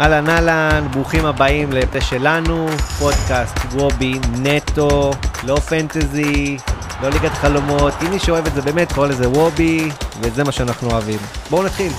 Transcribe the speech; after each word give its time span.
אהלן 0.00 0.28
אהלן, 0.28 0.88
ברוכים 0.92 1.26
הבאים 1.26 1.72
לפה 1.72 2.00
שלנו, 2.00 2.66
פודקאסט 2.98 3.56
וובי 3.72 4.12
נטו, 4.42 5.10
לא 5.46 5.56
פנטזי, 5.56 6.56
לא 7.02 7.08
ליגת 7.08 7.30
חלומות, 7.32 7.94
אם 8.06 8.10
מי 8.10 8.18
שאוהב 8.18 8.46
את 8.46 8.54
זה 8.54 8.62
באמת 8.62 8.92
קורא 8.92 9.06
לזה 9.06 9.28
וובי, 9.28 9.88
וזה 10.20 10.44
מה 10.44 10.52
שאנחנו 10.52 10.90
אוהבים. 10.90 11.18
בואו 11.50 11.62
נתחיל. 11.62 11.92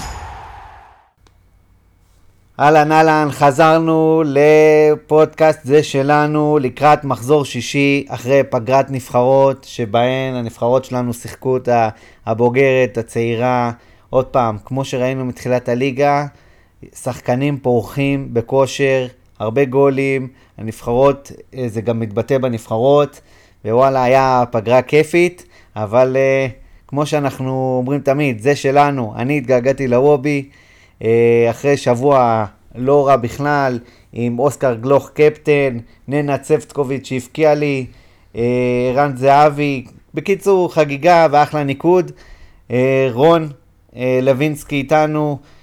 אהלן 2.60 2.92
אהלן, 2.92 3.28
חזרנו 3.32 4.24
לפודקאסט 4.26 5.60
זה 5.64 5.84
שלנו 5.84 6.60
לקראת 6.62 7.04
מחזור 7.04 7.46
שישי 7.46 8.06
אחרי 8.10 8.42
פגרת 8.50 8.92
נבחרות 8.92 9.64
שבהן 9.64 10.36
הנבחרות 10.36 10.86
שלנו 10.86 11.14
שיחקו 11.14 11.58
את 11.58 11.70
הבוגרת, 12.26 12.98
הצעירה, 12.98 13.72
עוד 14.10 14.26
פעם, 14.26 14.58
כמו 14.66 14.86
שראינו 14.86 15.26
מתחילת 15.26 15.70
הליגה, 15.70 16.26
שחקנים 16.96 17.58
פורחים 17.60 18.34
בכושר, 18.34 19.08
הרבה 19.40 19.66
גולים, 19.66 20.28
הנבחרות, 20.58 21.32
אה, 21.56 21.66
זה 21.68 21.82
גם 21.82 22.00
מתבטא 22.00 22.38
בנבחרות, 22.38 23.22
ווואלה, 23.66 24.04
היה 24.04 24.44
פגרה 24.52 24.82
כיפית, 24.82 25.46
אבל 25.76 26.16
uh, 26.16 26.52
כמו 26.88 27.06
שאנחנו 27.06 27.76
אומרים 27.78 28.00
תמיד, 28.02 28.40
זה 28.40 28.56
שלנו, 28.56 29.14
אני 29.16 29.38
התגעגעתי 29.38 29.88
לוובי, 29.88 30.50
uh, 31.00 31.04
אחרי 31.50 31.78
שבוע 31.78 32.46
לא 32.76 33.08
רע 33.08 33.16
בכלל, 33.16 33.80
עם 34.14 34.40
אוסקר 34.40 34.74
גלוך 34.74 35.10
קפטן, 35.14 35.78
ננה 36.08 36.38
צפטקוביץ' 36.38 37.08
שהבקיע 37.08 37.54
לי, 37.56 37.86
ערן 38.34 39.16
זהבי, 39.16 39.86
בקיצור, 40.14 40.74
חגיגה 40.74 41.28
ואחלה 41.32 41.64
ניקוד. 41.64 42.12
רון 43.12 43.50
לוינסקי 44.22 44.76
איתנו, 44.76 45.38
אה, 45.42 45.57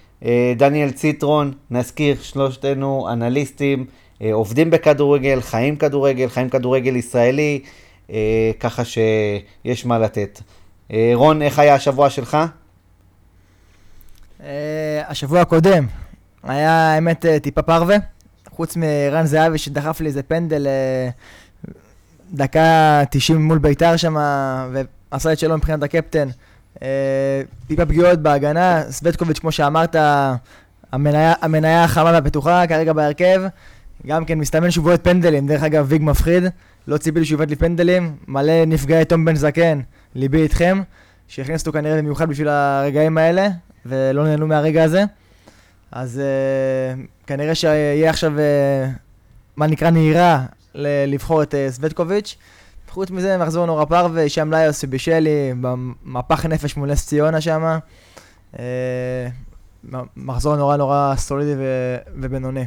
דניאל 0.57 0.91
ציטרון, 0.91 1.53
נזכיר, 1.71 2.17
שלושתנו 2.23 3.09
אנליסטים, 3.13 3.87
אה, 4.23 4.33
עובדים 4.33 4.71
בכדורגל, 4.71 5.41
חיים 5.41 5.77
כדורגל, 5.77 6.29
חיים 6.29 6.49
כדורגל 6.49 6.97
ישראלי, 6.97 7.61
אה, 8.11 8.51
ככה 8.61 8.83
שיש 8.85 9.87
מה 9.87 9.99
לתת. 9.99 10.41
רון, 11.15 11.43
איך 11.43 11.59
היה 11.59 11.75
השבוע 11.75 12.11
שלך? 12.11 12.39
השבוע 15.09 15.41
הקודם 15.41 15.87
היה 16.43 16.73
האמת 16.73 17.25
טיפה 17.43 17.63
פרווה, 17.63 17.97
חוץ 18.51 18.77
מרן 18.77 19.27
זהבי 19.27 19.59
שדחף 19.59 20.01
לי 20.01 20.07
איזה 20.07 20.23
פנדל 20.23 20.67
דקה 22.33 23.03
90 23.11 23.43
מול 23.43 23.59
ביתר 23.59 23.97
שם, 23.97 24.17
ועשה 25.13 25.33
את 25.33 25.39
שלו 25.39 25.57
מבחינת 25.57 25.83
הקפטן. 25.83 26.29
אה, 26.83 27.43
טיפה 27.67 27.87
פגיעות 27.87 28.19
בהגנה, 28.19 28.83
סווטקוביץ', 28.91 29.39
כמו 29.39 29.53
שאמרת, 29.53 29.97
המניה, 30.93 31.85
החמה 31.85 32.11
והבטוחה 32.13 32.67
כרגע 32.67 32.93
בהרכב. 32.93 33.43
גם 34.07 34.25
כן 34.25 34.39
מסתמן 34.39 34.71
שהוא 34.71 34.85
בועט 34.85 35.05
פנדלים, 35.05 35.47
דרך 35.47 35.63
אגב 35.63 35.87
ויג 35.89 36.03
מפחיד, 36.03 36.45
לא 36.89 36.97
ציפיתי 36.97 37.27
שהוא 37.27 37.37
יבעט 37.37 37.49
לי 37.49 37.57
פנדלים, 37.57 38.17
מלא 38.29 38.65
נפגעי 38.65 39.05
תום 39.05 39.25
בן 39.25 39.35
זקן, 39.35 39.81
ליבי 40.15 40.43
איתכם, 40.43 40.83
שהכניסו 41.29 41.67
אותו 41.67 41.79
כנראה 41.79 41.99
במיוחד 41.99 42.29
בשביל 42.29 42.49
הרגעים 42.49 43.19
האלה, 43.19 43.49
ולא 43.87 44.25
נהנו 44.25 44.47
מהרגע 44.47 44.85
הזה. 44.85 45.05
אז 45.93 46.21
uh, 46.21 47.27
כנראה 47.27 47.55
שיהיה 47.55 48.11
עכשיו, 48.11 48.33
uh, 48.37 48.91
מה 49.57 49.67
נקרא 49.67 49.91
נהירה, 49.91 50.45
לבחור 51.07 51.43
את 51.43 51.55
uh, 51.55 51.73
סווטקוביץ'. 51.73 52.37
חוץ 52.95 53.11
מזה, 53.11 53.39
מחזור 53.39 53.67
נורא 53.67 53.85
פרווה, 53.85 54.29
שם 54.29 54.55
ליוס 54.55 54.85
בישלי, 54.85 55.53
במפח 55.61 56.47
נפש 56.47 56.77
מול 56.77 56.91
נס 56.91 57.07
ציונה 57.07 57.41
שם. 57.41 57.79
אה, 58.59 59.29
מחזור 60.17 60.57
נורא 60.57 60.77
נורא 60.77 61.15
סולידי 61.17 61.55
ובינוני. 62.17 62.65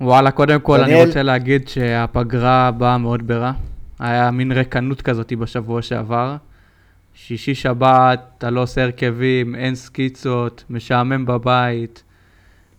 וואלה, 0.00 0.30
קודם 0.30 0.60
כל 0.60 0.78
דניאל... 0.78 0.96
אני 0.96 1.06
רוצה 1.06 1.22
להגיד 1.22 1.68
שהפגרה 1.68 2.70
באה 2.70 2.98
מאוד 2.98 3.26
ברע. 3.26 3.52
היה 3.98 4.30
מין 4.30 4.52
רקנות 4.52 5.02
כזאת 5.02 5.32
בשבוע 5.32 5.82
שעבר. 5.82 6.36
שישי 7.14 7.54
שבת, 7.54 8.20
אתה 8.38 8.50
לא 8.50 8.62
עושה 8.62 8.82
הרכבים, 8.82 9.54
אין 9.54 9.74
סקיצות, 9.74 10.64
משעמם 10.70 11.26
בבית. 11.26 12.02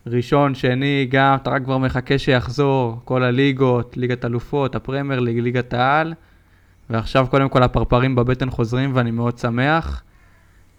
ראשון, 0.07 0.55
שני, 0.55 1.07
גם, 1.09 1.35
אתה 1.35 1.49
רק 1.49 1.63
כבר 1.63 1.77
מחכה 1.77 2.17
שיחזור, 2.17 3.01
כל 3.05 3.23
הליגות, 3.23 3.97
ליגת 3.97 4.25
אלופות, 4.25 4.75
הפרמייר 4.75 5.19
ליג, 5.19 5.39
ליגת 5.39 5.73
העל, 5.73 6.13
ועכשיו 6.89 7.27
קודם 7.29 7.49
כל 7.49 7.63
הפרפרים 7.63 8.15
בבטן 8.15 8.49
חוזרים 8.49 8.91
ואני 8.93 9.11
מאוד 9.11 9.37
שמח. 9.37 10.03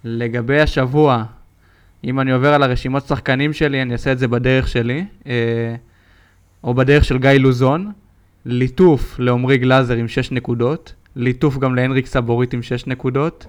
לגבי 0.05 0.61
השבוע, 0.61 1.25
אם 2.05 2.21
אני 2.21 2.33
עובר 2.33 2.55
על 2.55 2.63
הרשימות 2.63 3.07
שחקנים 3.07 3.53
שלי, 3.53 3.83
אני 3.83 3.93
אעשה 3.93 4.13
את 4.13 4.19
זה 4.19 4.29
בדרך 4.29 4.69
שלי, 4.69 5.05
אה, 5.27 5.75
או 6.65 6.75
בדרך 6.75 7.05
של 7.05 7.19
גיא 7.19 7.31
לוזון, 7.31 7.93
ליטוף 8.47 9.19
לעמרי 9.19 9.59
גלאזר 9.59 9.95
עם 9.95 10.09
6 10.09 10.33
נקודות, 10.33 10.95
ליטוף 11.17 11.59
גם 11.59 11.75
להנריק 11.75 12.07
סבורית 12.07 12.55
עם 12.55 12.63
6 12.63 12.87
נקודות, 12.87 13.47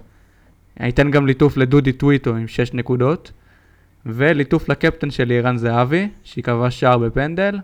אני 0.80 0.90
אתן 0.90 1.12
גם 1.12 1.28
ליטוף 1.28 1.58
לדודי 1.58 1.92
טוויטו 1.92 2.36
עם 2.36 2.48
6 2.48 2.74
נקודות. 2.74 3.32
וליטוף 4.06 4.70
לקפטן 4.70 5.12
שלי 5.12 5.38
ערן 5.38 5.58
זהבי, 5.58 6.10
שקבע 6.24 6.72
שער 6.72 6.98
בפנדל, 6.98 7.60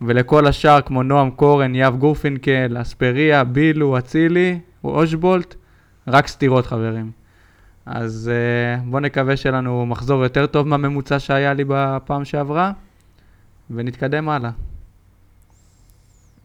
ולכל 0.00 0.46
השאר 0.46 0.80
כמו 0.80 1.02
נועם 1.02 1.30
קורן, 1.30 1.74
יאב 1.74 1.96
גורפינקל, 1.96 2.76
אספריה, 2.80 3.44
בילו, 3.44 3.98
אצילי, 3.98 4.58
אושבולט, 4.84 5.54
רק 6.08 6.26
סתירות 6.26 6.66
חברים. 6.66 7.10
אז 7.86 8.30
uh, 8.30 8.80
בואו 8.84 9.02
נקווה 9.02 9.36
שיהיה 9.36 9.56
לנו 9.56 9.86
מחזור 9.86 10.22
יותר 10.22 10.46
טוב 10.46 10.68
מהממוצע 10.68 11.18
שהיה 11.18 11.54
לי 11.54 11.64
בפעם 11.68 12.24
שעברה, 12.24 12.72
ונתקדם 13.70 14.28
הלאה. 14.28 14.50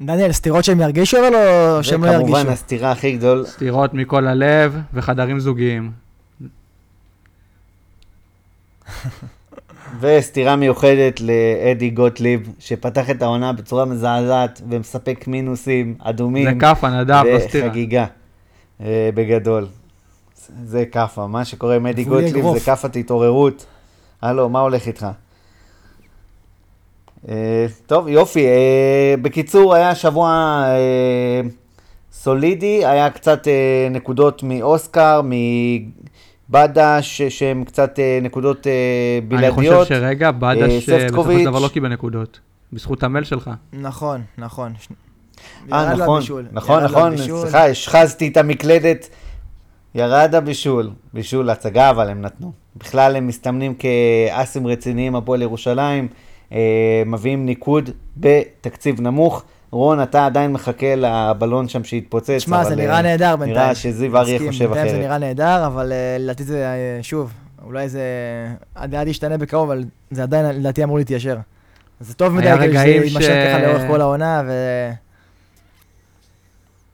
דניאל, 0.02 0.32
סתירות 0.32 0.64
שהם 0.64 0.80
ירגישו 0.80 1.18
אבל 1.18 1.36
או 1.36 1.84
שהם 1.84 2.04
לא 2.04 2.10
ירגישו? 2.10 2.32
וכמובן 2.32 2.54
הסתירה 2.54 2.92
הכי 2.92 3.18
גדול. 3.18 3.46
סתירות 3.46 3.94
מכל 3.94 4.28
הלב 4.28 4.78
וחדרים 4.94 5.40
זוגיים. 5.40 6.03
וסתירה 10.00 10.56
מיוחדת 10.56 11.22
לאדי 11.22 11.90
גוטליב, 11.90 12.50
שפתח 12.60 13.10
את 13.10 13.22
העונה 13.22 13.54
בצורה 13.54 13.86
מזעזעת 13.86 14.62
ומספק 14.70 15.28
מינוסים 15.28 15.96
אדומים. 16.00 16.54
זה 16.54 16.60
כאפה, 16.60 16.90
נדב, 16.90 17.24
לא 17.34 17.40
סתירה. 17.40 17.68
וחגיגה, 17.68 18.06
אה, 18.82 19.10
בגדול. 19.14 19.68
זה 20.64 20.86
כאפה, 20.86 21.28
מה 21.28 21.46
שקורה 21.46 21.76
עם 21.76 21.88
אדי 21.88 22.04
גוטליב 22.04 22.46
זה 22.54 22.60
כאפת 22.60 22.96
התעוררות. 22.96 23.66
הלו, 24.22 24.50
מה 24.50 24.60
הולך 24.60 24.88
איתך? 24.88 25.08
אה, 27.30 27.66
טוב, 27.86 28.08
יופי. 28.08 28.46
אה, 28.46 29.16
בקיצור, 29.22 29.76
היה 29.76 29.96
שבוע 29.96 30.64
סולידי, 32.12 32.86
היה 32.86 33.10
קצת 33.10 33.48
נקודות 33.92 34.44
מאוסקר, 34.44 35.22
בדש, 36.50 37.22
שהם 37.22 37.64
קצת 37.64 38.00
אה, 38.00 38.20
נקודות 38.22 38.68
אה, 38.68 38.72
בלעדיות. 39.28 39.58
אני 39.60 39.84
חושב 39.84 39.96
שרגע, 39.96 40.32
בדש 40.32 40.90
אה, 40.90 41.06
בסופו 41.06 41.32
של 41.32 41.46
דבר 41.46 41.60
לא 41.60 41.68
קיבל 41.68 41.90
נקודות. 41.90 42.40
בזכות 42.74 43.04
המייל 43.04 43.24
שלך. 43.24 43.50
נכון, 43.74 44.22
נכון. 44.38 44.74
אה, 45.74 45.96
נכון, 45.96 46.22
נכון, 46.52 46.84
נכון, 46.84 47.18
סליחה, 47.18 47.66
השחזתי 47.66 48.28
את 48.28 48.38
המקלדת. 48.38 49.10
ירד 49.96 50.36
הבישול, 50.36 50.90
בישול 51.14 51.50
הצגה, 51.50 51.90
אבל 51.90 52.10
הם 52.10 52.22
נתנו. 52.22 52.52
בכלל 52.76 53.16
הם 53.16 53.28
מסתמנים 53.28 53.76
כאסים 53.76 54.68
רציניים, 54.68 55.16
הפועל 55.16 55.42
ירושלים, 55.42 56.08
מביאים 57.06 57.46
ניקוד 57.46 57.90
בתקציב 58.18 59.02
נמוך. 59.02 59.44
רון, 59.74 60.04
אתה 60.04 60.26
עדיין 60.26 60.52
מחכה 60.52 60.96
לבלון 60.96 61.68
שם 61.68 61.84
שהתפוצץ. 61.84 62.38
שמע, 62.38 62.64
זה 62.64 62.76
נראה 62.76 62.96
אה, 62.96 63.02
נהדר 63.02 63.36
בינתיים. 63.36 63.58
נראה 63.60 63.76
שזיו 63.76 64.18
אריה 64.18 64.40
חושב 64.48 64.72
אחרת. 64.72 64.90
זה 64.90 64.98
נראה 64.98 65.18
נהדר, 65.18 65.66
אבל 65.66 65.92
אה, 65.92 66.18
לדעתי 66.20 66.44
זה, 66.44 66.66
אה, 66.66 67.00
שוב, 67.02 67.34
אולי 67.66 67.90
זה 67.90 68.02
עד 68.76 69.08
ישתנה 69.08 69.38
בקרוב, 69.38 69.72
אבל 69.72 69.84
זה 70.12 70.24
עדיין, 70.24 70.60
לדעתי, 70.60 70.84
אמור 70.84 70.98
להתיישר. 70.98 71.38
זה 72.00 72.14
טוב 72.14 72.34
מדי, 72.34 72.52
כאילו 72.58 72.74
שזה 72.74 72.88
יימשך 72.88 73.34
ככה 73.48 73.62
לאורך 73.62 73.82
כל 73.88 74.02
העונה, 74.02 74.42
ו... 74.48 74.52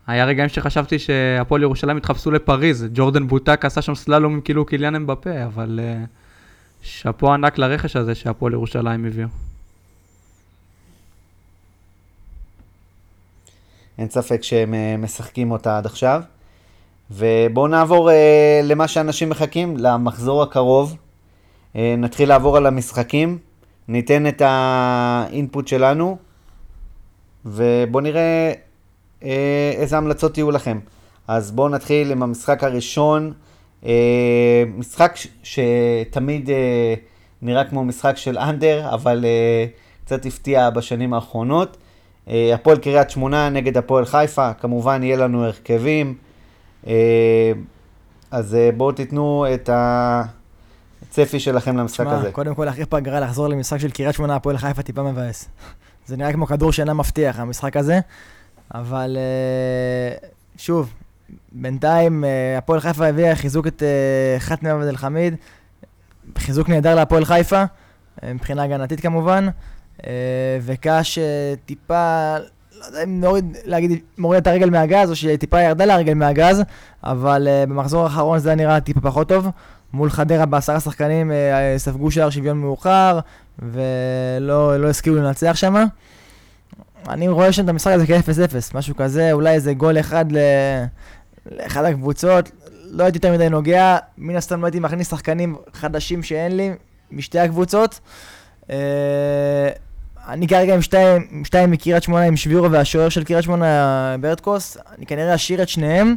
היה 0.08 0.26
רגעים 0.26 0.50
שחשבתי 0.50 1.00
שהפועל 1.00 1.62
ירושלים 1.62 1.98
התחפשו 1.98 2.32
לפריז, 2.32 2.88
ג'ורדן 2.94 3.28
בוטק 3.28 3.66
עשה 3.66 3.82
שם 3.82 3.96
סללום 3.96 4.42
כאילו 4.42 4.66
קיליאן 4.66 4.96
אמבפה, 4.96 5.44
אבל 5.46 5.80
שאפו 6.82 7.34
ענק 7.34 7.58
לרכש 7.58 7.96
הזה 7.96 8.16
שהפועל 8.16 8.54
ירושלים 8.54 9.06
הביאו. 9.06 9.28
אין 14.00 14.10
ספק 14.10 14.44
שהם 14.44 14.74
אה, 14.74 14.96
משחקים 14.98 15.52
אותה 15.52 15.78
עד 15.78 15.86
עכשיו. 15.86 16.22
ובואו 17.12 17.68
נעבור 17.68 18.10
uh, 18.10 18.14
למה 18.64 18.88
שאנשים 18.88 19.30
מחכים, 19.30 19.78
למחזור 19.78 20.44
הקרוב. 20.44 20.96
Uh, 21.74 21.78
נתחיל 21.98 22.30
לעבור 22.30 22.58
על 22.58 22.66
המשחקים, 22.66 23.38
ניתן 23.88 24.28
את 24.28 24.42
האינפוט 24.46 25.68
שלנו, 25.68 26.18
ובואו 27.46 28.04
נראה 28.04 28.54
uh, 29.20 29.24
איזה 29.74 29.98
המלצות 29.98 30.38
יהיו 30.38 30.52
לכם. 30.52 30.80
אז 31.28 31.52
בואו 31.52 31.70
נתחיל 31.70 32.12
עם 32.12 32.24
המשחק 32.24 32.64
הראשון, 32.64 33.34
uh, 33.84 33.86
משחק 34.78 35.16
ש- 35.16 35.28
שתמיד 35.44 36.50
uh, 36.50 36.52
נראה 37.42 37.64
כמו 37.64 37.84
משחק 37.84 38.18
של 38.18 38.38
אנדר, 38.38 38.94
אבל 38.94 39.26
uh, 39.26 40.06
קצת 40.06 40.26
הפתיע 40.26 40.70
בשנים 40.70 41.14
האחרונות. 41.14 41.78
Uh, 42.30 42.32
הפועל 42.54 42.78
קריית 42.78 43.10
שמונה 43.10 43.50
נגד 43.50 43.78
הפועל 43.78 44.06
חיפה, 44.06 44.54
כמובן 44.54 45.04
יהיה 45.04 45.18
לנו 45.18 45.46
הרכבים. 45.46 46.16
Uh, 46.84 46.88
אז 48.32 48.54
uh, 48.54 48.76
בואו 48.76 48.92
תיתנו 48.92 49.46
את 49.54 49.70
הצפי 49.74 51.40
שלכם 51.40 51.78
למשחק 51.78 52.04
שמה, 52.04 52.18
הזה. 52.18 52.32
קודם 52.32 52.56
כל, 52.56 52.70
אחרי 52.70 52.86
פגרה 52.86 53.20
לחזור 53.20 53.48
למשחק 53.48 53.78
של 53.78 53.92
קריית 53.92 54.16
שמונה, 54.16 54.36
הפועל 54.36 54.58
חיפה 54.58 54.82
טיפה 54.82 55.04
מבאס. 55.04 55.50
זה 56.06 56.18
נראה 56.18 56.34
כמו 56.34 56.48
כדור 56.48 56.72
שאינה 56.72 56.94
מבטיח, 56.94 57.40
המשחק 57.40 57.78
הזה. 57.78 58.00
אבל 58.74 59.18
שוב, 60.58 60.94
בינתיים 61.52 62.24
הפועל 62.58 62.80
חיפה 62.80 63.08
הביאה 63.08 63.36
חיזוק 63.36 63.68
את 63.68 63.84
חתמי 64.40 64.70
עבד 64.70 64.88
אל-חמיד. 64.88 65.36
חיזוק 66.38 66.70
נהדר 66.70 66.96
להפועל 66.96 67.26
חיפה, 67.26 67.64
אה, 68.24 68.34
מבחינה 68.34 68.64
הגנתית 68.64 69.00
כמובן, 69.00 69.46
אה, 69.48 69.52
וקאש 70.62 71.18
אה, 71.18 71.54
טיפה, 71.66 72.36
לא 72.80 72.86
יודע 72.86 73.04
אם 73.04 73.22
נוריד, 73.22 73.58
להגיד, 73.66 74.00
מוריד 74.18 74.42
את 74.42 74.48
הרגל 74.48 74.70
מהגז, 74.70 75.10
או 75.10 75.16
שטיפה 75.16 75.62
ירדה 75.62 75.86
להרגל 75.86 76.14
מהגז, 76.14 76.64
אבל 77.04 77.48
במחזור 77.70 78.04
האחרון 78.04 78.40
זה 78.40 78.56
נראה 78.56 78.80
טיפה 78.80 79.02
פחות 79.02 79.28
טוב. 79.28 79.48
מול 79.94 80.10
חדרה 80.10 80.46
בעשרה 80.46 80.80
שחקנים 80.80 81.32
ספגו 81.78 82.12
שער 82.12 82.30
שוויון 82.30 82.58
מאוחר, 82.58 83.20
ולא 83.60 84.78
לא 84.78 84.88
השכילו 84.88 85.16
לנצח 85.16 85.56
שם. 85.56 85.86
אני 87.10 87.28
רואה 87.28 87.52
שם 87.52 87.64
את 87.64 87.70
המשחק 87.70 87.92
הזה 87.92 88.06
כ-0-0, 88.08 88.78
משהו 88.78 88.96
כזה, 88.96 89.32
אולי 89.32 89.54
איזה 89.54 89.74
גול 89.74 90.00
אחד 90.00 90.26
לאחד 91.52 91.86
הקבוצות, 91.86 92.52
לא 92.92 93.04
הייתי 93.04 93.18
יותר 93.18 93.34
מדי 93.34 93.50
נוגע, 93.50 93.98
מן 94.18 94.36
הסתם 94.36 94.62
לא 94.62 94.66
הייתי 94.66 94.80
מכניס 94.80 95.10
שחקנים 95.10 95.56
חדשים 95.74 96.24
שאין 96.24 96.58
לי, 96.58 96.72
משתי 97.12 97.40
הקבוצות. 97.40 98.00
אה, 100.30 100.34
אני 100.34 100.48
כרגע 100.48 100.76
עם 100.76 100.82
שתיים, 100.82 101.44
שתיים 101.46 101.72
מקריית 101.72 102.04
שמונה 102.04 102.24
עם 102.24 102.38
שבירו 102.38 102.72
והשוער 102.72 103.10
של 103.10 103.24
קריית 103.24 103.44
שמונה 103.44 104.16
ברטקוס, 104.22 104.78
אני 104.98 105.06
כנראה 105.06 105.36
אשאיר 105.36 105.62
את 105.62 105.70
שניהם. 105.70 106.16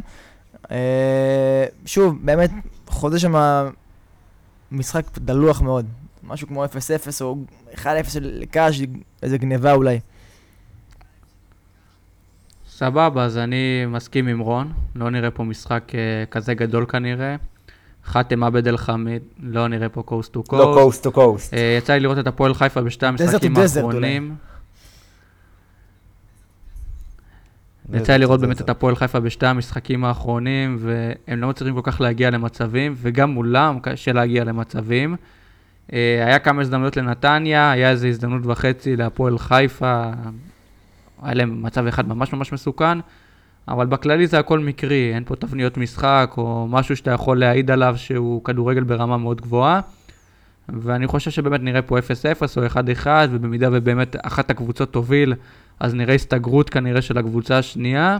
אה, 0.71 1.65
שוב, 1.85 2.25
באמת, 2.25 2.49
חוזה 2.87 3.19
שם 3.19 3.33
משחק 4.71 5.05
דלוח 5.17 5.61
מאוד. 5.61 5.85
משהו 6.23 6.47
כמו 6.47 6.65
0-0 6.65 6.67
או 7.21 7.37
1-0 7.75 7.85
לקאש, 8.21 8.81
איזה 9.23 9.37
גניבה 9.37 9.73
אולי. 9.73 9.99
סבבה, 12.69 13.23
אז 13.23 13.37
אני 13.37 13.85
מסכים 13.87 14.27
עם 14.27 14.39
רון, 14.39 14.73
לא 14.95 15.09
נראה 15.09 15.31
פה 15.31 15.43
משחק 15.43 15.83
uh, 15.89 16.31
כזה 16.31 16.53
גדול 16.53 16.85
כנראה. 16.85 17.35
חאתם 18.05 18.43
עבד 18.43 18.67
אל 18.67 18.77
חמיד, 18.77 19.21
לא 19.39 19.67
נראה 19.67 19.89
פה 19.89 20.03
coast 20.03 20.33
to 20.33 20.43
coast. 20.43 20.63
לא 20.63 20.73
coast 20.73 21.03
to 21.03 21.11
coast. 21.11 21.53
יצא 21.77 21.93
לי 21.93 21.99
לראות 21.99 22.19
את 22.19 22.27
הפועל 22.27 22.53
חיפה 22.53 22.81
בשתי 22.81 23.05
המשחקים 23.05 23.57
האחרונים. 23.57 24.35
יצא 27.93 28.13
לי 28.13 28.19
לראות 28.19 28.41
באמת 28.41 28.61
את 28.61 28.69
הפועל 28.69 28.95
חיפה 28.95 29.19
בשתי 29.19 29.45
המשחקים 29.45 30.05
האחרונים, 30.05 30.77
והם 30.79 31.41
לא 31.41 31.47
מצליחים 31.47 31.75
כל 31.75 31.91
כך 31.91 32.01
להגיע 32.01 32.29
למצבים, 32.29 32.95
וגם 32.97 33.29
מולם 33.29 33.79
קשה 33.81 34.13
להגיע 34.13 34.43
למצבים. 34.43 35.15
Uh, 35.15 35.93
היה 36.25 36.39
כמה 36.39 36.61
הזדמנויות 36.61 36.97
לנתניה, 36.97 37.71
היה 37.71 37.89
איזו 37.89 38.07
הזדמנות 38.07 38.41
וחצי 38.45 38.95
להפועל 38.95 39.37
חיפה, 39.37 40.11
היה 41.23 41.33
להם 41.33 41.63
מצב 41.63 41.87
אחד 41.87 42.07
ממש 42.07 42.33
ממש 42.33 42.53
מסוכן, 42.53 42.99
אבל 43.67 43.85
בכללי 43.85 44.27
זה 44.27 44.39
הכל 44.39 44.59
מקרי, 44.59 45.15
אין 45.15 45.23
פה 45.25 45.35
תבניות 45.35 45.77
משחק 45.77 46.33
או 46.37 46.67
משהו 46.69 46.95
שאתה 46.95 47.11
יכול 47.11 47.39
להעיד 47.39 47.71
עליו 47.71 47.93
שהוא 47.97 48.43
כדורגל 48.43 48.83
ברמה 48.83 49.17
מאוד 49.17 49.41
גבוהה. 49.41 49.81
ואני 50.69 51.07
חושב 51.07 51.31
שבאמת 51.31 51.61
נראה 51.61 51.81
פה 51.81 51.99
0-0 51.99 52.01
או 52.57 52.65
1-1, 53.03 53.07
ובמידה 53.29 53.69
ובאמת 53.71 54.15
אחת 54.21 54.49
הקבוצות 54.49 54.93
תוביל, 54.93 55.33
אז 55.79 55.93
נראה 55.93 56.15
הסתגרות 56.15 56.69
כנראה 56.69 57.01
של 57.01 57.17
הקבוצה 57.17 57.57
השנייה. 57.57 58.17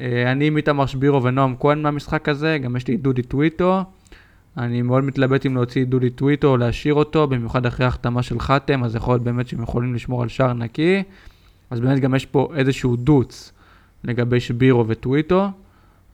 אה, 0.00 0.32
אני 0.32 0.46
עם 0.46 0.56
איתמר 0.56 0.86
שבירו 0.86 1.22
ונועם 1.22 1.54
כהן 1.60 1.82
מהמשחק 1.82 2.28
הזה, 2.28 2.58
גם 2.62 2.76
יש 2.76 2.88
לי 2.88 2.96
דודי 2.96 3.22
טוויטו. 3.22 3.84
אני 4.58 4.82
מאוד 4.82 5.04
מתלבט 5.04 5.46
אם 5.46 5.54
להוציא 5.54 5.84
דודי 5.84 6.10
טוויטו 6.10 6.48
או 6.48 6.56
להשאיר 6.56 6.94
אותו, 6.94 7.26
במיוחד 7.26 7.66
אחרי 7.66 7.86
החתמה 7.86 8.22
של 8.22 8.40
חתם, 8.40 8.84
אז 8.84 8.94
יכול 8.94 9.14
להיות 9.14 9.22
באמת 9.22 9.48
שהם 9.48 9.62
יכולים 9.62 9.94
לשמור 9.94 10.22
על 10.22 10.28
שער 10.28 10.52
נקי. 10.52 11.02
אז 11.70 11.80
באמת 11.80 12.00
גם 12.00 12.14
יש 12.14 12.26
פה 12.26 12.48
איזשהו 12.56 12.96
דוץ 12.96 13.52
לגבי 14.04 14.40
שבירו 14.40 14.88
וטוויטו, 14.88 15.48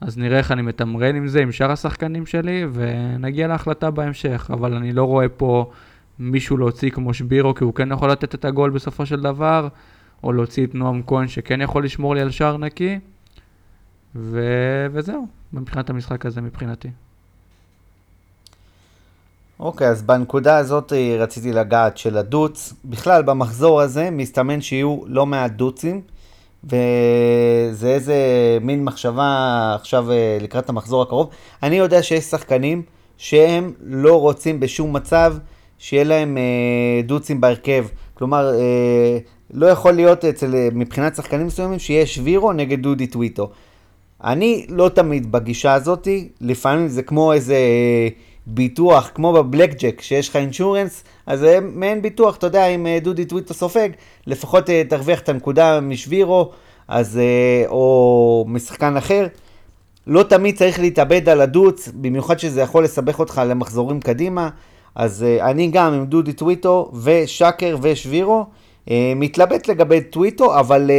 אז 0.00 0.18
נראה 0.18 0.38
איך 0.38 0.52
אני 0.52 0.62
מתמרן 0.62 1.16
עם 1.16 1.28
זה, 1.28 1.40
עם 1.40 1.52
שאר 1.52 1.70
השחקנים 1.70 2.26
שלי, 2.26 2.64
ונגיע 2.72 3.48
להחלטה 3.48 3.90
בהמשך. 3.90 4.50
אבל 4.52 4.74
אני 4.74 4.92
לא 4.92 5.04
רואה 5.04 5.28
פה 5.28 5.70
מישהו 6.18 6.56
להוציא 6.56 6.90
כמו 6.90 7.14
שבירו, 7.14 7.54
כי 7.54 7.64
הוא 7.64 7.74
כן 7.74 7.92
יכול 7.92 8.10
לתת 8.10 8.34
את 8.34 8.44
הגול 8.44 8.70
בסופו 8.70 9.06
של 9.06 9.20
דבר, 9.20 9.68
או 10.24 10.32
להוציא 10.32 10.66
את 10.66 10.74
נועם 10.74 11.02
כהן 11.06 11.28
שכן 11.28 11.60
יכול 11.60 11.84
לשמור 11.84 12.14
לי 12.14 12.20
על 12.20 12.30
שער 12.30 12.56
נקי, 12.56 12.98
ו... 14.16 14.40
וזהו, 14.92 15.26
מבחינת 15.52 15.90
המשחק 15.90 16.26
הזה 16.26 16.40
מבחינתי. 16.40 16.88
אוקיי, 19.60 19.88
okay, 19.88 19.90
אז 19.90 20.02
בנקודה 20.02 20.56
הזאת 20.56 20.92
רציתי 21.18 21.52
לגעת 21.52 21.98
של 21.98 22.16
הדוץ. 22.16 22.74
בכלל, 22.84 23.22
במחזור 23.22 23.80
הזה 23.80 24.10
מסתמן 24.10 24.60
שיהיו 24.60 24.98
לא 25.06 25.26
מעט 25.26 25.52
דוצים, 25.52 26.00
וזה 26.64 27.88
איזה 27.88 28.16
מין 28.60 28.84
מחשבה 28.84 29.72
עכשיו 29.74 30.12
אה, 30.12 30.38
לקראת 30.40 30.68
המחזור 30.68 31.02
הקרוב. 31.02 31.28
אני 31.62 31.76
יודע 31.76 32.02
שיש 32.02 32.24
שחקנים 32.24 32.82
שהם 33.18 33.72
לא 33.82 34.20
רוצים 34.20 34.60
בשום 34.60 34.96
מצב 34.96 35.34
שיהיה 35.78 36.04
להם 36.04 36.38
אה, 36.38 37.02
דוצים 37.02 37.40
בהרכב. 37.40 37.86
כלומר, 38.14 38.54
אה, 38.54 39.18
לא 39.54 39.66
יכול 39.66 39.92
להיות 39.92 40.24
אצל, 40.24 40.54
אה, 40.54 40.68
מבחינת 40.72 41.16
שחקנים 41.16 41.46
מסוימים 41.46 41.78
שיהיה 41.78 42.06
שבירו 42.06 42.52
נגד 42.52 42.82
דודי 42.82 43.06
טוויטו. 43.06 43.50
אני 44.24 44.66
לא 44.68 44.88
תמיד 44.88 45.32
בגישה 45.32 45.74
הזאתי, 45.74 46.28
לפעמים 46.40 46.88
זה 46.88 47.02
כמו 47.02 47.32
איזה... 47.32 47.54
אה, 47.54 48.08
ביטוח, 48.50 49.10
כמו 49.14 49.32
בבלק 49.32 49.82
ג'ק, 49.82 50.00
שיש 50.00 50.28
לך 50.28 50.36
insurance, 50.36 51.04
אז 51.28 51.38
זה 51.40 51.58
מעין 51.62 52.02
ביטוח, 52.02 52.36
אתה 52.36 52.46
יודע, 52.46 52.66
אם 52.66 52.86
אה, 52.86 52.98
דודי 53.02 53.24
טוויטו 53.24 53.54
סופג, 53.54 53.88
לפחות 54.26 54.70
אה, 54.70 54.82
תרוויח 54.88 55.20
את 55.20 55.28
הנקודה 55.28 55.80
משבירו, 55.80 56.50
אז, 56.88 57.18
אה, 57.18 57.68
או 57.68 58.44
משחקן 58.48 58.96
אחר. 58.96 59.26
לא 60.06 60.22
תמיד 60.22 60.56
צריך 60.56 60.80
להתאבד 60.80 61.28
על 61.28 61.40
הדוץ, 61.40 61.88
במיוחד 61.94 62.38
שזה 62.38 62.60
יכול 62.60 62.84
לסבך 62.84 63.18
אותך 63.18 63.42
למחזורים 63.46 64.00
קדימה. 64.00 64.48
אז 64.94 65.24
אני 65.40 65.70
גם 65.70 65.92
עם 65.92 66.06
דודי 66.06 66.32
טוויטו 66.32 66.92
ושקר 67.02 67.76
ושבירו, 67.82 68.46
מתלבט 69.16 69.68
לגבי 69.68 70.00
טוויטו, 70.00 70.58
אבל 70.58 70.90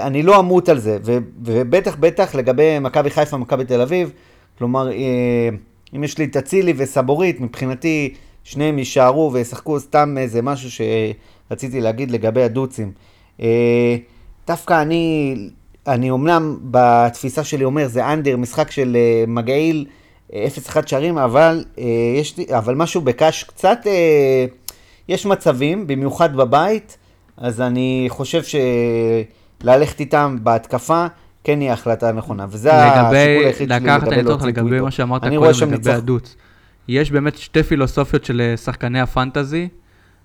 אני 0.00 0.22
לא 0.22 0.40
אמות 0.40 0.68
על 0.68 0.78
זה, 0.78 0.98
ובטח 1.42 1.96
בטח 2.00 2.34
לגבי 2.34 2.78
מכבי 2.78 3.10
חיפה, 3.10 3.36
מכבי 3.36 3.64
תל 3.64 3.80
אביב, 3.80 4.12
כלומר, 4.58 4.90
אם 5.96 6.04
יש 6.04 6.18
לי 6.18 6.24
את 6.24 6.36
אצילי 6.36 6.72
וסבורית, 6.76 7.40
מבחינתי 7.40 8.14
שניהם 8.44 8.78
יישארו 8.78 9.32
וישחקו 9.32 9.80
סתם 9.80 10.14
איזה 10.18 10.42
משהו 10.42 10.70
שרציתי 10.70 11.80
להגיד 11.80 12.10
לגבי 12.10 12.42
הדוצים. 12.42 12.92
אה, 13.40 13.96
דווקא 14.46 14.82
אני, 14.82 15.34
אני 15.86 16.10
אמנם 16.10 16.58
בתפיסה 16.62 17.44
שלי 17.44 17.64
אומר 17.64 17.88
זה 17.88 18.12
אנדר, 18.12 18.36
משחק 18.36 18.70
של 18.70 18.96
אה, 18.96 19.24
מגעיל 19.26 19.86
0-1 20.30 20.34
שערים, 20.86 21.18
אבל, 21.18 21.64
אה, 21.78 21.84
יש 22.16 22.40
אבל 22.40 22.74
משהו 22.74 23.00
בקאש 23.00 23.44
קצת, 23.44 23.78
יש 25.08 25.26
מצבים, 25.26 25.86
במיוחד 25.86 26.36
בבית, 26.36 26.96
אז 27.36 27.60
אני 27.60 28.06
חושב 28.08 28.42
שללכת 29.62 30.00
איתם 30.00 30.36
בהתקפה, 30.42 31.06
כן 31.44 31.62
יהיה 31.62 31.72
החלטה 31.72 32.12
נכונה, 32.12 32.46
וזה 32.50 32.74
השיקול 32.74 33.16
היחיד 33.16 33.68
שלי 33.68 33.80
לקחת 33.80 34.02
את 34.02 34.12
הניתוח 34.12 34.42
לגבי 34.42 34.80
מה 34.80 34.90
שאמרת 34.90 35.22
קודם, 35.22 35.72
לגבי 35.72 35.92
הדוץ. 35.92 36.36
יש 36.88 37.10
באמת 37.10 37.38
שתי 37.38 37.62
פילוסופיות 37.62 38.24
של 38.24 38.40
אה, 38.40 38.56
שחקני 38.56 39.00
הפנטזי. 39.00 39.68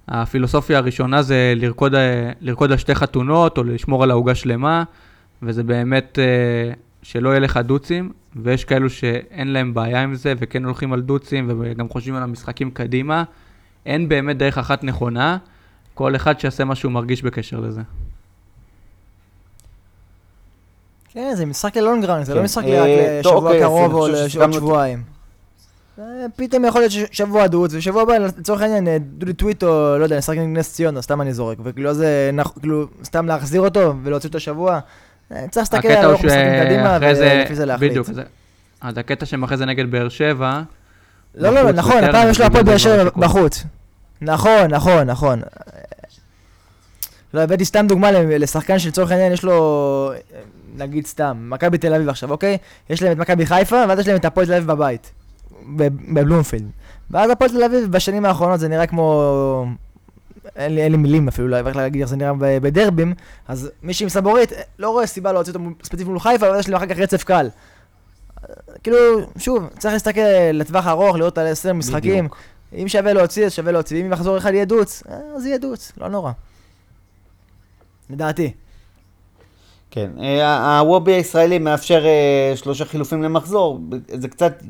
הפילוסופיה 0.08 0.78
הראשונה 0.78 1.22
זה 1.22 1.54
לרקוד, 1.56 1.96
אה, 1.96 2.32
לרקוד 2.42 2.72
על 2.72 2.78
שתי 2.78 2.96
חתונות, 2.96 3.58
או 3.58 3.64
לשמור 3.64 4.04
על 4.04 4.12
העוגה 4.12 4.36
שלמה, 4.36 4.84
וזה 5.42 5.64
באמת 5.64 6.20
אה, 6.20 6.74
שלא 7.02 7.30
יהיה 7.30 7.40
לך 7.40 7.58
דוצים, 7.58 8.12
ויש 8.36 8.66
כאלו 8.66 8.90
שאין 8.90 9.48
להם 9.48 9.74
בעיה 9.74 10.04
עם 10.04 10.16
זה, 10.16 10.34
וכן 10.40 10.64
הולכים 10.64 10.94
על 10.94 11.02
דוצים, 11.02 11.50
וגם 11.60 11.90
חושבים 11.90 12.16
על 12.16 12.24
המשחקים 12.24 12.72
קדימה. 12.72 13.24
אין 13.86 14.10
באמת 14.10 14.38
דרך 14.38 14.58
אחת 14.58 14.84
נכונה, 14.84 15.38
כל 15.94 16.16
אחד 16.16 16.40
שיעשה 16.40 16.64
מה 16.64 16.76
שהוא 16.76 16.92
מרגיש 16.92 17.24
בקשר 17.24 17.60
לזה. 17.60 17.82
כן, 21.14 21.32
זה 21.36 21.46
משחק 21.46 21.78
ללונגרנד, 21.78 22.26
זה 22.26 22.34
לא 22.34 22.40
כן. 22.40 22.46
משחק 22.46 22.64
רק 22.64 22.90
לשבוע 23.20 23.36
אוקיי, 23.36 23.62
קרוב 23.62 23.94
או 23.94 24.08
לעוד 24.08 24.52
שבועיים. 24.54 25.17
פתאום 26.36 26.66
יכול 26.66 26.82
להיות 26.82 26.92
שבוע 27.12 27.48
דוץ, 27.48 27.74
ושבוע 27.74 28.01
הבא, 28.01 28.18
לצורך 28.18 28.62
העניין, 28.62 28.88
אה, 28.88 28.98
דודי 29.00 29.34
טוויטו, 29.34 29.98
לא 29.98 30.04
יודע, 30.04 30.18
נשחק 30.18 30.38
עם 30.38 30.58
נס 30.58 30.74
ציונה, 30.74 31.01
סתם 31.01 31.22
אני 31.22 31.34
זורק, 31.34 31.58
וכאילו 31.63 31.94
זה, 31.94 32.32
כאילו, 32.60 32.88
סתם 33.04 33.25
להחזיר 33.25 33.62
אותו 33.62 33.94
ולהוציא 34.04 34.30
אותו 34.30 34.39
שבוע, 34.39 34.80
אה, 35.32 35.46
צריך 35.51 35.58
להסתכל 35.58 35.88
על 35.88 36.13
משחקים 36.13 36.63
קדימה, 36.66 36.98
ולפי 37.01 37.56
זה 37.56 37.66
להחליט. 37.66 37.92
בדיוק, 37.92 38.10
אז 38.82 38.98
הקטע 38.98 39.25
שהם 39.25 39.44
אחרי 39.44 39.58
זה 39.58 39.66
נגד 39.66 39.92
באר 39.92 40.10
שבע, 40.10 40.62
לא, 41.36 41.50
לא, 41.50 41.72
נכון, 41.72 42.04
הפעם 42.04 42.30
יש 42.30 42.39
לו 42.39 42.46
הפועל 42.46 42.63
באר 42.63 42.77
שבע 42.77 43.04
בחוץ. 43.16 43.63
נכון, 44.22 44.74
נכון, 44.74 45.10
נכון. 45.10 45.42
לא, 47.34 47.42
הבאתי 47.42 47.66
סתם 47.66 47.88
דוגמה 47.88 48.12
לשחקן 48.12 48.80
שלצורך 48.80 49.12
העניין 49.12 49.34
יש 49.34 49.44
לו, 49.44 50.12
נגיד 50.75 51.08
סתם, 51.08 51.38
מכבי 51.42 51.77
תל 51.77 51.94
אביב 51.94 52.10
עכשיו, 52.10 52.32
אוקיי? 52.32 52.58
יש 52.89 53.04
להם 53.04 53.12
את 53.12 53.18
מכבי 53.18 53.46
חיפה, 53.46 53.84
ואז 53.89 54.00
יש 54.00 54.08
להם 54.08 54.18
את 54.18 54.25
הפועל 54.25 54.46
תל 54.46 54.54
אביב 54.54 54.68
בבית, 54.68 55.12
בבלומפילד. 55.76 56.70
ואז 57.12 57.32
הפועל 57.32 57.52
תל 57.52 57.64
אביב 57.64 57.92
בשנים 57.92 58.26
האחרונות 58.26 58.60
זה 58.60 58.68
נראה 58.68 58.88
כמו... 58.88 59.66
אין 60.56 60.76
לי, 60.76 60.84
אין 60.84 60.92
לי 60.92 60.98
מילים 60.98 61.28
אפילו 61.28 61.48
להגיד 61.48 62.02
איך 62.02 62.10
זה 62.10 62.16
נראה 62.16 62.34
בדרבים, 62.40 63.14
אז 63.48 63.70
מי 63.84 63.94
שעם 63.94 64.10
סבורית 64.10 64.52
לא 64.80 64.90
רואה 64.90 65.08
סיבה 65.08 65.32
להוציא 65.32 65.54
אותו 65.54 65.66
ספציפית 65.84 66.08
מול 66.08 66.20
חיפה, 66.20 66.50
אבל 66.50 66.60
יש 66.60 66.70
להם 66.70 66.78
אחר 66.78 66.94
כך 66.94 67.00
רצף 67.00 67.24
קל. 67.24 67.50
כאילו, 68.84 68.98
שוב, 69.38 69.70
צריך 69.80 69.94
להסתכל 69.94 70.22
לטווח 70.54 70.88
ארוך, 70.88 71.16
לראות 71.16 71.38
על 71.38 71.48
20 71.48 71.78
משחקים. 71.80 72.26
בדיוק. 72.26 72.38
אם 72.74 72.88
שווה 72.88 73.14
להוציא, 73.14 73.46
אז 73.46 73.54
שווה 73.54 73.72
להוציא, 73.72 74.04
ואם 74.04 74.10
מחזור 74.10 74.38
אחד 74.38 74.54
יהיה 74.54 74.66
דוץ, 74.66 75.04
אה, 75.10 75.18
אז 75.36 75.46
יהיה 75.46 75.58
דוץ, 75.58 75.92
לא 75.98 76.08
נורא. 76.08 76.32
לדעתי. 78.10 78.54
כן, 79.91 80.12
אה, 80.20 80.79
הוובי 80.79 81.13
הישראלי 81.13 81.60
מאפשר 81.60 82.06
אה, 82.06 82.56
שלושה 82.56 82.86
חילופים 82.86 83.24
למחזור, 83.24 83.79
זה 84.08 84.27
קצת 84.27 84.63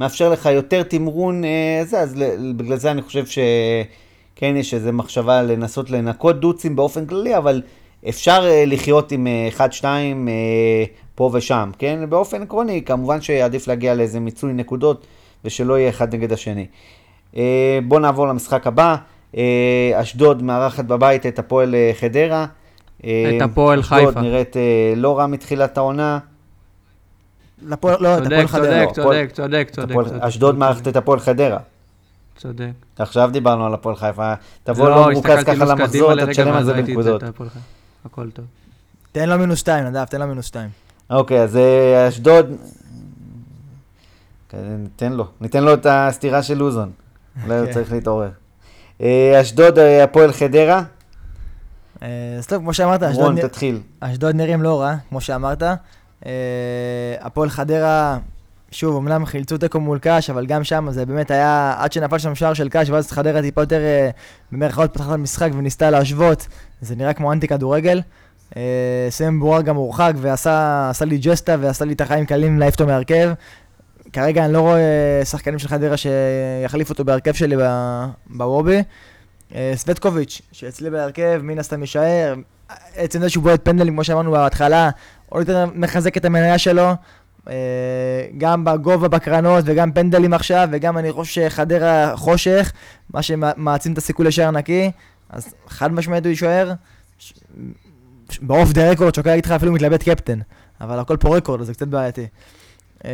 מאפשר 0.00 0.28
לך 0.28 0.46
יותר 0.46 0.82
תמרון, 0.82 1.44
אה, 1.44 1.84
זה, 1.84 2.00
אז 2.00 2.14
בגלל 2.56 2.76
זה 2.76 2.90
אני 2.90 3.02
חושב 3.02 3.24
שכן 3.26 4.56
יש 4.56 4.74
איזו 4.74 4.92
מחשבה 4.92 5.42
לנסות 5.42 5.90
לנקות 5.90 6.40
דוצים 6.40 6.76
באופן 6.76 7.06
כללי, 7.06 7.36
אבל 7.36 7.62
אפשר 8.08 8.46
אה, 8.46 8.64
לחיות 8.66 9.12
עם 9.12 9.26
אה, 9.26 9.48
אחד, 9.48 9.72
שתיים 9.72 10.28
אה, 10.28 10.84
פה 11.14 11.30
ושם, 11.32 11.70
כן? 11.78 12.10
באופן 12.10 12.42
עקרוני, 12.42 12.82
כמובן 12.82 13.20
שעדיף 13.20 13.68
להגיע 13.68 13.94
לאיזה 13.94 14.20
מיצוי 14.20 14.52
נקודות 14.52 15.06
ושלא 15.44 15.78
יהיה 15.78 15.88
אחד 15.88 16.14
נגד 16.14 16.32
השני. 16.32 16.66
אה, 17.36 17.78
בואו 17.88 18.00
נעבור 18.00 18.26
למשחק 18.26 18.66
הבא, 18.66 18.96
אה, 19.36 19.92
אשדוד 19.94 20.42
מארחת 20.42 20.84
בבית 20.84 21.26
את 21.26 21.38
הפועל 21.38 21.74
אה, 21.74 21.90
חדרה. 21.94 22.46
אה, 23.04 23.32
את 23.36 23.42
הפועל 23.42 23.82
חיפה. 23.82 24.20
נראית 24.20 24.56
אה, 24.56 24.62
לא 24.96 25.18
רע 25.18 25.26
מתחילת 25.26 25.78
העונה. 25.78 26.18
לפועל, 27.68 27.96
לא, 28.00 28.18
את 28.18 28.26
הפועל 28.26 28.46
חדרה. 28.46 28.86
צודק, 28.86 28.98
הפועל- 28.98 29.26
צודק, 29.26 29.30
צודק, 29.32 29.68
צודק. 29.72 29.94
צודק, 30.08 30.22
אשדוד 30.22 30.58
מארחת 30.58 30.88
את 30.88 30.96
הפועל 30.96 31.20
חדרה. 31.20 31.58
צודק. 32.36 32.70
עכשיו 32.98 33.30
דיברנו 33.32 33.66
על 33.66 33.74
הפועל 33.74 33.96
חיפה. 33.96 34.32
תבוא 34.64 34.88
לא, 34.88 34.96
לא 34.96 35.10
מרוכז 35.12 35.44
ככה 35.44 35.54
לו"ז 35.54 35.70
למחזור, 35.70 36.12
אתה 36.12 36.26
תשלם 36.26 36.54
על 36.54 36.64
זה 36.64 36.72
בנקודות. 36.74 37.22
הכל 38.04 38.30
טוב. 38.30 38.44
תן 39.12 39.28
לו 39.28 39.38
מינוס 39.38 39.58
שתיים, 39.58 39.84
נדב, 39.84 40.04
תן 40.04 40.20
לו 40.20 40.26
מינוס 40.26 40.46
שתיים. 40.46 40.68
אוקיי, 41.10 41.42
אז 41.42 41.56
אה, 41.56 42.08
אשדוד... 42.08 42.46
כן, 44.48 44.58
ניתן 44.78 45.12
לו, 45.12 45.26
ניתן 45.40 45.64
לו 45.64 45.74
את 45.74 45.86
הסטירה 45.90 46.42
של 46.42 46.54
לוזון. 46.58 46.90
אולי 47.44 47.58
הוא 47.58 47.66
כן. 47.66 47.72
צריך 47.72 47.92
להתעורר. 47.92 48.28
אשדוד, 49.40 49.78
הפועל 49.78 50.32
חדרה. 50.32 50.82
אה, 52.02 52.08
אז 52.38 52.46
טוב, 52.46 52.62
כמו 52.62 52.74
שאמרת, 52.74 53.02
אשדוד 53.02 53.24
רון, 53.24 53.40
תתחיל. 53.40 53.80
אשדוד 54.00 54.34
נראים 54.34 54.62
לא 54.62 54.80
רע, 54.80 54.96
כמו 55.08 55.20
שאמרת. 55.20 55.62
אה, 56.26 56.32
הפועל 57.20 57.50
חדרה, 57.50 58.18
שוב, 58.70 58.96
אמנם 58.96 59.26
חילצו 59.26 59.58
תיקו 59.58 59.80
מול 59.80 59.98
קאש, 59.98 60.30
אבל 60.30 60.46
גם 60.46 60.64
שם 60.64 60.88
זה 60.90 61.06
באמת 61.06 61.30
היה, 61.30 61.74
עד 61.78 61.92
שנפל 61.92 62.18
שם 62.18 62.34
שער 62.34 62.54
של 62.54 62.68
קאש, 62.68 62.90
ואז 62.90 63.10
חדרה 63.10 63.42
טיפה 63.42 63.62
יותר, 63.62 63.80
אה, 63.80 64.10
במרכאות, 64.52 64.92
פתחה 64.94 65.08
את 65.08 65.14
המשחק 65.14 65.50
וניסתה 65.58 65.90
להשוות, 65.90 66.46
זה 66.80 66.96
נראה 66.96 67.12
כמו 67.12 67.32
אנטי 67.32 67.48
כדורגל. 67.48 68.00
סיים 69.10 69.40
בורר 69.40 69.62
גם 69.62 69.76
הורחק 69.76 70.12
ועשה 70.16 70.86
עשה 70.90 71.04
לי 71.04 71.18
ג'סטה 71.18 71.56
ועשה 71.60 71.84
לי 71.84 71.92
את 71.92 72.00
החיים 72.00 72.26
קלים 72.26 72.58
להעיף 72.58 72.74
אותו 72.74 72.86
מהרכב. 72.86 73.32
כרגע 74.12 74.44
אני 74.44 74.52
לא 74.52 74.60
רואה 74.60 75.20
שחקנים 75.24 75.58
של 75.58 75.68
חדרה 75.68 75.96
שיחליף 75.96 76.90
אותו 76.90 77.04
בהרכב 77.04 77.32
שלי 77.32 77.56
ב- 77.56 78.06
בוובי. 78.26 78.76
אה, 78.76 78.82
סווטקוביץ', 79.74 80.42
שאצלי 80.52 80.90
בהרכב, 80.90 81.40
מן 81.42 81.58
הסתם 81.58 81.80
יישאר. 81.80 82.34
עצם 82.96 83.20
זה 83.20 83.28
שהוא 83.28 83.44
בועט 83.44 83.60
פנדלים, 83.64 83.94
כמו 83.94 84.04
שאמרנו 84.04 84.30
בהתחלה, 84.30 84.90
עוד 85.28 85.48
יותר 85.48 85.66
מחזק 85.74 86.16
את 86.16 86.24
המניה 86.24 86.58
שלו. 86.58 86.92
אה, 87.48 88.26
גם 88.38 88.64
בגובה 88.64 89.08
בקרנות 89.08 89.64
וגם 89.66 89.92
פנדלים 89.92 90.34
עכשיו, 90.34 90.68
וגם 90.72 90.98
אני 90.98 91.12
חושב 91.12 91.48
שחדרה 91.50 92.16
חושך, 92.16 92.72
מה 93.10 93.22
שמעצים 93.22 93.92
את 93.92 93.98
הסיכוי 93.98 94.26
לשער 94.26 94.50
נקי, 94.50 94.90
אז 95.30 95.54
חד 95.68 95.92
משמעית 95.92 96.24
הוא 96.24 96.30
יישאר. 96.30 96.72
באוף 98.42 98.72
דה 98.72 98.90
רקורד, 98.90 99.14
שוקל 99.14 99.30
להגיד 99.30 99.46
לך 99.46 99.52
אפילו 99.52 99.72
מתלבט 99.72 100.02
קפטן, 100.02 100.38
אבל 100.80 100.98
הכל 100.98 101.16
פה 101.16 101.36
רקורד, 101.36 101.60
אז 101.60 101.66
זה 101.66 101.74
קצת 101.74 101.88
בעייתי. 101.88 102.26
אה, 103.04 103.10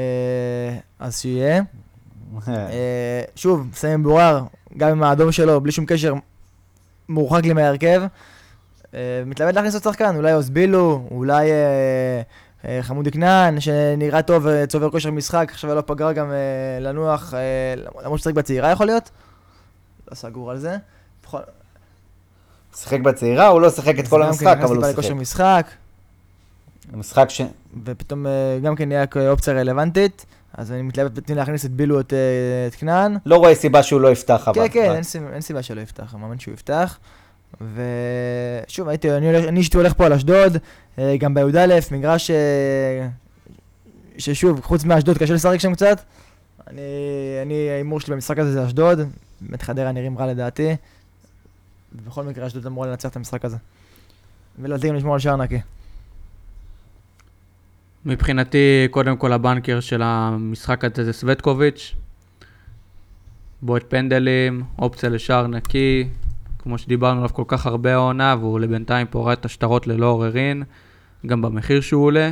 אז 0.99 1.21
שיהיה. 1.21 1.63
אה, 2.49 3.23
שוב, 3.37 3.69
סמי 3.75 4.03
בורר, 4.03 4.43
גם 4.77 4.89
עם 4.89 5.03
האדום 5.03 5.33
שלו, 5.33 5.61
בלי 5.61 5.73
שום 5.73 5.87
קשר, 5.87 6.15
מורחק 7.09 7.45
לי 7.45 7.53
מההרכב. 7.53 8.03
אה, 8.95 9.23
מתלבט 9.27 9.55
להכניס 9.55 9.75
עוד 9.75 9.83
שחקן, 9.83 10.17
אולי 10.17 10.35
אוזבילו, 10.35 11.09
אולי 11.11 11.51
אה, 11.51 12.23
אה, 12.69 12.79
חמודי 12.83 13.11
כנען, 13.11 13.61
שנראה 13.61 14.23
טוב, 14.23 14.47
אה, 14.47 14.67
צובר 14.67 14.91
כושר 14.91 15.11
משחק, 15.11 15.49
עכשיו 15.51 15.71
היה 15.71 15.75
לו 15.75 15.87
פגרה 15.87 16.13
גם 16.13 16.31
אה, 16.31 16.81
לנוח, 16.81 17.35
אה, 17.35 17.75
למרות 18.05 18.21
שצריך 18.21 18.37
בצעירה 18.37 18.71
יכול 18.71 18.87
להיות. 18.87 19.11
לא 20.11 20.15
סגור 20.15 20.51
על 20.51 20.59
זה. 20.59 20.77
שיחק 22.77 23.01
בצעירה, 23.01 23.47
הוא 23.47 23.61
לא 23.61 23.71
שיחק 23.71 23.99
את 23.99 24.09
כל 24.09 24.21
כן 24.23 24.29
המשחק, 24.29 24.47
נכנס 24.47 24.65
אבל 24.65 24.77
הוא 24.77 24.85
שיחק. 24.85 24.99
לכושר 24.99 25.15
משחק, 25.15 25.67
משחק 26.93 27.31
ש... 27.31 27.41
ופתאום 27.85 28.27
גם 28.63 28.77
כן 28.77 28.89
נהיה 28.89 29.07
כאופציה 29.07 29.55
רלוונטית, 29.55 30.27
אז 30.55 30.73
אני 30.73 30.83
מתלבט 30.83 31.19
פתאום 31.19 31.39
להכניס 31.39 31.65
את 31.65 31.71
בילו, 31.71 32.01
את, 32.01 32.13
אה, 32.13 32.19
את 32.67 32.75
כנען. 32.75 33.17
לא 33.27 33.37
רואה 33.37 33.55
סיבה 33.55 33.83
שהוא 33.83 34.01
לא 34.01 34.09
יפתח, 34.09 34.49
אבל. 34.49 34.69
כן, 34.69 34.73
כן, 34.73 34.91
רק. 34.91 34.95
אין 34.95 35.03
סיבה, 35.03 35.33
אין 35.33 35.41
סיבה 35.41 35.63
שלא 35.63 35.81
יפתח, 35.81 36.15
אני 36.15 36.23
מאמין 36.23 36.39
שהוא 36.39 36.55
יפתח. 36.55 36.99
ושוב, 38.67 38.89
הייתי, 38.89 39.11
אני, 39.13 39.59
אישית 39.59 39.75
הולך 39.75 39.93
פה 39.93 40.07
על 40.07 40.13
אשדוד, 40.13 40.57
אה, 40.99 41.17
גם 41.17 41.35
בי"א, 41.35 41.79
מגרש 41.93 42.31
אה, 42.31 43.09
ששוב, 44.19 44.61
חוץ 44.61 44.85
מאשדוד 44.85 45.19
קשה 45.19 45.35
לשחק 45.35 45.61
שם 45.61 45.75
קצת. 45.75 46.01
אני, 46.71 46.81
אני, 47.43 47.71
ההימור 47.71 48.01
שלי 48.01 48.15
במשחק 48.15 48.39
הזה 48.39 48.53
זה 48.53 48.67
אשדוד, 48.67 49.01
באמת 49.41 49.63
חדרה 49.63 49.93
נראים 49.93 50.19
רע 50.19 50.27
לדעתי. 50.27 50.77
ובכל 51.95 52.23
מקרה 52.23 52.47
אשדוד 52.47 52.67
אמורה 52.67 52.89
לנצח 52.89 53.09
את 53.09 53.17
המשחק 53.17 53.45
הזה. 53.45 53.57
ולדעתי 54.59 54.89
גם 54.89 54.95
לשמור 54.95 55.15
על 55.15 55.21
שער 55.21 55.37
נקי. 55.37 55.61
מבחינתי, 58.07 58.89
קודם 58.91 59.17
כל 59.17 59.33
הבנקר 59.33 59.81
של 59.81 60.03
המשחק 60.03 60.85
הזה 60.85 61.05
זה 61.05 61.13
סווטקוביץ'. 61.13 61.95
בועט 63.63 63.85
פנדלים, 63.89 64.63
אופציה 64.79 65.09
לשער 65.09 65.47
נקי, 65.47 66.09
כמו 66.59 66.79
שדיברנו 66.79 67.19
עליו 67.19 67.35
כל 67.35 67.45
כך 67.47 67.67
הרבה 67.67 67.95
העונה, 67.95 68.37
והוא 68.39 68.61
לבינתיים 68.61 69.07
פורט 69.11 69.41
את 69.41 69.45
השטרות 69.45 69.87
ללא 69.87 70.07
עוררין, 70.07 70.63
גם 71.27 71.43
במחיר 71.43 71.81
שהוא 71.81 72.05
עולה. 72.05 72.31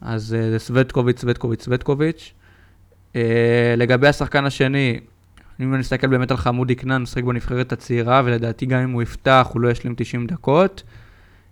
אז 0.00 0.34
אה, 0.34 0.50
זה 0.50 0.58
סווטקוביץ', 0.58 1.20
סווטקוביץ', 1.20 1.62
סווטקוביץ'. 1.62 2.32
אה, 3.16 3.74
לגבי 3.76 4.08
השחקן 4.08 4.44
השני, 4.44 5.00
אם 5.60 5.72
אני 5.72 5.80
מסתכל 5.80 6.06
באמת 6.06 6.30
על 6.30 6.36
חמודי 6.36 6.76
כנען, 6.76 7.02
משחק 7.02 7.24
בנבחרת 7.24 7.72
הצעירה, 7.72 8.22
ולדעתי 8.24 8.66
גם 8.66 8.80
אם 8.80 8.90
הוא 8.90 9.02
יפתח, 9.02 9.48
הוא 9.52 9.60
לא 9.60 9.68
ישלים 9.68 9.94
90 9.96 10.26
דקות. 10.26 10.82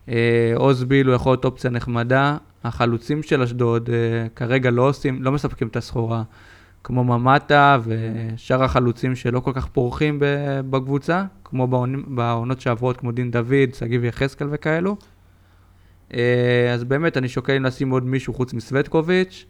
אה, 0.08 0.52
עוז 0.54 0.84
ביל 0.84 1.06
הוא 1.06 1.14
יכול 1.14 1.32
להיות 1.32 1.44
אופציה 1.44 1.70
נחמדה. 1.70 2.36
החלוצים 2.66 3.23
של 3.23 3.42
אשדוד 3.42 3.90
אה, 3.90 4.28
כרגע 4.37 4.70
לא 4.70 4.88
עושים, 4.88 5.23
לא 5.23 5.32
מספקים 5.32 5.68
את 5.68 5.76
הסחורה, 5.76 6.23
כמו 6.85 7.04
ממטה 7.04 7.78
ושאר 7.85 8.62
החלוצים 8.62 9.14
שלא 9.14 9.40
כל 9.40 9.52
כך 9.54 9.66
פורחים 9.66 10.18
בקבוצה, 10.70 11.25
כמו 11.44 11.68
בעונ- 11.68 12.06
בעונות 12.06 12.61
שעברות, 12.61 12.96
כמו 12.96 13.12
דין 13.12 13.30
דוד, 13.30 13.75
שגיב 13.75 14.04
יחזקאל 14.04 14.49
וכאלו. 14.50 14.96
אה, 16.14 16.73
אז 16.75 16.85
באמת, 16.85 17.16
אני 17.16 17.28
שוקל 17.28 17.52
אם 17.52 17.64
לשים 17.64 17.90
עוד 17.90 18.04
מישהו 18.04 18.35
חוץ 18.35 18.54
מסווטקוביץ', 18.54 19.44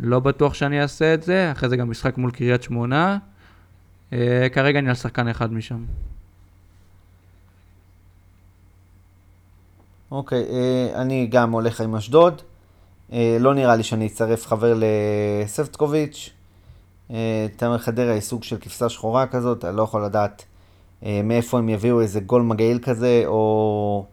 לא 0.00 0.20
בטוח 0.20 0.54
שאני 0.54 0.82
אעשה 0.82 1.14
את 1.14 1.22
זה, 1.22 1.52
אחרי 1.52 1.68
זה 1.68 1.76
גם 1.76 1.90
משחק 1.90 2.18
מול 2.18 2.30
קריית 2.30 2.62
שמונה. 2.62 3.18
אה, 4.12 4.46
כרגע 4.52 4.78
אני 4.78 4.88
על 4.88 4.94
שחקן 4.94 5.28
אחד 5.28 5.52
משם. 5.52 5.84
אוקיי, 10.10 10.44
אה, 10.50 11.02
אני 11.02 11.26
גם 11.26 11.52
הולך 11.52 11.80
עם 11.80 11.94
אשדוד. 11.94 12.42
אה, 13.12 13.36
לא 13.40 13.54
נראה 13.54 13.76
לי 13.76 13.82
שאני 13.82 14.06
אצרף 14.06 14.46
חבר 14.46 14.74
לספטקוביץ'. 14.76 16.30
אה, 17.10 17.46
תמר 17.56 17.78
חדרה 17.78 18.12
היא 18.12 18.20
סוג 18.20 18.42
של 18.42 18.56
כבשה 18.56 18.88
שחורה 18.88 19.26
כזאת, 19.26 19.64
אני 19.64 19.76
לא 19.76 19.82
יכול 19.82 20.04
לדעת 20.04 20.44
אה, 21.04 21.20
מאיפה 21.24 21.58
הם 21.58 21.68
יביאו 21.68 22.00
איזה 22.00 22.20
גול 22.20 22.42
מגעיל 22.42 22.78
כזה, 22.78 23.22
או 23.26 24.04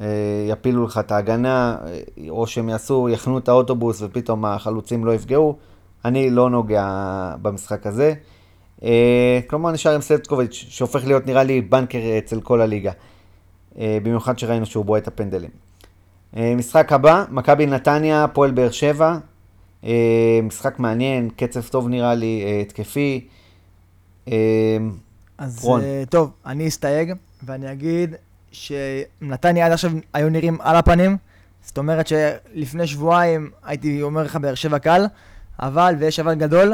אה, 0.00 0.06
יפילו 0.48 0.84
לך 0.84 0.98
את 0.98 1.12
ההגנה, 1.12 1.76
או 2.28 2.46
שהם 2.46 2.68
יעשו, 2.68 3.08
יחנו 3.08 3.38
את 3.38 3.48
האוטובוס 3.48 4.02
ופתאום 4.02 4.44
החלוצים 4.44 5.04
לא 5.04 5.14
יפגעו. 5.14 5.56
אני 6.04 6.30
לא 6.30 6.50
נוגע 6.50 6.86
במשחק 7.42 7.86
הזה. 7.86 8.14
אה, 8.82 9.40
כלומר, 9.46 9.70
נשאר 9.70 9.94
עם 9.94 10.00
ספטקוביץ', 10.00 10.64
שהופך 10.68 11.06
להיות 11.06 11.26
נראה 11.26 11.42
לי 11.42 11.60
בנקר 11.60 11.98
אצל 12.18 12.40
כל 12.40 12.60
הליגה. 12.60 12.92
אה, 13.78 13.98
במיוחד 14.02 14.38
שראינו 14.38 14.66
שהוא 14.66 14.84
בועט 14.84 15.02
את 15.02 15.08
הפנדלים. 15.08 15.50
אה, 16.36 16.54
משחק 16.56 16.92
הבא, 16.92 17.24
מכבי 17.30 17.66
נתניה, 17.66 18.24
הפועל 18.24 18.50
באר 18.50 18.70
שבע. 18.70 19.18
משחק 20.42 20.78
מעניין, 20.78 21.30
קצב 21.36 21.62
טוב 21.62 21.88
נראה 21.88 22.14
לי, 22.14 22.62
התקפי. 22.62 23.26
אז 25.38 25.64
רון. 25.64 25.80
טוב, 26.10 26.30
אני 26.46 26.68
אסתייג, 26.68 27.12
ואני 27.42 27.72
אגיד 27.72 28.14
שנתניה 28.52 29.66
עד 29.66 29.72
עכשיו 29.72 29.92
היו 30.12 30.28
נראים 30.28 30.58
על 30.60 30.76
הפנים. 30.76 31.16
זאת 31.62 31.78
אומרת 31.78 32.06
שלפני 32.06 32.86
שבועיים 32.86 33.50
הייתי 33.64 34.02
אומר 34.02 34.22
לך 34.22 34.36
באר 34.36 34.54
שבע 34.54 34.78
קל, 34.78 35.06
אבל, 35.60 35.94
ויש 35.98 36.20
אבל 36.20 36.34
גדול, 36.34 36.72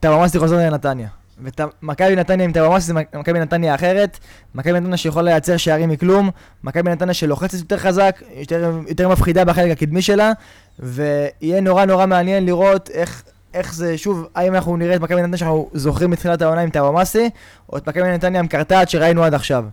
טאוואמאסי 0.00 0.38
חוזר 0.38 0.56
לנתניה. 0.56 1.08
ומכבי 1.42 2.16
נתניה 2.16 2.44
עם 2.44 2.52
טאוואמאסי 2.52 2.86
זה 2.86 2.94
מכבי 2.94 3.38
נתניה 3.40 3.74
אחרת, 3.74 4.18
מכבי 4.54 4.80
נתניה 4.80 4.96
שיכולה 4.96 5.30
לייצר 5.30 5.56
שערים 5.56 5.88
מכלום, 5.88 6.30
מכבי 6.64 6.90
נתניה 6.90 7.14
שלוחצת 7.14 7.58
יותר 7.58 7.76
חזק, 7.76 8.22
יותר, 8.34 8.78
יותר 8.88 9.08
מפחידה 9.08 9.44
בחלק 9.44 9.70
הקדמי 9.70 10.02
שלה, 10.02 10.32
ויהיה 10.78 11.60
נורא 11.60 11.84
נורא 11.84 12.06
מעניין 12.06 12.46
לראות 12.46 12.90
איך, 12.90 13.22
איך 13.54 13.74
זה, 13.74 13.98
שוב, 13.98 14.26
האם 14.34 14.54
אנחנו 14.54 14.76
נראה 14.76 14.96
את 14.96 15.00
מכבי 15.00 15.22
נתניה 15.22 15.38
שאנחנו 15.38 15.70
זוכרים 15.72 16.10
מתחילת 16.10 16.42
העונה 16.42 16.60
עם 16.60 16.70
טאוואמאסי, 16.70 17.30
או 17.72 17.76
את 17.76 17.88
מכבי 17.88 18.10
נתניה 18.10 18.40
עם 18.40 18.46
קרטעת 18.46 18.90
שראינו 18.90 19.24
עד 19.24 19.34
עכשיו. 19.34 19.64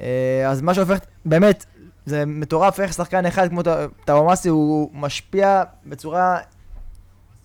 אה, 0.00 0.48
אז 0.48 0.62
מה 0.62 0.74
שהופך, 0.74 0.98
באמת, 1.24 1.64
זה 2.06 2.26
מטורף 2.26 2.80
איך 2.80 2.92
שחקן 2.92 3.26
אחד 3.26 3.48
כמו 3.48 3.62
טאוואמאסי 4.04 4.48
הוא 4.48 4.90
משפיע 4.94 5.62
בצורה 5.86 6.38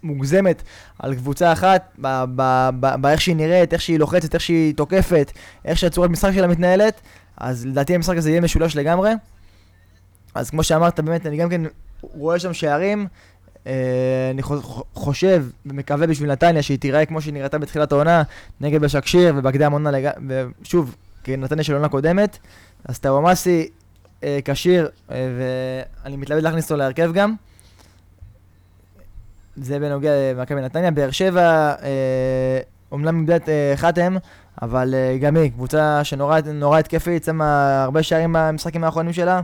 מוגזמת 0.04 0.64
על 1.00 1.16
קבוצה 1.16 1.54
אחת, 1.54 1.98
באיך 3.02 3.22
שהיא 3.22 3.36
נראית, 3.36 3.74
איך 3.74 3.82
שהיא 3.82 4.00
לוחצת, 4.00 4.34
איך 4.34 4.44
שהיא 4.44 4.74
תוקפת, 4.76 5.32
איך 5.66 5.78
שהצורת 5.78 6.10
משחק 6.10 6.32
שלה 6.34 6.48
מתנהלת, 6.48 7.02
אז 7.38 7.66
לדעתי 7.66 7.96
המשחק 7.96 8.18
הזה 8.18 8.30
יהיה 8.30 8.42
משולש 8.42 8.76
לגמרי. 8.76 9.12
אז 10.36 10.50
כמו 10.50 10.64
שאמרת, 10.64 11.00
באמת, 11.00 11.26
אני 11.26 11.38
גם 11.38 11.50
כן 11.50 11.62
רואה 12.02 12.40
שם 12.40 12.54
שערים. 12.54 13.08
אה, 13.68 13.74
אני 14.34 14.42
חושב 14.94 15.46
ומקווה 15.66 16.08
בשביל 16.08 16.32
נתניה 16.32 16.62
שהיא 16.64 16.80
תיראה 16.80 17.06
כמו 17.06 17.22
שהיא 17.22 17.34
נראתה 17.34 17.58
בתחילת 17.58 17.92
העונה, 17.92 18.24
נגד 18.62 18.82
בשקשיר 18.82 19.34
ובקדם 19.38 19.72
עונה, 19.72 19.90
ושוב, 20.62 20.96
כנתניה 21.24 21.64
של 21.64 21.74
עונה 21.74 21.90
קודמת. 21.90 22.38
אז 22.86 23.00
טאוואמאסי 23.00 23.70
אה, 24.24 24.40
כשיר, 24.46 24.90
אה, 25.12 25.28
ואני 26.04 26.18
מתלבט 26.18 26.44
להכניס 26.44 26.66
אותו 26.66 26.76
להרכב 26.76 27.12
גם. 27.14 27.36
זה 29.62 29.80
בנוגע 29.80 30.12
למכבי 30.34 30.62
נתניה. 30.62 30.92
באר 30.92 31.12
שבע, 31.12 31.74
אה, 31.84 32.60
אומנם 32.92 33.20
איבדה 33.20 33.36
את 33.36 33.50
חתם, 33.76 34.18
אבל 34.62 34.96
גם 35.22 35.38
היא 35.38 35.52
קבוצה 35.52 36.04
שנורא 36.04 36.80
התקפית, 36.80 37.24
שמה 37.24 37.84
הרבה 37.84 38.04
שערים 38.04 38.36
במשחקים 38.38 38.84
האחרונים 38.84 39.14
שלה. 39.14 39.42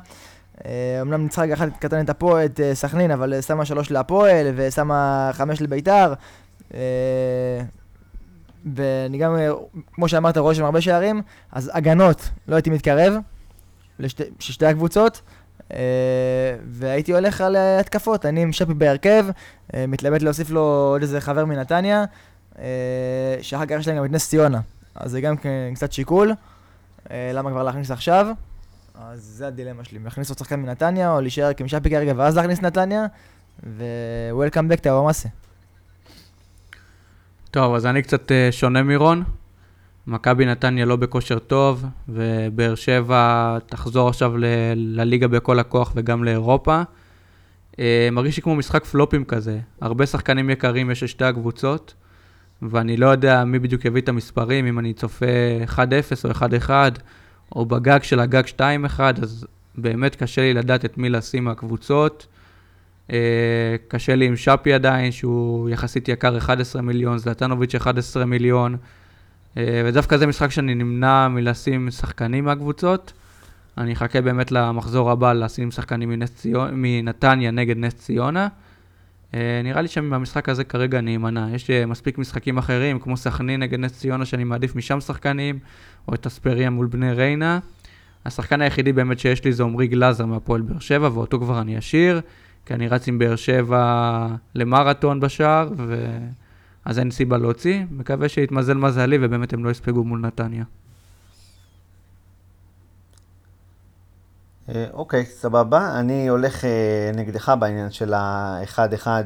אומנם 1.02 1.24
ניצחה 1.24 1.42
רגע 1.42 1.54
אחד 1.54 1.70
קטן 1.80 2.02
את 2.02 2.10
הפועל, 2.10 2.46
את 2.46 2.60
סכנין, 2.74 3.12
אבל 3.12 3.42
שמה 3.42 3.66
שלוש 3.66 3.92
להפועל, 3.92 4.48
ושמה 4.56 5.30
חמש 5.34 5.62
לביתר. 5.62 6.14
ואני 8.76 9.18
גם, 9.18 9.38
כמו 9.94 10.08
שאמרת, 10.08 10.38
רואה 10.38 10.56
שם 10.56 10.66
הרבה 10.66 10.82
שערים, 10.82 11.22
אז 11.52 11.72
הגנות, 11.74 12.30
לא 12.48 12.56
הייתי 12.56 12.70
מתקרב. 12.70 13.14
לשתי, 14.00 14.24
שתי 14.40 14.66
הקבוצות, 14.66 15.22
והייתי 16.70 17.14
הולך 17.14 17.42
על 17.42 17.56
התקפות. 17.56 18.26
אני 18.26 18.42
עם 18.42 18.54
שפי 18.54 18.74
בהרכב, 18.74 19.26
uh, 19.30 19.76
מתלבט 19.88 20.22
להוסיף 20.22 20.50
לו 20.50 20.62
עוד 20.62 21.02
איזה 21.02 21.22
חבר 21.22 21.46
מנתניה, 21.46 22.06
שאחר 23.42 23.66
כך 23.66 23.76
יש 23.80 23.88
להם 23.88 23.98
גם 23.98 24.06
את 24.06 24.12
נס 24.12 24.30
ציונה. 24.30 24.60
אז 24.96 25.12
זה 25.12 25.22
גם 25.22 25.38
כן 25.38 25.72
קצת 25.76 25.92
שיקול, 25.92 26.32
uh, 26.32 27.10
למה 27.34 27.52
כבר 27.52 27.64
להכניס 27.64 27.92
עכשיו. 27.92 28.28
אז 28.96 29.22
זה 29.22 29.48
הדילמה 29.48 29.84
שלי, 29.84 30.00
להכניס 30.04 30.30
עוד 30.30 30.38
שחקן 30.38 30.60
מנתניה, 30.60 31.12
או 31.12 31.22
להישאר 31.22 31.52
עם 31.60 31.68
שפי 31.68 31.90
כרגע 31.90 32.14
ואז 32.16 32.38
להכניס 32.38 32.62
נתניה, 32.62 33.06
ו-Welcome 33.64 34.74
back 34.74 34.82
טאוואמאסי. 34.82 35.28
טוב, 37.52 37.76
אז 37.76 37.86
אני 37.86 38.02
קצת 38.02 38.32
שונה 38.52 38.84
מרון. 38.84 39.24
מכבי 40.08 40.46
נתניה 40.46 40.86
לא 40.86 40.96
בכושר 40.96 41.40
טוב, 41.40 41.86
ובאר 42.10 42.76
שבע 42.76 43.58
תחזור 43.66 44.10
עכשיו 44.10 44.38
ל- 44.38 44.46
לליגה 44.76 45.28
בכל 45.28 45.60
הכוח 45.60 45.94
וגם 45.96 46.24
לאירופה. 46.24 46.82
Uh, 47.72 47.78
מרגיש 48.12 48.38
לי 48.38 48.44
כמו 48.44 48.56
משחק 48.56 48.86
פלופים 48.86 49.26
כזה. 49.26 49.60
הרבה 49.82 50.06
שחקנים 50.06 50.50
יקרים 50.50 50.92
יש 50.92 51.04
לשתי 51.04 51.26
הקבוצות, 51.26 51.94
ואני 52.62 52.98
לא 52.98 53.08
יודע 53.08 53.44
מי 53.44 53.60
בדיוק 53.60 53.86
יביא 53.86 54.02
את 54.02 54.10
המספרים, 54.10 54.66
אם 54.66 54.80
אני 54.80 54.94
צופה 54.94 55.26
1-0 55.68 55.80
או 56.26 56.32
1-1, 56.68 56.70
או 57.56 57.66
בגג 57.66 58.04
של 58.04 58.20
הגג 58.20 58.44
2-1, 58.58 59.00
אז 59.22 59.48
באמת 59.76 60.16
קשה 60.16 60.42
לי 60.42 60.54
לדעת 60.54 60.86
את 60.86 60.98
מי 60.98 61.10
לשים 61.10 61.44
מהקבוצות. 61.44 62.28
Uh, 63.08 63.12
קשה 63.88 64.16
לי 64.16 64.26
עם 64.26 64.36
שפי 64.36 64.74
עדיין, 64.74 65.12
שהוא 65.12 65.70
יחסית 65.70 66.10
יקר 66.10 66.38
11 66.38 66.82
מיליון, 66.82 67.18
זלטנוביץ' 67.18 67.76
11 67.76 68.26
מיליון. 68.26 68.78
אה, 69.58 69.82
ודווקא 69.86 70.18
זה 70.18 70.28
משחק 70.28 70.52
שאני 70.52 70.76
נמנע 70.76 71.28
מלשים 71.28 71.92
שחקנים 71.92 72.46
מהקבוצות. 72.46 73.14
אני 73.78 73.94
אחכה 73.94 74.22
באמת 74.22 74.52
למחזור 74.52 75.12
הבא 75.12 75.34
לשים 75.34 75.72
שחקנים 75.72 76.26
ציון, 76.26 76.70
מנתניה 76.74 77.52
נגד 77.52 77.78
נס 77.78 77.94
ציונה. 77.94 78.48
אה, 79.34 79.62
נראה 79.64 79.82
לי 79.82 79.88
שמהמשחק 79.88 80.50
הזה 80.50 80.64
כרגע 80.64 81.00
אני 81.00 81.16
אמנע. 81.16 81.48
יש 81.54 81.70
אה, 81.70 81.86
מספיק 81.86 82.18
משחקים 82.18 82.58
אחרים, 82.58 83.00
כמו 83.00 83.18
סכנין 83.18 83.60
נגד 83.60 83.80
נס 83.80 84.00
ציונה, 84.00 84.26
שאני 84.26 84.44
מעדיף 84.44 84.76
משם 84.76 85.00
שחקנים, 85.00 85.60
או 86.08 86.14
את 86.14 86.26
אספריה 86.26 86.70
מול 86.70 86.88
בני 86.88 87.14
ריינה. 87.14 87.60
השחקן 88.26 88.62
היחידי 88.62 88.94
באמת 88.94 89.20
שיש 89.20 89.44
לי 89.46 89.54
זה 89.54 89.64
עמרי 89.64 89.88
גלאזר 89.88 90.26
מהפועל 90.26 90.62
באר 90.62 90.80
שבע, 90.80 91.10
ואותו 91.14 91.40
כבר 91.40 91.62
אני 91.62 91.78
אשאיר, 91.78 92.22
כי 92.66 92.74
אני 92.74 92.88
רץ 92.88 93.08
עם 93.08 93.20
באר 93.20 93.36
שבע 93.36 94.28
למרתון 94.56 95.20
בשער, 95.20 95.70
ו... 95.78 96.18
אז 96.86 97.00
אין 97.00 97.12
סיבה 97.12 97.38
להוציא. 97.38 97.84
מקווה 97.92 98.30
שיתמזל 98.30 98.74
מזלי 98.74 99.18
ובאמת 99.22 99.54
הם 99.54 99.66
לא 99.66 99.70
יספגו 99.70 100.04
מול 100.04 100.20
נתניה. 100.20 100.64
אה, 104.70 104.86
אוקיי, 104.94 105.26
סבבה. 105.26 106.00
אני 106.00 106.28
הולך 106.28 106.66
אה, 106.66 107.12
נגדך 107.16 107.54
בעניין 107.60 107.92
של 107.92 108.14
ה-1-1 108.14 109.08
אה, 109.08 109.24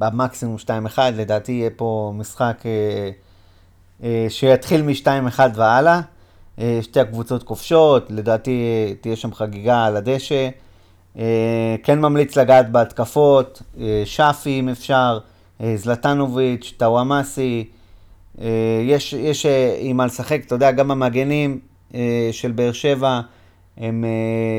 במקסימום 0.00 0.56
2-1. 0.96 0.98
לדעתי 1.12 1.52
יהיה 1.52 1.70
פה 1.76 2.12
משחק 2.16 2.62
שיתחיל 4.28 4.82
מ-2-1 4.82 5.40
והלאה. 5.54 6.00
שתי 6.80 7.00
הקבוצות 7.00 7.42
כובשות, 7.42 8.10
לדעתי 8.10 8.94
תהיה 9.00 9.16
שם 9.16 9.34
חגיגה 9.34 9.84
על 9.84 9.96
הדשא. 9.96 10.48
כן 11.82 11.98
ממליץ 11.98 12.38
לגעת 12.38 12.72
בהתקפות, 12.72 13.62
שפי 14.04 14.60
אם 14.60 14.68
אפשר. 14.68 15.18
אה, 15.60 15.76
זלטנוביץ', 15.76 16.74
טאוואמאסי, 16.76 17.64
אה, 18.40 18.46
יש, 18.84 19.12
יש 19.12 19.46
אה, 19.46 19.76
עם 19.80 19.96
מה 19.96 20.06
לשחק, 20.06 20.40
אתה 20.46 20.54
יודע, 20.54 20.70
גם 20.70 20.90
המגנים 20.90 21.60
של 22.32 22.52
באר 22.52 22.72
שבע, 22.72 23.20
הם 23.76 24.04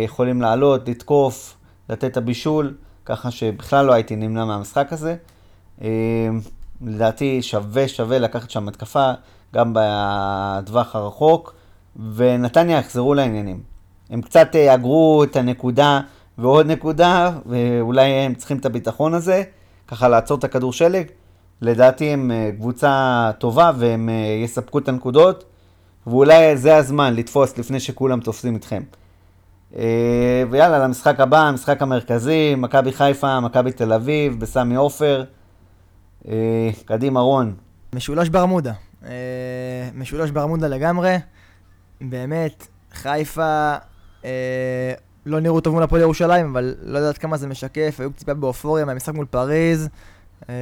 יכולים 0.05 0.41
לעלות, 0.41 0.89
לתקוף, 0.89 1.57
לתת 1.89 2.03
את 2.03 2.17
הבישול, 2.17 2.73
ככה 3.05 3.31
שבכלל 3.31 3.85
לא 3.85 3.93
הייתי 3.93 4.15
נמנע 4.15 4.45
מהמשחק 4.45 4.93
הזה. 4.93 5.15
לדעתי 6.81 7.41
שווה 7.41 7.87
שווה 7.87 8.19
לקחת 8.19 8.49
שם 8.49 8.67
התקפה, 8.67 9.11
גם 9.55 9.73
בטווח 9.75 10.95
הרחוק, 10.95 11.53
ונתניה 12.15 12.77
יחזרו 12.77 13.13
לעניינים. 13.13 13.59
הם 14.09 14.21
קצת 14.21 14.55
אגרו 14.55 15.23
את 15.23 15.35
הנקודה 15.35 16.01
ועוד 16.37 16.67
נקודה, 16.67 17.31
ואולי 17.45 18.09
הם 18.09 18.33
צריכים 18.35 18.57
את 18.57 18.65
הביטחון 18.65 19.13
הזה. 19.13 19.43
ככה 19.91 20.07
לעצור 20.07 20.37
את 20.37 20.43
הכדור 20.43 20.73
שלג. 20.73 21.07
לדעתי 21.61 22.05
הם 22.09 22.31
אה, 22.31 22.49
קבוצה 22.57 23.31
טובה 23.39 23.71
והם 23.77 24.09
אה, 24.09 24.13
יספקו 24.43 24.79
את 24.79 24.87
הנקודות, 24.87 25.43
ואולי 26.07 26.57
זה 26.57 26.75
הזמן 26.75 27.13
לתפוס 27.15 27.57
לפני 27.57 27.79
שכולם 27.79 28.19
תופסים 28.19 28.55
איתכם. 28.55 28.83
אה, 29.75 30.43
ויאללה, 30.49 30.79
למשחק 30.79 31.19
הבא, 31.19 31.39
המשחק 31.39 31.81
המרכזי, 31.81 32.55
מכבי 32.57 32.91
חיפה, 32.91 33.39
מכבי 33.39 33.71
תל 33.71 33.93
אביב, 33.93 34.39
בסמי 34.39 34.75
עופר. 34.75 35.23
קדימה, 36.85 37.19
רון. 37.19 37.53
משולש 37.95 38.29
ברמודה. 38.29 38.73
משולש 39.95 40.31
ברמודה 40.31 40.67
לגמרי. 40.67 41.15
באמת, 42.01 42.67
חיפה 42.93 43.75
לא 45.25 45.39
נראו 45.39 45.61
טוב 45.61 45.73
מול 45.73 45.83
הפועל 45.83 46.01
ירושלים, 46.01 46.51
אבל 46.51 46.75
לא 46.81 46.97
יודעת 46.97 47.17
כמה 47.17 47.37
זה 47.37 47.47
משקף, 47.47 47.95
היו 47.99 48.09
טיפה 48.09 48.33
באופוריה 48.33 48.85
מהמשחק 48.85 49.13
מול 49.13 49.25
פריז. 49.25 49.89
אה, 50.49 50.55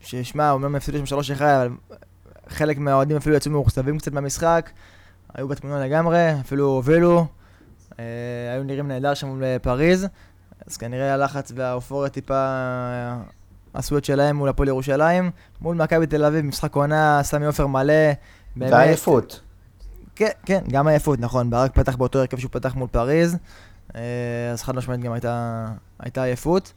ששמע, 0.00 0.50
אומנם 0.50 0.74
הפסידו 0.74 1.06
שם 1.06 1.16
3-1, 1.16 1.40
אבל 1.42 1.68
חלק 2.48 2.78
מהאוהדים 2.78 3.16
אפילו 3.16 3.36
יצאו 3.36 3.50
מאוכסבים 3.50 3.98
קצת 3.98 4.12
מהמשחק. 4.12 4.70
היו 5.34 5.48
בתמונה 5.48 5.86
לגמרי, 5.86 6.40
אפילו 6.40 6.66
הובילו. 6.66 7.26
אה, 7.98 8.04
היו 8.52 8.64
נראים 8.64 8.88
נהדר 8.88 9.14
שם 9.14 9.26
מול 9.26 9.42
פריז. 9.62 10.06
אז 10.66 10.76
כנראה 10.76 11.14
הלחץ 11.14 11.52
והאופוריה 11.54 12.10
טיפה 12.10 12.34
אה, 12.34 13.16
עשו 13.74 13.98
את 13.98 14.04
שלהם 14.04 14.36
מול 14.36 14.48
הפועל 14.48 14.68
ירושלים. 14.68 15.30
מול 15.60 15.76
מכבי 15.76 16.06
תל 16.06 16.24
אביב, 16.24 16.44
משחק 16.44 16.74
עונה, 16.74 17.20
סמי 17.22 17.46
עופר 17.46 17.66
מלא. 17.66 18.12
ועייפות. 18.56 19.40
כן, 20.16 20.30
כן, 20.46 20.60
גם 20.70 20.88
עייפות, 20.88 21.20
נכון. 21.20 21.50
ברק 21.50 21.74
פתח 21.74 21.96
באותו 21.96 22.18
הרכב 22.18 22.38
שהוא 22.38 22.50
פתח 22.50 22.74
מול 22.74 22.88
פריז, 22.88 23.36
אה, 23.96 24.50
אז 24.52 24.62
חד 24.62 24.76
משמעית 24.76 25.00
גם 25.00 25.12
הייתה, 25.12 25.66
הייתה 26.00 26.22
עייפות. 26.22 26.72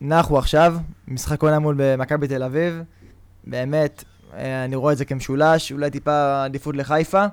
נחו 0.00 0.38
עכשיו, 0.38 0.76
משחק 1.08 1.42
עונה 1.42 1.58
מול 1.58 1.96
מכבי 1.98 2.28
תל 2.28 2.42
אביב. 2.42 2.82
באמת, 3.44 4.04
אני 4.34 4.76
רואה 4.76 4.92
את 4.92 4.98
זה 4.98 5.04
כמשולש, 5.04 5.72
אולי 5.72 5.90
טיפה 5.90 6.44
עדיפות 6.44 6.76
לחיפה. 6.76 7.24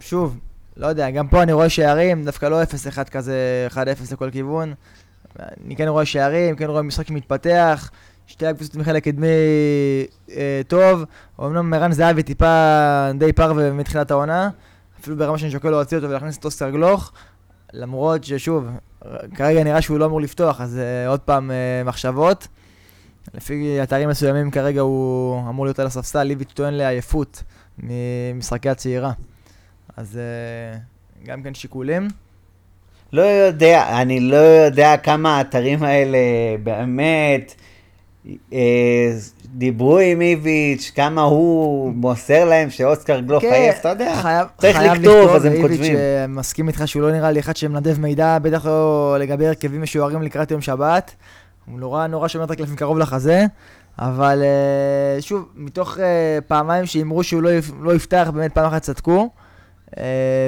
שוב, 0.00 0.38
לא 0.76 0.86
יודע, 0.86 1.10
גם 1.10 1.28
פה 1.28 1.42
אני 1.42 1.52
רואה 1.52 1.68
שערים, 1.68 2.24
דווקא 2.24 2.46
לא 2.46 2.62
0-1 2.62 3.10
כזה, 3.10 3.68
1-0 3.70 3.76
לכל 4.12 4.30
כיוון. 4.30 4.74
אני 5.66 5.76
כן 5.76 5.88
רואה 5.88 6.04
שערים, 6.04 6.56
כן 6.56 6.66
רואה 6.66 6.82
משחק 6.82 7.06
שמתפתח, 7.06 7.90
שתי 8.32 8.46
הקבוצות 8.46 8.76
מחלק 8.76 9.04
קדמי 9.04 9.26
אה, 10.30 10.60
טוב. 10.68 11.04
אמנם 11.40 11.74
ערן 11.74 11.92
זהבי 11.92 12.22
טיפה 12.22 13.10
די 13.18 13.32
פרווה 13.32 13.72
מתחילת 13.72 14.10
העונה, 14.10 14.50
אפילו 15.00 15.16
ברמה 15.16 15.38
שאני 15.38 15.50
שוקל 15.50 15.70
להוציא 15.70 15.96
אותו 15.96 16.10
ולהכניס 16.10 16.38
את 16.38 16.44
אוסטר 16.44 16.70
גלוך, 16.70 17.12
למרות 17.72 18.24
ששוב, 18.24 18.68
כרגע 19.34 19.64
נראה 19.64 19.82
שהוא 19.82 19.98
לא 19.98 20.04
אמור 20.04 20.20
לפתוח, 20.20 20.60
אז 20.60 20.78
אה, 20.78 21.08
עוד 21.08 21.20
פעם 21.20 21.50
אה, 21.50 21.84
מחשבות. 21.84 22.48
לפי 23.34 23.82
אתרים 23.82 24.08
מסוימים 24.08 24.50
כרגע 24.50 24.80
הוא 24.80 25.40
אמור 25.48 25.66
להיות 25.66 25.78
על 25.78 25.86
הספסל, 25.86 26.22
ליביץ' 26.22 26.52
טוען 26.52 26.74
לעייפות 26.74 27.42
ממשחקי 27.78 28.68
הצעירה. 28.68 29.12
אז 29.96 30.18
אה, 30.18 30.78
גם 31.24 31.42
כן 31.42 31.54
שיקולים. 31.54 32.08
לא 33.12 33.22
יודע, 33.22 34.00
אני 34.00 34.20
לא 34.20 34.36
יודע 34.36 34.96
כמה 34.96 35.36
האתרים 35.36 35.82
האלה 35.82 36.18
באמת 36.62 37.54
דיברו 39.54 39.98
עם 39.98 40.20
איביץ', 40.20 40.92
כמה 40.94 41.22
הוא 41.22 41.92
מוסר 41.94 42.44
להם 42.44 42.70
שאוסקר 42.70 43.20
גלוך 43.20 43.42
כן, 43.42 43.52
עייף, 43.52 43.80
אתה 43.80 43.88
יודע, 43.88 44.16
חייב, 44.22 44.46
צריך 44.58 44.76
חייב 44.76 44.92
לכתוב, 44.92 45.30
אז 45.30 45.44
הם 45.44 45.62
כותבים. 45.62 45.96
אה, 45.96 46.26
מסכים 46.28 46.68
איתך 46.68 46.82
שהוא 46.86 47.02
לא 47.02 47.12
נראה 47.12 47.30
לי 47.30 47.40
אחד 47.40 47.56
שמנדב 47.56 48.00
מידע, 48.00 48.38
בטח 48.38 48.66
לא 48.66 49.16
לגבי 49.20 49.46
הרכבים 49.46 49.82
משוערים 49.82 50.22
לקראת 50.22 50.50
יום 50.50 50.60
שבת. 50.60 51.14
הוא 51.66 51.80
נורא 51.80 52.06
נורא 52.06 52.28
שומר 52.28 52.44
את 52.44 52.50
הקלפים 52.50 52.76
קרוב 52.76 52.98
לחזה. 52.98 53.46
אבל 53.98 54.42
uh, 54.42 55.22
שוב, 55.22 55.48
מתוך 55.54 55.98
פעמיים 56.46 56.86
שאמרו 56.86 57.22
שהוא 57.24 57.42
לא, 57.42 57.50
לא 57.80 57.94
יפתח, 57.94 58.30
באמת 58.34 58.54
פעם 58.54 58.66
אחת 58.66 58.82
צדקו. 58.82 59.30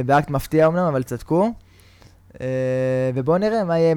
באקט 0.06 0.30
מפתיע 0.30 0.66
אמנם, 0.66 0.86
אבל 0.86 1.02
צדקו. 1.02 1.52
Uh, 2.34 2.38
ובואו 3.14 3.38
נראה 3.38 3.64
מה 3.64 3.78
יהיה 3.78 3.94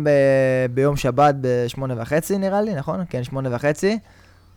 ביום 0.73 0.95
שבת 0.95 1.35
בשמונה 1.41 2.01
וחצי 2.01 2.37
נראה 2.37 2.61
לי, 2.61 2.75
נכון? 2.75 3.03
כן, 3.09 3.23
שמונה 3.23 3.55
וחצי. 3.55 3.99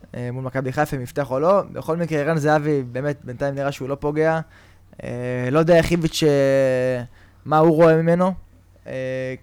Uh, 0.01 0.15
מול 0.33 0.43
מכבי 0.43 0.71
חיפה, 0.71 0.97
אם 0.97 1.01
יפתח 1.01 1.31
או 1.31 1.39
לא. 1.39 1.61
בכל 1.71 1.97
מקרה, 1.97 2.19
ערן 2.19 2.37
זהבי, 2.37 2.83
באמת, 2.83 3.17
בינתיים 3.23 3.55
נראה 3.55 3.71
שהוא 3.71 3.89
לא 3.89 3.95
פוגע. 3.95 4.39
Uh, 4.97 5.03
לא 5.51 5.59
יודע 5.59 5.77
איך 5.77 5.91
איביץ', 5.91 6.23
מה 7.45 7.57
הוא 7.57 7.75
רואה 7.75 8.01
ממנו. 8.01 8.33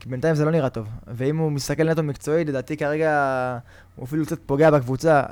כי 0.00 0.08
בינתיים 0.08 0.34
זה 0.34 0.44
לא 0.44 0.50
נראה 0.50 0.68
טוב. 0.68 0.86
ואם 1.06 1.36
הוא 1.36 1.52
מסתכל 1.52 1.90
נטו 1.90 2.02
מקצועי, 2.02 2.44
לדעתי 2.44 2.76
כרגע 2.76 3.58
הוא 3.96 4.04
אפילו 4.04 4.26
קצת 4.26 4.38
פוגע 4.46 4.70
בקבוצה. 4.70 5.22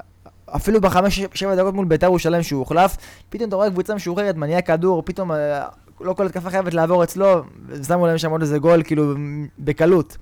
אפילו 0.57 0.81
בחמש, 0.81 1.21
שבע 1.35 1.55
דקות 1.55 1.75
מול 1.75 1.87
בית"ר 1.87 2.07
ירושלים 2.07 2.43
שהוא 2.43 2.59
הוחלף, 2.59 2.97
פתאום 3.29 3.49
אתה 3.49 3.57
רואה 3.57 3.71
קבוצה 3.71 3.95
משוחררת, 3.95 4.37
מניע 4.37 4.63
כדור, 4.63 5.03
פתאום 5.07 5.33
אה, 5.33 5.67
לא 6.01 6.13
כל 6.13 6.27
התקפה 6.27 6.51
חייבת 6.51 6.75
לעבור 6.75 7.05
אצלו, 7.05 7.43
ושמו 7.67 8.07
להם 8.07 8.19
שם 8.19 8.31
עוד 8.31 8.41
איזה 8.41 8.59
גול, 8.59 8.83
כאילו, 8.83 9.15
בקלות. 9.59 10.17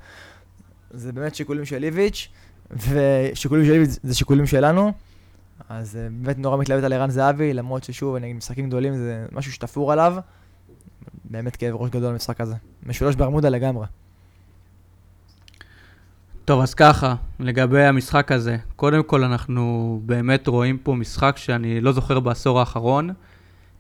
זה 0.90 1.12
באמת 1.12 1.34
שיקולים 1.34 1.64
של 1.64 1.84
איביץ', 1.84 2.28
ושיקולים 2.70 3.64
של 3.64 3.72
איביץ' 3.72 3.98
זה 4.02 4.14
שיקולים 4.14 4.46
שלנו. 4.46 4.92
אז 5.68 5.96
אה, 5.96 6.08
באמת 6.10 6.38
נורא 6.38 6.56
מתלהבת 6.56 6.84
על 6.84 6.92
ערן 6.92 7.10
זהבי, 7.10 7.54
למרות 7.54 7.84
ששוב, 7.84 8.14
אני 8.14 8.32
משחקים 8.32 8.68
גדולים 8.68 8.96
זה 8.96 9.26
משהו 9.32 9.52
שתפור 9.52 9.92
עליו. 9.92 10.16
באמת 11.24 11.56
כאב 11.56 11.74
ראש 11.74 11.90
גדול 11.90 12.12
במשחק 12.12 12.40
הזה. 12.40 12.54
משולש 12.86 13.14
ברמודה 13.14 13.48
לגמרי. 13.48 13.86
טוב, 16.44 16.60
אז 16.60 16.74
ככה, 16.74 17.14
לגבי 17.40 17.84
המשחק 17.84 18.32
הזה, 18.32 18.56
קודם 18.76 19.02
כל 19.02 19.24
אנחנו 19.24 20.00
באמת 20.06 20.46
רואים 20.46 20.78
פה 20.78 20.94
משחק 20.94 21.36
שאני 21.36 21.80
לא 21.80 21.92
זוכר 21.92 22.20
בעשור 22.20 22.60
האחרון, 22.60 23.10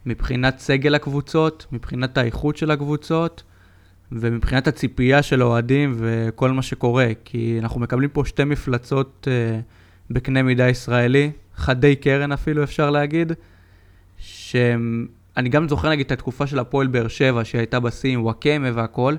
מבחינת 0.06 0.58
סגל 0.58 0.94
הקבוצות, 0.94 1.66
מבחינת 1.72 2.18
האיכות 2.18 2.56
של 2.56 2.70
הקבוצות, 2.70 3.42
ומבחינת 4.12 4.66
הציפייה 4.68 5.22
של 5.22 5.40
האוהדים 5.40 5.94
וכל 5.96 6.50
מה 6.50 6.62
שקורה, 6.62 7.08
כי 7.24 7.58
אנחנו 7.62 7.80
מקבלים 7.80 8.10
פה 8.10 8.24
שתי 8.24 8.44
מפלצות 8.44 9.28
uh, 9.30 9.62
בקנה 10.10 10.42
מידה 10.42 10.68
ישראלי, 10.68 11.30
חדי 11.56 11.96
קרן 11.96 12.32
אפילו 12.32 12.62
אפשר 12.62 12.90
להגיד, 12.90 13.32
שאני 14.18 15.48
גם 15.50 15.68
זוכר 15.68 15.90
נגיד 15.90 16.06
את 16.06 16.12
התקופה 16.12 16.46
של 16.46 16.58
הפועל 16.58 16.86
באר 16.86 17.08
שבע 17.08 17.44
שהייתה 17.44 17.80
בשיא 17.80 18.12
עם 18.12 18.22
וואקמה 18.22 18.70
והכל, 18.74 19.16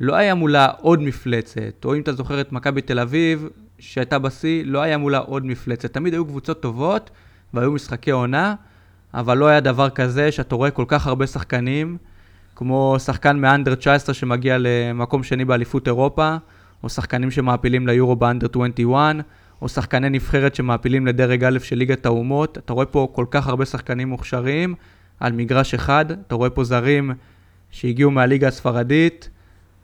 לא 0.00 0.14
היה 0.14 0.34
מולה 0.34 0.66
עוד 0.80 1.02
מפלצת, 1.02 1.84
או 1.84 1.94
אם 1.94 2.00
אתה 2.00 2.12
זוכר 2.12 2.40
את 2.40 2.52
מכבי 2.52 2.80
תל 2.80 2.98
אביב, 2.98 3.48
שהייתה 3.78 4.18
בשיא, 4.18 4.62
לא 4.66 4.82
היה 4.82 4.98
מולה 4.98 5.18
עוד 5.18 5.46
מפלצת. 5.46 5.92
תמיד 5.92 6.12
היו 6.12 6.26
קבוצות 6.26 6.62
טובות, 6.62 7.10
והיו 7.54 7.72
משחקי 7.72 8.10
עונה, 8.10 8.54
אבל 9.14 9.38
לא 9.38 9.46
היה 9.46 9.60
דבר 9.60 9.90
כזה 9.90 10.32
שאתה 10.32 10.54
רואה 10.54 10.70
כל 10.70 10.84
כך 10.88 11.06
הרבה 11.06 11.26
שחקנים, 11.26 11.96
כמו 12.56 12.96
שחקן 12.98 13.38
מאנדר 13.38 13.74
19 13.74 14.14
שמגיע 14.14 14.56
למקום 14.58 15.22
שני 15.22 15.44
באליפות 15.44 15.86
אירופה, 15.86 16.36
או 16.82 16.88
שחקנים 16.88 17.30
שמעפילים 17.30 17.86
ליורו 17.86 18.16
באנדר 18.16 18.46
21, 18.50 19.16
או 19.62 19.68
שחקני 19.68 20.10
נבחרת 20.10 20.54
שמעפילים 20.54 21.06
לדרג 21.06 21.44
א' 21.44 21.58
של 21.58 21.76
ליגת 21.76 22.06
האומות. 22.06 22.58
אתה 22.58 22.72
רואה 22.72 22.86
פה 22.86 23.08
כל 23.12 23.26
כך 23.30 23.48
הרבה 23.48 23.64
שחקנים 23.64 24.08
מוכשרים 24.08 24.74
על 25.20 25.32
מגרש 25.32 25.74
אחד, 25.74 26.10
אתה 26.10 26.34
רואה 26.34 26.50
פה 26.50 26.64
זרים 26.64 27.10
שהגיעו 27.70 28.10
מהליגה 28.10 28.48
הספרדית, 28.48 29.30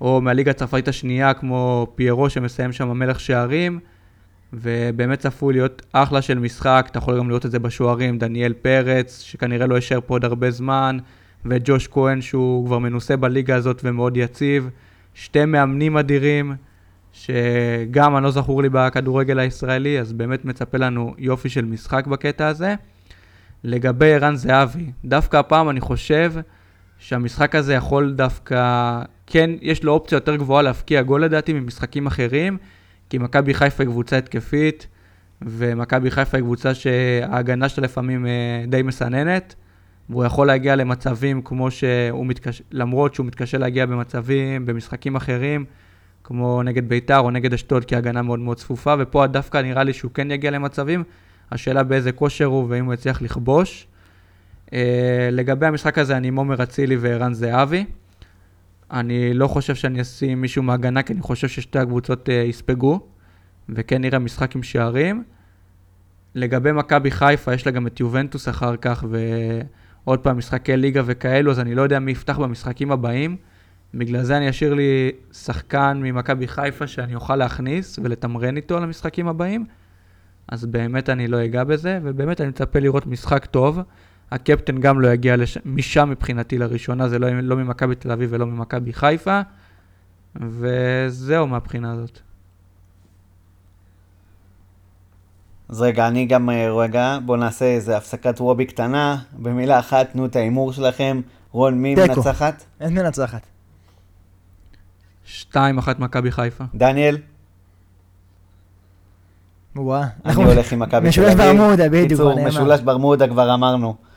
או 0.01 0.21
מהליגה 0.21 0.51
הצרפתית 0.51 0.89
השנייה, 0.89 1.35
כמו 1.35 1.87
פיירו 1.95 2.31
שמסיים 2.31 2.73
שם 2.73 2.91
מלך 2.99 3.21
שערים, 3.21 3.81
ובאמת 4.53 5.19
צפוי 5.19 5.55
להיות 5.55 5.83
אחלה 5.93 6.23
של 6.23 6.39
משחק, 6.39 6.87
אתה 6.91 6.99
יכול 6.99 7.19
גם 7.19 7.29
לראות 7.29 7.47
את 7.47 7.51
זה 7.51 7.59
בשוערים, 7.59 8.19
דניאל 8.19 8.53
פרץ, 8.53 9.21
שכנראה 9.21 9.67
לא 9.67 9.75
יישאר 9.75 10.01
פה 10.07 10.15
עוד 10.15 10.25
הרבה 10.25 10.51
זמן, 10.51 10.99
וג'וש 11.47 11.89
כהן 11.89 12.21
שהוא 12.21 12.67
כבר 12.67 12.79
מנוסה 12.79 13.17
בליגה 13.17 13.57
הזאת 13.57 13.81
ומאוד 13.85 14.17
יציב, 14.17 14.69
שתי 15.15 15.45
מאמנים 15.45 15.97
אדירים, 15.97 16.55
שגם 17.13 18.17
אני 18.17 18.25
לא 18.25 18.31
זכור 18.31 18.63
לי 18.63 18.69
בכדורגל 18.73 19.39
הישראלי, 19.39 20.01
אז 20.01 20.13
באמת 20.13 20.45
מצפה 20.45 20.79
לנו 20.79 21.15
יופי 21.19 21.49
של 21.49 21.65
משחק 21.65 22.07
בקטע 22.07 22.47
הזה. 22.47 22.75
לגבי 23.65 24.13
ערן 24.13 24.37
זהבי, 24.37 24.91
דווקא 25.05 25.37
הפעם 25.37 25.71
אני 25.71 25.81
חושב 25.81 26.33
שהמשחק 26.99 27.55
הזה 27.55 27.75
יכול 27.75 28.13
דווקא 28.13 29.03
כן, 29.27 29.51
יש 29.61 29.85
לו 29.85 29.93
אופציה 29.93 30.17
יותר 30.17 30.37
גבוהה 30.37 30.63
להפקיע 30.63 31.03
גול 31.03 31.25
לדעתי 31.25 31.53
ממשחקים 31.53 32.07
אחרים, 32.07 32.59
כי 33.11 33.19
מכבי 33.19 33.55
חיפה 33.55 33.83
היא 33.83 33.91
קבוצה 33.91 34.19
התקפית, 34.19 34.87
ומכבי 35.43 36.11
חיפה 36.11 36.37
היא 36.37 36.45
קבוצה 36.45 36.75
שההגנה 36.75 37.69
שלה 37.69 37.85
לפעמים 37.85 38.27
אה, 38.27 38.65
די 38.69 38.83
מסננת, 38.83 39.55
והוא 40.11 40.25
יכול 40.25 40.47
להגיע 40.47 40.77
למצבים 40.77 41.43
כמו 41.43 41.71
שהוא 41.71 42.27
מתקשה, 42.27 42.65
למרות 42.73 43.15
שהוא 43.15 43.27
מתקשה 43.27 43.59
להגיע 43.59 43.87
במצבים, 43.87 44.67
במשחקים 44.67 45.17
אחרים, 45.17 45.65
כמו 46.25 46.63
נגד 46.63 46.89
ביתר 46.89 47.19
או 47.19 47.31
נגד 47.31 47.55
אשדוד, 47.55 47.85
כי 47.85 47.95
ההגנה 47.95 48.23
מאוד 48.23 48.39
מאוד 48.39 48.57
צפופה, 48.57 48.95
ופה 48.99 49.27
דווקא 49.27 49.59
נראה 49.59 49.83
לי 49.83 49.93
שהוא 49.93 50.11
כן 50.15 50.31
יגיע 50.31 50.51
למצבים, 50.51 51.05
השאלה 51.53 51.83
באיזה 51.83 52.13
כושר 52.13 52.45
הוא 52.45 52.67
ואם 52.69 52.85
הוא 52.85 52.95
יצליח 52.95 53.23
לכבוש. 53.23 53.87
Uh, 54.67 54.71
לגבי 55.33 55.67
המשחק 55.67 55.99
הזה 55.99 56.17
אני 56.17 56.29
עם 56.29 56.37
עומר 56.37 56.63
אצילי 56.63 56.97
וערן 56.97 57.35
זהבי. 57.35 57.85
אני 58.91 59.35
לא 59.35 59.49
חושב 59.49 59.75
שאני 59.75 60.01
אשים 60.01 60.41
מישהו 60.41 60.63
מהגנה, 60.63 61.03
כי 61.03 61.13
אני 61.13 61.23
חושב 61.23 61.49
ששתי 61.49 61.79
הקבוצות 61.79 62.29
uh, 62.29 62.33
יספגו, 62.33 63.01
וכן 63.69 64.01
נראה 64.01 64.19
משחק 64.19 64.57
עם 64.57 64.63
שערים. 64.63 65.25
לגבי 66.35 66.73
מכבי 66.73 67.11
חיפה, 67.11 67.55
יש 67.55 67.67
לה 67.67 67.73
גם 67.73 67.87
את 67.87 68.01
יובנטוס 68.01 68.49
אחר 68.49 68.77
כך, 68.77 69.05
ועוד 69.11 70.19
פעם 70.19 70.39
משחקי 70.39 70.77
ליגה 70.77 71.03
וכאלו, 71.07 71.51
אז 71.51 71.61
אני 71.61 71.75
לא 71.75 71.83
יודע 71.83 71.99
מי 71.99 72.13
יפתח 72.13 72.39
במשחקים 72.39 72.93
הבאים. 72.93 73.37
בגלל 73.95 74.23
זה 74.23 74.37
אני 74.37 74.51
אשאיר 74.51 74.75
לי 74.75 75.11
שחקן 75.33 76.01
ממכבי 76.03 76.49
חיפה 76.49 76.87
שאני 76.87 77.15
אוכל 77.15 77.37
להכניס 77.37 77.99
ולתמרן 78.03 78.57
איתו 78.57 78.81
למשחקים 78.81 79.29
הבאים. 79.29 79.67
אז 80.49 80.67
באמת 80.67 81.09
אני 81.09 81.29
לא 81.29 81.45
אגע 81.45 81.65
בזה, 81.65 81.99
ובאמת 82.03 82.41
אני 82.41 82.49
מצפה 82.49 82.79
לראות 82.79 83.07
משחק 83.07 83.47
טוב. 83.47 83.81
הקפטן 84.31 84.81
גם 84.81 85.01
לא 85.01 85.09
יגיע 85.09 85.37
לש... 85.37 85.59
משם 85.65 86.11
מבחינתי 86.11 86.59
לראשונה, 86.59 87.09
זה 87.09 87.19
לא, 87.19 87.29
לא 87.31 87.57
ממכבי 87.57 87.95
תל 87.95 88.13
אביב 88.13 88.29
ולא 88.33 88.47
ממכבי 88.47 88.93
חיפה, 88.93 89.41
וזהו 90.37 91.47
מהבחינה 91.47 91.93
הזאת. 91.93 92.21
אז 95.69 95.81
רגע, 95.83 96.09
אני 96.09 96.27
גם, 96.27 96.51
אה, 96.51 96.73
רגע, 96.73 97.19
בואו 97.25 97.39
נעשה 97.39 97.65
איזה 97.65 97.97
הפסקת 97.97 98.41
וובי 98.41 98.65
קטנה. 98.67 99.19
במילה 99.33 99.79
אחת, 99.79 100.13
תנו 100.13 100.27
את 100.27 100.37
ההימור 100.37 100.73
שלכם. 100.73 101.21
רון, 101.53 101.75
מי 101.75 101.95
תיקו. 101.95 102.17
מנצחת? 102.17 102.65
אין 102.81 102.95
מנצחת. 102.95 103.47
שתיים 105.25 105.79
אחת 105.79 105.99
מכבי 105.99 106.33
חיפה. 106.33 106.65
דניאל? 106.75 107.19
וואה. 109.77 110.07
אני 110.25 110.45
הולך 110.45 110.73
עם 110.73 110.79
מכבי 110.79 110.91
תל 110.91 110.97
אביב. 110.97 111.09
משולש 111.09 111.35
ברמודה, 111.35 111.89
בדיוק. 111.89 112.09
קיצור, 112.09 112.47
משולש 112.47 112.81
ברמודה 112.81 113.29
כבר 113.29 113.55
אמרנו. 113.55 114.08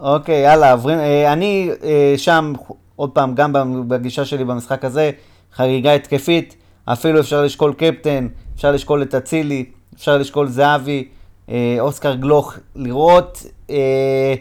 אוקיי, 0.00 0.42
יאללה, 0.42 0.72
עוברים, 0.72 0.98
אה, 0.98 1.32
אני 1.32 1.70
אה, 1.84 2.14
שם 2.16 2.52
עוד 2.96 3.10
פעם, 3.10 3.34
גם 3.34 3.52
בגישה 3.88 4.24
שלי 4.24 4.44
במשחק 4.44 4.84
הזה, 4.84 5.10
חריגה 5.54 5.92
התקפית, 5.94 6.56
אפילו 6.84 7.20
אפשר 7.20 7.42
לשקול 7.42 7.72
קפטן, 7.72 8.28
אפשר 8.54 8.72
לשקול 8.72 9.02
את 9.02 9.14
אצילי, 9.14 9.64
אפשר 9.94 10.18
לשקול 10.18 10.48
זהבי, 10.48 11.08
אה, 11.48 11.76
אוסקר 11.80 12.14
גלוך, 12.14 12.56
לראות 12.76 13.42
אה, 13.70 14.34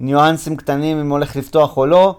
ניואנסים 0.00 0.56
קטנים 0.56 1.00
אם 1.00 1.10
הולך 1.10 1.36
לפתוח 1.36 1.76
או 1.76 1.86
לא. 1.86 2.16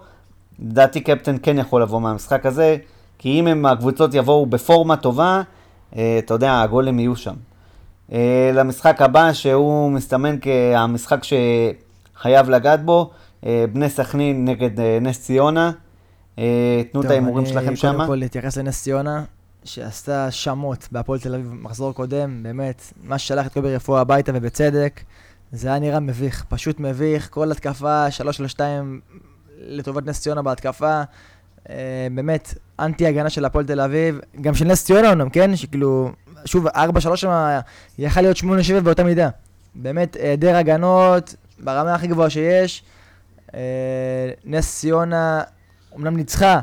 לדעתי 0.60 1.02
קפטן 1.02 1.36
כן 1.43 1.58
יכול 1.58 1.82
לבוא 1.82 2.02
מהמשחק 2.02 2.45
הזה, 2.45 2.78
כי 3.17 3.39
אם 3.39 3.47
הם, 3.47 3.65
הקבוצות 3.65 4.13
יבואו 4.13 4.45
בפורמה 4.45 4.95
טובה, 4.97 5.41
אה, 5.95 6.19
אתה 6.19 6.34
יודע, 6.34 6.62
הגולים 6.62 6.99
יהיו 6.99 7.15
שם. 7.15 7.34
אה, 8.12 8.52
למשחק 8.54 9.02
הבא, 9.02 9.34
שהוא 9.34 9.91
מסתמן 9.91 10.36
כהמשחק 10.41 11.23
שחייב 12.19 12.49
לגעת 12.49 12.86
בו, 12.86 13.12
אה, 13.45 13.65
בני 13.73 13.89
סכנין 13.89 14.45
נגד 14.45 14.79
אה, 14.79 14.97
נס 15.01 15.21
ציונה. 15.21 15.71
אה, 16.39 16.82
תנו 16.91 17.01
את 17.01 17.10
ההימורים 17.10 17.45
שלכם 17.45 17.75
שם. 17.75 17.93
קודם 17.95 18.08
כל 18.08 18.15
להתייחס 18.15 18.58
לנס 18.58 18.84
ציונה, 18.84 19.23
שעשתה 19.63 20.32
שמות 20.32 20.88
בהפועל 20.91 21.19
תל 21.19 21.36
אביב 21.36 21.53
מחזור 21.53 21.93
קודם, 21.93 22.43
באמת, 22.43 22.93
מה 23.03 23.17
ששלח 23.17 23.47
את 23.47 23.53
קובי 23.53 23.75
רפואה 23.75 24.01
הביתה 24.01 24.32
ובצדק, 24.36 25.01
זה 25.51 25.67
היה 25.67 25.79
נראה 25.79 25.99
מביך, 25.99 26.45
פשוט 26.49 26.79
מביך, 26.79 27.29
כל 27.32 27.51
התקפה, 27.51 28.12
3 28.12 28.39
על 28.39 28.47
2 28.47 29.01
לטובת 29.60 30.05
נס 30.05 30.21
ציונה 30.21 30.41
בהתקפה, 30.41 31.01
באמת, 32.12 32.53
אנטי 32.79 33.08
הגנה 33.08 33.29
של 33.29 33.45
הפועל 33.45 33.65
תל 33.65 33.82
אביב, 33.82 34.19
גם 34.41 34.53
של 34.53 34.65
נס 34.65 34.86
ציונה 34.86 35.10
אומנם, 35.10 35.29
כן? 35.29 35.55
שכאילו, 35.55 36.12
שוב, 36.45 36.67
4-3 36.67 37.15
שם 37.15 37.60
יכל 37.97 38.21
להיות 38.21 38.38
8-7 38.38 38.43
באותה 38.84 39.03
מידה. 39.03 39.29
באמת, 39.75 40.17
היעדר 40.19 40.55
הגנות 40.55 41.36
ברמה 41.60 41.95
הכי 41.95 42.08
גבוהה 42.08 42.30
שיש. 42.30 42.84
אה, 43.56 44.32
נס 44.45 44.80
ציונה 44.80 45.41
אמנם 45.95 46.17
ניצחה, 46.17 46.60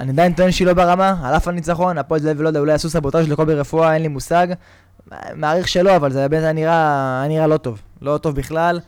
אני 0.00 0.10
עדיין 0.10 0.32
טוען 0.32 0.50
שהיא 0.50 0.66
לא 0.66 0.72
ברמה, 0.72 1.14
על 1.24 1.36
אף 1.36 1.48
הניצחון, 1.48 1.98
הפועל 1.98 2.20
תל 2.20 2.28
אביב, 2.28 2.42
לא 2.42 2.48
יודע, 2.48 2.60
אולי 2.60 2.72
עשו 2.72 2.90
סבוטאז' 2.90 3.28
לקובי 3.28 3.54
רפואה, 3.54 3.94
אין 3.94 4.02
לי 4.02 4.08
מושג. 4.08 4.46
מעריך 5.34 5.68
שלא, 5.68 5.96
אבל 5.96 6.12
זה 6.12 6.28
באמת 6.28 6.42
היה 6.42 6.52
נראה, 6.52 7.20
היה 7.20 7.28
נראה 7.28 7.46
לא 7.46 7.56
טוב. 7.56 7.82
לא 8.00 8.18
טוב 8.18 8.36
בכלל, 8.36 8.80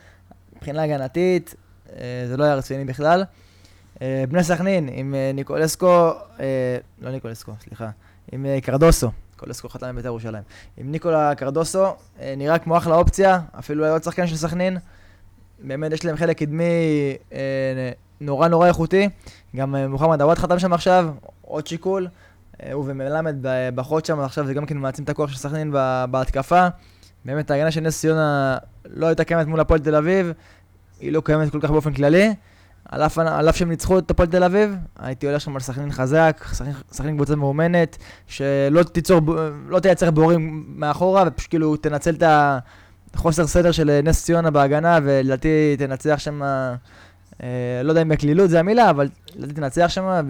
מבחינה 0.55 0.83
הגנתית, 0.83 1.55
אה, 1.95 2.25
זה 2.27 2.37
לא 2.37 2.43
היה 2.43 2.55
רציני 2.55 2.85
בכלל. 2.85 3.23
אה, 4.01 4.23
בני 4.29 4.43
סכנין 4.43 4.89
עם 4.91 5.15
ניקולסקו, 5.33 6.11
לא 7.01 7.11
ניקולסקו, 7.11 7.51
סליחה, 7.63 7.89
עם 8.31 8.45
קרדוסו, 8.63 9.11
ניקולסקו 9.31 9.69
חתם 9.69 9.89
מבית"ר 9.93 10.07
ירושלים. 10.07 10.43
עם 10.77 10.91
ניקולה 10.91 11.35
קרדוסו, 11.35 11.85
נראה 12.37 12.59
כמו 12.59 12.77
אחלה 12.77 12.95
אופציה, 12.95 13.39
אפילו 13.59 13.87
עוד 13.87 14.03
שחקן 14.03 14.27
של 14.27 14.35
סכנין. 14.35 14.77
באמת 15.63 15.91
יש 15.91 16.05
להם 16.05 16.15
חלק 16.15 16.37
קדמי 16.37 16.63
נורא 18.21 18.47
נורא 18.47 18.67
איכותי. 18.67 19.09
גם 19.55 19.75
מוחמד 19.75 20.21
עוואד 20.21 20.37
חתם 20.37 20.59
שם 20.59 20.73
עכשיו, 20.73 21.09
עוד 21.41 21.67
שיקול. 21.67 22.07
הוא 22.73 22.85
ומלמד 22.87 23.35
בחוד 23.75 24.05
שם, 24.05 24.19
עכשיו 24.19 24.45
זה 24.45 24.53
גם 24.53 24.65
כן 24.65 24.77
מעצים 24.77 25.03
את 25.03 25.09
הכוח 25.09 25.29
של 25.29 25.37
סכנין 25.37 25.71
בהתקפה. 26.11 26.67
באמת 27.25 27.51
ההגנה 27.51 27.71
של 27.71 27.81
נס 27.81 27.99
ציונה 27.99 28.57
לא 28.85 29.07
הייתה 29.07 29.23
קיימת 29.23 29.47
מול 29.47 29.59
הפועל 29.59 29.79
תל 29.79 29.95
אביב, 29.95 30.31
היא 30.99 31.11
לא 31.11 31.21
קיימת 31.25 31.51
כל 31.51 31.59
כך 31.61 31.71
באופן 31.71 31.93
כללי. 31.93 32.33
על 32.89 33.01
אף, 33.01 33.17
על 33.17 33.49
אף 33.49 33.55
שהם 33.55 33.69
ניצחו 33.69 33.99
את 33.99 34.11
הפועל 34.11 34.27
תל 34.27 34.43
אביב, 34.43 34.75
הייתי 34.99 35.27
הולך 35.27 35.41
שם 35.41 35.55
על 35.55 35.61
סכנין 35.61 35.91
חזק, 35.91 36.45
סכנין 36.91 37.15
קבוצה 37.15 37.35
מאומנת, 37.35 37.97
שלא 38.27 38.83
תיצור, 38.83 39.21
לא 39.67 39.79
תייצר 39.79 40.11
בורים 40.11 40.65
מאחורה, 40.75 41.23
ופשוט 41.27 41.49
כאילו 41.49 41.75
תנצל 41.75 42.15
את 42.15 42.23
החוסר 43.13 43.47
סדר 43.47 43.71
של 43.71 43.99
נס 44.03 44.23
ציונה 44.23 44.51
בהגנה, 44.51 44.99
ולדעתי 45.03 45.75
תנצח 45.77 46.19
שם, 46.19 46.41
אה, 47.43 47.81
לא 47.83 47.91
יודע 47.91 48.01
אם 48.01 48.09
בקלילות 48.09 48.49
זה 48.49 48.59
המילה, 48.59 48.89
אבל 48.89 49.09
לדעתי 49.35 49.53
תנצח 49.53 49.87
שם 49.89 50.27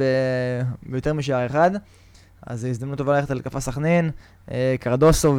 ביותר 0.83 1.13
משער 1.13 1.45
אחד. 1.45 1.71
אז 2.47 2.61
זו 2.61 2.67
הזדמנות 2.67 2.97
טובה 2.97 3.13
ללכת 3.15 3.31
על 3.31 3.37
התקפה 3.37 3.59
סכנין. 3.59 4.11
אה, 4.51 4.75
קרדוסו 4.79 5.37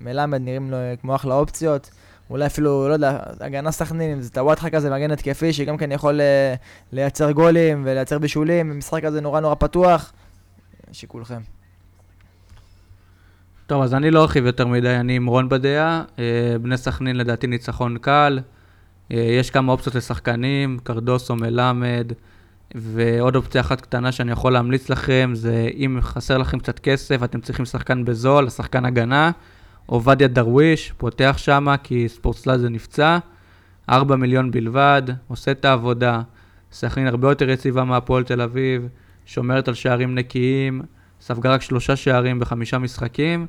ומלמד 0.00 0.40
נראים 0.40 0.70
לו 0.70 0.76
כמו 1.00 1.14
אחלה 1.14 1.34
אופציות. 1.34 1.90
אולי 2.30 2.46
אפילו, 2.46 2.88
לא 2.88 2.92
יודע, 2.92 3.18
הגנה 3.40 3.72
סכנין, 3.72 4.12
אם 4.12 4.20
זה 4.20 4.30
טוואטחה 4.30 4.70
כזה, 4.70 4.90
מגן 4.90 5.10
התקפי, 5.10 5.52
שגם 5.52 5.76
כן 5.76 5.92
יכול 5.92 6.20
אה, 6.20 6.54
לייצר 6.92 7.30
גולים 7.30 7.82
ולייצר 7.84 8.18
בישולים, 8.18 8.78
משחק 8.78 9.04
כזה 9.04 9.20
נורא 9.20 9.40
נורא 9.40 9.54
פתוח, 9.54 10.12
שיקולכם. 10.92 11.40
טוב, 13.72 13.82
אז 13.82 13.94
אני 13.94 14.10
לא 14.10 14.22
ארחיב 14.22 14.46
יותר 14.46 14.66
מדי, 14.66 14.96
אני 14.96 15.16
עם 15.16 15.26
רון 15.26 15.48
בדעה. 15.48 16.02
אה, 16.18 16.56
בני 16.62 16.76
סכנין 16.76 17.16
לדעתי 17.16 17.46
ניצחון 17.46 17.98
קל. 17.98 18.38
יש 19.10 19.50
כמה 19.50 19.72
אופציות 19.72 19.94
לשחקנים, 19.94 20.78
קרדוסו, 20.82 21.36
מלמד. 21.36 22.12
ועוד 22.74 23.36
אופציה 23.36 23.60
אחת 23.60 23.80
קטנה 23.80 24.12
שאני 24.12 24.32
יכול 24.32 24.52
להמליץ 24.52 24.90
לכם, 24.90 25.30
זה 25.34 25.68
אם 25.76 25.98
חסר 26.00 26.38
לכם 26.38 26.58
קצת 26.58 26.78
כסף, 26.78 27.22
אתם 27.24 27.40
צריכים 27.40 27.64
שחקן 27.64 28.04
בזול, 28.04 28.48
שחקן 28.48 28.84
הגנה, 28.84 29.30
עובדיה 29.86 30.28
דרוויש, 30.28 30.92
פותח 30.98 31.34
שמה 31.38 31.76
כי 31.76 32.08
ספורטסלאזה 32.08 32.68
נפצע, 32.68 33.18
4 33.90 34.16
מיליון 34.16 34.50
בלבד, 34.50 35.02
עושה 35.28 35.50
את 35.50 35.64
העבודה, 35.64 36.20
סכנין 36.72 37.06
הרבה 37.06 37.30
יותר 37.30 37.50
יציבה 37.50 37.84
מהפועל 37.84 38.24
תל 38.24 38.40
אביב, 38.40 38.88
שומרת 39.26 39.68
על 39.68 39.74
שערים 39.74 40.14
נקיים, 40.14 40.82
ספגה 41.20 41.50
רק 41.50 41.62
שלושה 41.62 41.96
שערים 41.96 42.38
בחמישה 42.38 42.78
משחקים, 42.78 43.46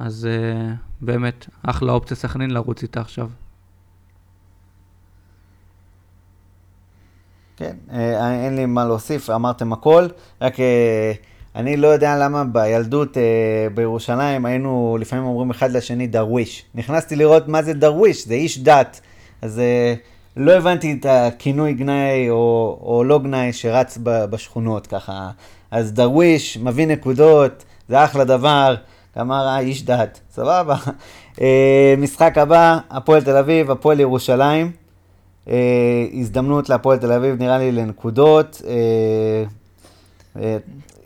אז 0.00 0.28
uh, 0.28 0.74
באמת, 1.00 1.46
אחלה 1.62 1.92
אופציה 1.92 2.16
סכנין 2.16 2.50
לרוץ 2.50 2.82
איתה 2.82 3.00
עכשיו. 3.00 3.28
כן, 7.56 7.76
אה, 7.92 8.44
אין 8.44 8.56
לי 8.56 8.66
מה 8.66 8.84
להוסיף, 8.84 9.30
אמרתם 9.30 9.72
הכל, 9.72 10.06
רק 10.40 10.60
אה, 10.60 11.12
אני 11.54 11.76
לא 11.76 11.88
יודע 11.88 12.16
למה 12.18 12.44
בילדות 12.44 13.16
בירושלים 13.74 14.46
היינו 14.46 14.98
לפעמים 15.00 15.24
אומרים 15.24 15.50
אחד 15.50 15.70
לשני 15.70 16.06
דרוויש. 16.06 16.64
נכנסתי 16.74 17.16
לראות 17.16 17.48
מה 17.48 17.62
זה 17.62 17.74
דרוויש, 17.74 18.26
זה 18.26 18.34
איש 18.34 18.58
דת. 18.58 19.00
אז 19.42 19.60
לא 20.36 20.52
הבנתי 20.52 20.96
את 21.00 21.06
הכינוי 21.08 21.74
גנאי 21.74 22.30
או, 22.30 22.78
או 22.82 23.04
לא 23.04 23.18
גנאי 23.18 23.52
שרץ 23.52 23.98
בשכונות 24.02 24.86
ככה. 24.86 25.30
אז 25.70 25.92
דרוויש, 25.92 26.58
מביא 26.58 26.86
נקודות, 26.86 27.64
זה 27.88 28.04
אחלה 28.04 28.24
דבר, 28.24 28.74
אמר 29.20 29.58
איש 29.58 29.84
דת, 29.84 30.20
סבבה. 30.30 30.76
משחק 31.98 32.38
הבא, 32.38 32.78
הפועל 32.90 33.22
תל 33.22 33.36
אביב, 33.36 33.70
הפועל 33.70 34.00
ירושלים. 34.00 34.72
אה, 35.48 36.06
הזדמנות 36.12 36.68
להפועל 36.68 36.98
תל 36.98 37.12
אביב, 37.12 37.38
נראה 37.38 37.58
לי, 37.58 37.72
לנקודות. 37.72 38.62
אה, 38.66 39.44
אה, 40.42 40.56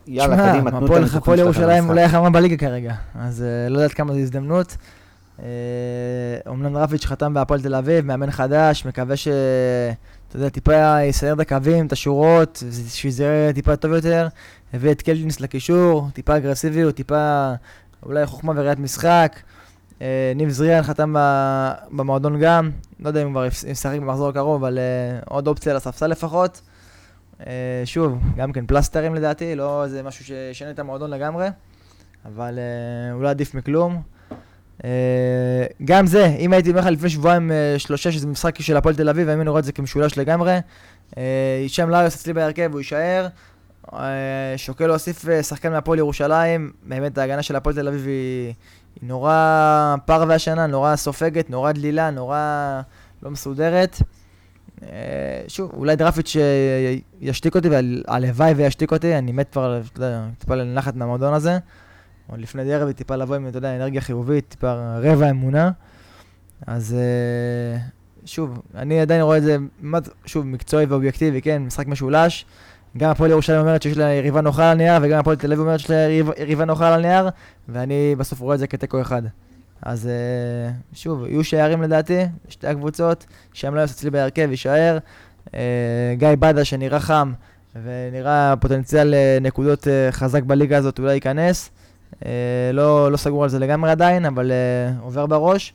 יאללה, 0.06 0.52
קדימה, 0.52 0.70
תנו 0.70 0.86
את 0.96 1.02
שלכם. 1.02 1.18
הפועל 1.18 1.38
ירושלים 1.38 1.88
אולי 1.88 2.02
החמה 2.02 2.30
בליגה 2.30 2.56
כרגע, 2.56 2.94
אז 3.14 3.42
אה, 3.42 3.68
לא 3.68 3.78
יודעת 3.78 3.92
כמה 3.92 4.12
זו 4.12 4.18
הזדמנות. 4.18 4.76
אה, 5.42 5.46
אומנם 6.46 6.76
רביץ' 6.76 7.06
חתם 7.06 7.34
בהפועל 7.34 7.60
תל 7.60 7.74
אביב, 7.74 8.04
מאמן 8.06 8.30
חדש, 8.30 8.86
מקווה 8.86 9.16
ש... 9.16 9.28
אתה 10.28 10.36
יודע, 10.36 10.48
טיפה 10.48 11.02
יסייר 11.02 11.34
את 11.34 11.40
הקווים, 11.40 11.86
את 11.86 11.92
השורות, 11.92 12.62
שזה 12.88 13.24
יהיה 13.24 13.52
טיפה 13.52 13.76
טוב 13.76 13.92
יותר. 13.92 14.28
הביא 14.74 14.90
את 14.90 15.02
קלטינס 15.02 15.40
לקישור, 15.40 16.08
טיפה 16.12 16.36
אגרסיביות, 16.36 16.94
טיפה 16.94 17.52
אולי 18.02 18.26
חוכמה 18.26 18.52
וראיית 18.56 18.78
משחק. 18.78 19.36
אה, 20.02 20.32
ניב 20.36 20.48
זריאן 20.48 20.82
חתם 20.82 21.14
במועדון 21.90 22.40
גם, 22.40 22.70
לא 23.00 23.08
יודע 23.08 23.22
אם 23.22 23.26
הוא 23.26 23.32
כבר 23.32 23.46
ישחק 23.70 23.98
במחזור 23.98 24.28
הקרוב, 24.28 24.64
אבל 24.64 24.78
אה, 24.78 25.18
עוד 25.28 25.46
אופציה 25.48 25.74
לספסל 25.74 26.06
לפחות. 26.06 26.60
אה, 27.46 27.82
שוב, 27.84 28.18
גם 28.36 28.52
כן 28.52 28.66
פלסטרים 28.66 29.14
לדעתי, 29.14 29.56
לא 29.56 29.84
איזה 29.84 30.02
משהו 30.02 30.24
שישנה 30.24 30.70
את 30.70 30.78
המועדון 30.78 31.10
לגמרי, 31.10 31.48
אבל 32.24 32.58
לא 33.20 33.30
עדיף 33.30 33.54
מכלום. 33.54 34.02
גם 35.84 36.06
זה, 36.06 36.26
אם 36.26 36.52
הייתי 36.52 36.70
אומר 36.70 36.80
לך 36.80 36.86
לפני 36.86 37.08
שבועיים 37.08 37.50
שלושה 37.78 38.12
שזה 38.12 38.26
משחק 38.26 38.60
של 38.60 38.76
הפועל 38.76 38.94
תל 38.94 39.08
אביב, 39.08 39.28
אני 39.28 39.50
רואה 39.50 39.60
את 39.60 39.64
זה 39.64 39.72
כמשולש 39.72 40.18
לגמרי. 40.18 40.58
שם 41.66 41.90
לאיוס 41.90 42.14
אצלי 42.14 42.32
בהרכב, 42.32 42.68
הוא 42.72 42.80
יישאר. 42.80 43.26
שוקל 44.56 44.86
להוסיף 44.86 45.24
שחקן 45.42 45.72
מהפועל 45.72 45.98
ירושלים, 45.98 46.72
באמת 46.82 47.18
ההגנה 47.18 47.42
של 47.42 47.56
הפועל 47.56 47.74
תל 47.74 47.88
אביב 47.88 48.06
היא... 48.06 48.54
היא 49.00 49.08
נורא 49.08 49.94
פרווה 50.04 50.34
השנה, 50.34 50.66
נורא 50.66 50.96
סופגת, 50.96 51.50
נורא 51.50 51.72
דלילה, 51.72 52.10
נורא 52.10 52.80
לא 53.22 53.30
מסודרת. 53.30 53.96
אה, 54.82 54.88
שוב, 55.48 55.70
אולי 55.74 55.96
דרפיץ' 55.96 56.36
ישתיק 57.20 57.56
אותי, 57.56 57.68
והלוואי 57.68 58.52
וישתיק 58.52 58.92
אותי, 58.92 59.18
אני 59.18 59.32
מת 59.32 59.52
כבר, 59.52 59.80
אתה 59.92 59.98
יודע, 59.98 60.26
טיפה 60.38 60.54
לנחת 60.54 60.96
מהמועדון 60.96 61.34
הזה. 61.34 61.58
עוד 62.26 62.40
לפני 62.40 62.64
דרבי, 62.64 62.92
טיפה 62.92 63.16
לבוא 63.16 63.36
עם, 63.36 63.48
אתה 63.48 63.58
יודע, 63.58 63.76
אנרגיה 63.76 64.00
חיובית, 64.00 64.44
טיפה 64.48 64.98
רבע 64.98 65.30
אמונה. 65.30 65.70
אז 66.66 66.96
אה, 66.98 67.80
שוב, 68.24 68.62
אני 68.74 69.00
עדיין 69.00 69.22
רואה 69.22 69.36
את 69.36 69.42
זה, 69.42 69.56
שוב, 70.26 70.46
מקצועי 70.46 70.86
ואובייקטיבי, 70.86 71.42
כן, 71.42 71.62
משחק 71.62 71.86
משולש. 71.86 72.46
גם 72.96 73.10
הפועל 73.10 73.30
ירושלים 73.30 73.60
אומרת 73.60 73.82
שיש 73.82 73.96
לה 73.96 74.04
יריבה 74.04 74.40
נוחה 74.40 74.70
על 74.70 74.80
הנייר, 74.80 75.02
וגם 75.02 75.18
הפועל 75.18 75.36
תל 75.36 75.46
אביב 75.46 75.60
אומרת 75.60 75.80
שיש 75.80 75.90
לה 75.90 75.96
יריבה 76.38 76.64
נוחה 76.64 76.88
על 76.88 76.94
הנייר, 76.94 77.28
ואני 77.68 78.14
בסוף 78.18 78.40
רואה 78.40 78.54
את 78.54 78.58
זה 78.58 78.66
כתיקו 78.66 79.00
אחד. 79.00 79.22
אז 79.82 80.06
אה, 80.06 80.72
שוב, 80.92 81.26
יהיו 81.26 81.44
שערים 81.44 81.82
לדעתי, 81.82 82.26
שתי 82.48 82.66
הקבוצות, 82.66 83.26
שם 83.52 83.74
לא 83.74 83.80
יעשה 83.80 83.94
אצלי 83.94 84.10
בהרכב, 84.10 84.50
יישאר. 84.50 84.98
אה, 85.54 86.14
גיא 86.18 86.28
בדה 86.38 86.64
שנראה 86.64 87.00
חם, 87.00 87.32
ונראה 87.82 88.54
פוטנציאל 88.60 89.14
אה, 89.14 89.38
נקודות 89.40 89.86
חזק 90.10 90.42
בליגה 90.42 90.76
הזאת, 90.76 90.98
אולי 90.98 91.14
ייכנס. 91.14 91.70
לא, 92.72 93.12
לא 93.12 93.16
סגור 93.16 93.42
על 93.42 93.48
זה 93.48 93.58
לגמרי 93.58 93.90
עדיין, 93.90 94.24
אבל 94.24 94.52
עובר 95.00 95.26
בראש. 95.26 95.72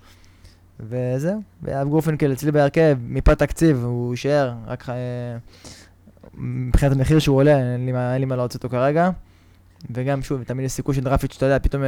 וזהו, 0.79 1.41
ואב 1.63 1.87
גורפינקל 1.87 2.31
אצלי 2.31 2.51
בהרכב, 2.51 2.97
מפאת 3.07 3.39
תקציב, 3.39 3.83
הוא 3.83 4.13
יישאר, 4.13 4.53
רק 4.67 4.85
מבחינת 6.37 6.91
המחיר 6.91 7.19
שהוא 7.19 7.37
עולה, 7.37 7.73
אין 7.73 7.85
לי, 7.85 7.91
אין 8.13 8.19
לי 8.19 8.25
מה 8.25 8.35
להוציא 8.35 8.57
אותו 8.57 8.69
כרגע. 8.69 9.09
וגם, 9.91 10.21
שוב, 10.21 10.43
תמיד 10.43 10.65
יש 10.65 10.71
סיכוי 10.71 10.95
שדרפיץ', 10.95 11.35
אתה 11.37 11.45
יודע, 11.45 11.59
פתאום 11.59 11.83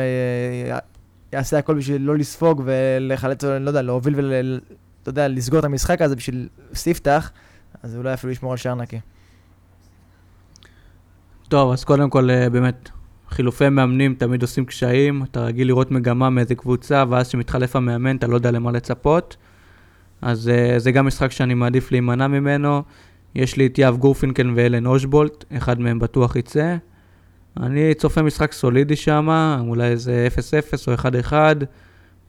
יעשה 1.34 1.58
הכל 1.58 1.76
בשביל 1.76 2.02
לא 2.02 2.18
לספוג 2.18 2.62
ולחלץ, 2.66 3.44
לא 3.44 3.70
יודע, 3.70 3.82
להוביל 3.82 4.14
ול... 4.18 4.60
אתה 5.08 5.10
יודע, 5.10 5.28
לסגור 5.28 5.60
את 5.60 5.66
המשחק 5.66 6.02
הזה 6.02 6.16
בשביל 6.16 6.48
ספתח, 6.74 7.32
אז 7.84 7.96
אולי 7.96 8.14
אפילו 8.14 8.32
ישמור 8.32 8.52
על 8.52 8.58
שער 8.58 8.76
נקי. 8.76 9.00
טוב, 11.48 11.72
אז 11.72 11.84
קודם 11.84 12.10
כל, 12.10 12.30
אה, 12.30 12.50
באמת, 12.50 12.90
חילופי 13.30 13.70
מאמנים 13.70 14.16
תמיד 14.16 14.42
עושים 14.42 14.66
קשיים, 14.66 15.24
אתה 15.24 15.44
רגיל 15.44 15.68
לראות 15.68 15.92
מגמה 15.92 16.30
מאיזה 16.30 16.56
קבוצה, 16.56 17.04
ואז 17.10 17.28
כשמתחלף 17.28 17.76
המאמן 17.76 18.16
אתה 18.16 18.28
לא 18.28 18.36
יודע 18.36 18.52
למה 18.52 18.72
לצפות. 18.72 19.38
אז 20.22 20.52
זה 20.78 20.92
גם 20.92 21.08
משחק 21.08 21.32
שאני 21.32 21.54
מעדיף 21.54 21.92
להימנע 21.92 22.28
ממנו. 22.28 22.84
יש 23.38 23.58
לי 23.58 23.66
את 23.66 23.78
יהב 23.78 23.98
גורפינקל 23.98 24.52
ואלן 24.56 24.86
אושבולט, 24.86 25.46
אחד 25.58 25.80
מהם 25.80 26.00
בטוח 26.00 26.36
יצא. 26.36 26.76
אני 27.60 27.94
צופה 27.94 28.22
משחק 28.22 28.52
סולידי 28.52 28.96
שם, 28.96 29.30
אולי 29.68 29.88
איזה 29.88 30.28
0-0 30.74 30.88
או 30.88 30.94
1-1. 31.30 31.34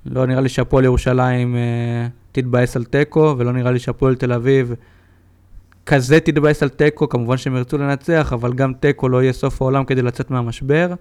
לא 0.06 0.26
נראה 0.26 0.40
לי 0.40 0.48
שהפועל 0.48 0.84
ירושלים 0.84 1.54
uh, 1.54 2.10
תתבאס 2.32 2.76
על 2.76 2.84
תיקו, 2.84 3.34
ולא 3.38 3.52
נראה 3.52 3.70
לי 3.70 3.78
שהפועל 3.78 4.14
תל 4.14 4.32
אביב 4.32 4.74
כזה 5.86 6.20
תתבאס 6.20 6.62
על 6.62 6.68
תיקו, 6.68 7.08
כמובן 7.08 7.36
שהם 7.36 7.56
ירצו 7.56 7.78
לנצח, 7.78 8.32
אבל 8.32 8.52
גם 8.52 8.72
תיקו 8.72 9.08
לא 9.08 9.22
יהיה 9.22 9.32
סוף 9.32 9.62
העולם 9.62 9.84
כדי 9.84 10.02
לצאת 10.02 10.30
מהמשבר. 10.30 10.94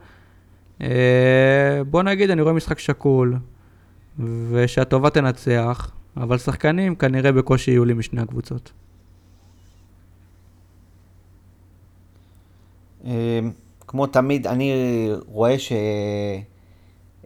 אה, 0.82 1.82
בוא 1.90 2.04
נגיד, 2.04 2.30
אני 2.30 2.42
רואה 2.42 2.54
משחק 2.54 2.80
שקול, 2.80 3.36
ושהטובה 4.50 5.10
תנצח, 5.10 5.92
אבל 6.18 6.38
שחקנים 6.38 6.96
כנראה 6.96 7.32
בקושי 7.32 7.72
יהיו 7.72 7.86
לי 7.86 7.94
משני 7.94 8.22
הקבוצות. 8.22 8.72
כמו 13.88 14.08
תמיד, 14.08 14.48
אני 14.48 14.74
רואה 15.28 15.56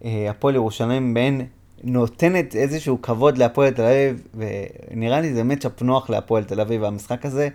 שהפועל 0.01 0.55
ירושלים 0.55 1.13
בין 1.13 1.45
נותנת 1.84 2.55
איזשהו 2.55 3.01
כבוד 3.01 3.38
להפועל 3.38 3.73
תל 3.73 3.81
אביב, 3.81 4.27
ונראה 4.36 5.21
לי 5.21 5.34
זה 5.34 5.43
מצ'אפ 5.43 5.81
נוח 5.81 6.10
להפועל 6.10 6.43
תל 6.43 6.62
אביב 6.62 6.84
המשחק 6.84 7.25
הזה, 7.25 7.47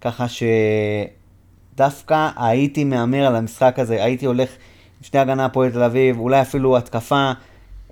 ככה 0.00 0.26
שדווקא 1.74 2.28
הייתי 2.36 2.84
מהמר 2.84 3.26
על 3.26 3.36
המשחק 3.36 3.78
הזה, 3.78 4.04
הייתי 4.04 4.26
הולך 4.26 4.48
עם 4.48 5.04
שני 5.04 5.20
הגנה 5.20 5.44
הפועל 5.44 5.70
תל 5.70 5.82
אביב, 5.82 6.18
אולי 6.18 6.40
אפילו 6.40 6.76
התקפה. 6.76 7.32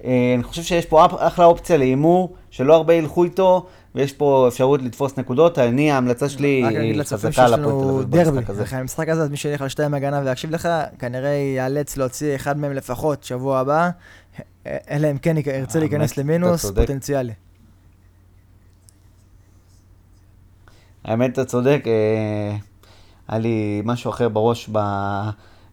אה, 0.05 0.33
אני 0.35 0.43
חושב 0.43 0.63
שיש 0.63 0.87
פה 0.87 1.07
אחלה 1.19 1.45
אופציה 1.45 1.77
להימור, 1.77 2.35
שלא 2.51 2.75
הרבה 2.75 2.95
ילכו 2.95 3.25
איתו, 3.25 3.67
ויש 3.95 4.13
פה 4.13 4.49
אפשרות 4.49 4.83
לתפוס 4.83 5.19
נקודות. 5.19 5.59
אני, 5.59 5.93
ההמלצה 5.93 6.29
שלי 6.29 6.65
היא 6.65 7.03
חזקה 7.03 7.45
על 7.45 7.55
הפועל 7.55 8.05
תל 8.05 8.19
אביב 8.21 8.29
במשחק 8.29 8.51
הזה. 8.51 8.63
אחרי 8.63 8.79
המשחק 8.79 9.09
הזה, 9.09 9.29
מי 9.29 9.37
שילך 9.37 9.63
על 9.63 9.69
שתיים 9.69 9.95
הגנה 9.95 10.23
ויקשיב 10.25 10.51
לך, 10.51 10.69
כנראה 10.99 11.29
ייאלץ 11.29 11.97
להוציא 11.97 12.37
אחד 12.37 12.59
מהם 12.59 12.73
לפחות 12.73 13.25
שבוע 13.25 13.59
הבא, 13.59 13.91
אלא 14.67 15.11
אם 15.11 15.19
כן 15.19 15.37
ירצה 15.37 15.79
להיכנס 15.79 16.17
למינוס 16.17 16.65
פוטנציאלי. 16.71 17.33
האמת, 21.05 21.33
אתה 21.33 21.45
צודק, 21.45 21.83
אה, 21.87 22.57
היה 23.29 23.39
לי 23.39 23.83
משהו 23.85 24.11
אחר 24.11 24.29
בראש, 24.29 24.69
ב... 24.73 24.79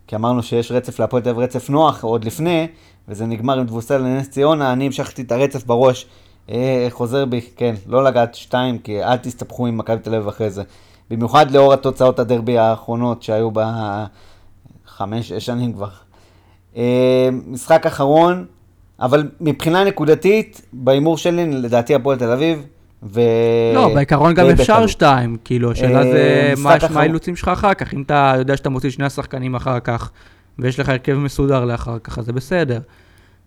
כי 0.08 0.16
אמרנו 0.16 0.44
שיש 0.44 0.72
רצף 0.72 1.00
להפועל 1.00 1.24
תל 1.24 1.30
אביב, 1.30 1.44
רצף 1.44 1.70
נוח 1.70 2.04
עוד 2.04 2.26
לפני, 2.26 2.68
וזה 3.08 3.26
נגמר 3.26 3.60
עם 3.60 3.68
תבוסה 3.68 3.98
לנס 3.98 4.30
ציונה, 4.30 4.74
אני 4.74 4.86
המשכתי 4.86 5.22
את 5.22 5.32
הרצף 5.32 5.66
בראש, 5.66 6.04
אה, 6.04 6.10
חוזר 6.90 7.26
בי, 7.26 7.42
כן, 7.42 7.76
לא 7.88 8.04
לגעת 8.04 8.36
שתיים, 8.36 8.78
כי 8.78 9.04
אל 9.04 9.18
תסתבכו 9.18 9.68
עם 9.68 9.78
מכבי 9.78 10.00
תל 10.00 10.16
אביב 10.16 10.28
אחרי 10.28 10.50
זה. 10.50 10.64
במיוחד 11.10 11.52
לאור 11.52 11.74
התוצאות 11.74 12.20
הדרבי 12.20 12.58
האחרונות 12.58 13.24
שהיו 13.24 13.50
בחמש, 13.52 15.30
שש 15.30 15.46
שנים 15.46 15.74
כבר. 15.74 15.90
אה, 16.78 17.30
משחק 17.48 17.86
אחרון, 17.86 18.46
אבל 19.00 19.30
מבחינה 19.42 19.84
נקודתית, 19.84 20.62
בהימור 20.74 21.18
שלי, 21.18 21.52
לדעתי 21.52 21.96
הפועל 21.96 22.18
תל 22.18 22.32
אביב, 22.32 22.66
ו... 23.04 23.22
לא, 23.74 23.94
בעיקרון 23.94 24.34
גם 24.34 24.50
אפשר 24.50 24.88
שתיים, 24.88 25.38
כאילו, 25.44 25.72
השאלה 25.72 26.04
זה 26.04 26.54
מה 26.58 26.76
האילוצים 26.96 27.36
שלך 27.36 27.48
אחר 27.48 27.74
כך, 27.74 27.94
אם 27.94 28.02
אתה 28.02 28.34
יודע 28.38 28.58
שאתה 28.58 28.70
מוציא 28.70 28.90
שני 28.90 29.06
השחקנים 29.06 29.56
אחר 29.56 29.80
כך, 29.80 30.12
ויש 30.60 30.80
לך 30.80 30.90
הרכב 30.90 31.14
מסודר 31.14 31.66
לאחר 31.66 32.00
כך, 32.00 32.20
אז 32.20 32.26
זה 32.26 32.34
בסדר. 32.34 32.80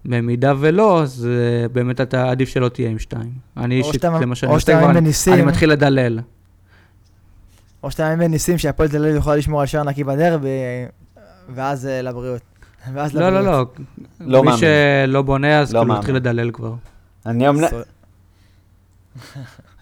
במידה 0.04 0.52
ולא, 0.58 1.02
אז 1.02 1.28
uh, 1.28 1.68
באמת 1.72 2.00
אתה 2.00 2.30
עדיף 2.30 2.48
שלא 2.48 2.68
תהיה 2.68 2.90
עם 2.90 2.98
שתיים. 2.98 3.32
אני 3.56 3.78
אישית, 3.78 4.00
זה 4.18 4.26
מה 4.26 4.34
שאני 4.34 4.52
עושה 4.52 4.78
כבר, 4.78 4.90
אני 5.34 5.42
מתחיל 5.42 5.70
לדלל. 5.70 6.20
או 7.82 7.90
שאתה 7.90 8.02
מאמין 8.02 8.28
בניסים 8.28 8.58
שהפועל 8.58 8.88
תל 8.88 9.04
אביב 9.04 9.16
יכולה 9.16 9.36
לשמור 9.36 9.60
על 9.60 9.66
שער 9.66 9.82
נקי 9.82 10.04
בדרבי, 10.04 10.48
ואז 11.54 11.84
uh, 11.84 12.02
לבריאות. 12.02 12.42
ואז 12.94 13.14
לא, 13.14 13.30
לא, 13.30 13.44
לא. 13.44 13.66
לא 14.20 14.44
מי 14.44 14.50
שלא 14.56 15.22
בונה, 15.22 15.60
אז 15.60 15.74
לא 15.74 15.80
כאילו 15.80 15.94
מתחיל 15.94 16.16
לדלל 16.16 16.50
כבר. 16.50 16.74
אני 17.26 17.48
אמנם... 17.48 17.68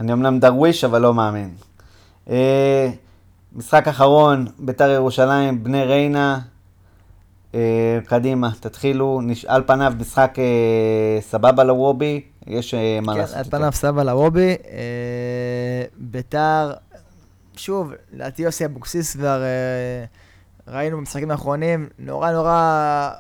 אני 0.00 0.12
אמנם 0.12 0.40
דרוויש, 0.40 0.84
אבל 0.84 1.02
לא 1.02 1.14
מאמין. 1.14 1.50
אה, 2.30 2.90
משחק 3.56 3.88
אחרון, 3.88 4.46
ביתר 4.58 4.90
ירושלים, 4.90 5.64
בני 5.64 5.84
ריינה. 5.84 6.38
אה, 7.56 7.98
קדימה, 8.06 8.50
תתחילו. 8.60 9.20
על 9.46 9.62
פניו 9.66 9.92
משחק 10.00 10.34
אה, 10.38 11.20
סבבה 11.20 11.64
לוובי, 11.64 12.20
יש 12.46 12.74
מה 13.02 13.12
כן, 13.12 13.18
לעשות. 13.18 13.34
כן, 13.34 13.38
על 13.38 13.50
פניו 13.50 13.72
סבבה 13.72 14.04
לוובי. 14.04 14.56
ביתר, 15.96 16.72
שוב, 17.56 17.92
לדעתי 18.12 18.42
יוסי 18.42 18.64
אבוקסיס 18.64 19.16
כבר... 19.16 19.42
ראינו 20.68 20.96
במשחקים 20.96 21.30
האחרונים, 21.30 21.88
נורא 21.98 22.32
נורא 22.32 23.10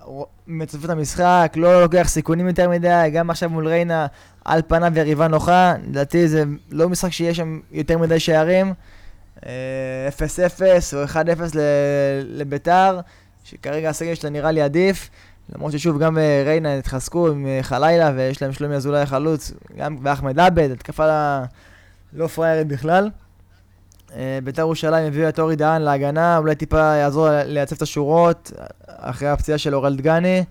מצופף 0.46 0.84
את 0.84 0.90
המשחק, 0.90 1.52
לא 1.56 1.82
לוקח 1.82 2.08
סיכונים 2.08 2.46
יותר 2.46 2.68
מדי, 2.70 3.10
גם 3.12 3.30
עכשיו 3.30 3.50
מול 3.50 3.68
ריינה, 3.68 4.06
על 4.44 4.62
פניו 4.66 4.98
יריבה 4.98 5.28
נוחה, 5.28 5.74
לדעתי 5.88 6.28
זה 6.28 6.44
לא 6.70 6.88
משחק 6.88 7.12
שיש 7.12 7.36
שם 7.36 7.60
יותר 7.72 7.98
מדי 7.98 8.20
שערים. 8.20 8.72
0-0 9.38 9.42
אה, 9.42 10.78
או 10.92 11.04
1-0 11.04 11.18
לביתר, 12.24 13.00
שכרגע 13.46 13.90
הסגל 13.90 14.14
שלה 14.14 14.30
נראה 14.30 14.50
לי 14.50 14.62
עדיף. 14.62 15.10
למרות 15.54 15.72
ששוב, 15.72 15.98
גם 15.98 16.18
אה, 16.18 16.42
ריינה 16.46 16.78
התחזקו 16.78 17.28
עם 17.28 17.46
אה, 17.46 17.58
חלילה, 17.62 18.12
ויש 18.16 18.42
להם 18.42 18.52
שלומי 18.52 18.74
אזולאי 18.74 19.06
חלוץ, 19.06 19.52
גם 19.76 19.96
ואחמד 20.02 20.40
עבד, 20.40 20.70
התקפה 20.70 21.38
לא 22.12 22.26
פריירית 22.26 22.66
בכלל. 22.66 23.10
אה, 24.16 24.38
בית"ר 24.44 24.60
ירושלים 24.60 25.06
הביאו 25.06 25.28
את 25.28 25.38
אורי 25.38 25.56
דהן 25.56 25.82
להגנה, 25.82 26.38
אולי 26.38 26.54
טיפה 26.54 26.78
יעזור 26.78 27.28
לייצב 27.44 27.76
את 27.76 27.82
השורות 27.82 28.52
אחרי 28.86 29.28
הפציעה 29.28 29.58
של 29.58 29.74
אורל 29.74 29.96
דגני. 29.96 30.44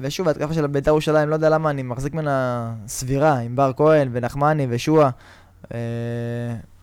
ושוב, 0.00 0.28
ההתקפה 0.28 0.54
של 0.54 0.66
בית"ר 0.66 0.90
ירושלים, 0.90 1.28
לא 1.28 1.34
יודע 1.34 1.48
למה, 1.48 1.70
אני 1.70 1.82
מחזיק 1.82 2.14
ממנה 2.14 2.72
סבירה, 2.86 3.38
עם 3.38 3.56
בר 3.56 3.72
כהן 3.76 4.08
ונחמני 4.12 4.66
ושועה 4.70 5.10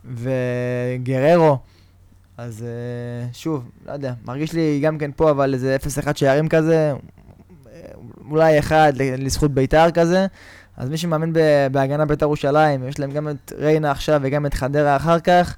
וגררו. 0.05 1.57
אז 2.37 2.65
שוב, 3.33 3.69
לא 3.87 3.91
יודע, 3.91 4.13
מרגיש 4.25 4.53
לי 4.53 4.79
גם 4.83 4.97
כן 4.97 5.11
פה, 5.15 5.31
אבל 5.31 5.53
איזה 5.53 5.77
0-1 6.03 6.07
שערים 6.15 6.49
כזה, 6.49 6.93
אולי 8.29 8.59
אחד 8.59 8.93
לזכות 8.97 9.51
בית"ר 9.51 9.91
כזה. 9.91 10.25
אז 10.77 10.89
מי 10.89 10.97
שמאמין 10.97 11.33
בהגנה 11.71 12.05
בית"ר 12.05 12.25
ירושלים, 12.25 12.87
יש 12.87 12.99
להם 12.99 13.11
גם 13.11 13.29
את 13.29 13.53
ריינה 13.57 13.91
עכשיו 13.91 14.19
וגם 14.23 14.45
את 14.45 14.53
חדרה 14.53 14.95
אחר 14.95 15.19
כך, 15.19 15.55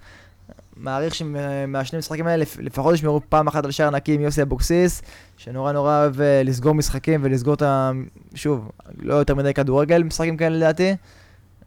מעריך 0.78 1.16
שמהשני 1.16 1.97
המשחקים 1.97 2.28
האלה 2.28 2.45
לפחות 2.60 2.93
ישמרו 2.93 3.22
פעם 3.30 3.47
אחת 3.47 3.66
על 3.66 3.72
שער 3.72 3.89
נקי 3.89 4.14
עם 4.14 4.22
יוסי 4.22 4.41
אבוקסיס, 4.41 5.02
שנורא 5.38 5.72
נורא 5.72 6.00
אוהב 6.00 6.22
אה, 6.22 6.41
לסגור 6.43 6.76
משחקים 6.76 7.20
ולסגור 7.24 7.54
את 7.54 7.62
ה... 7.62 7.91
שוב, 8.36 8.72
לא 9.02 9.14
יותר 9.14 9.36
מדי 9.36 9.54
כדורגל, 9.54 10.04
משחקים 10.04 10.38
כאלה 10.38 10.56
לדעתי. 10.58 10.95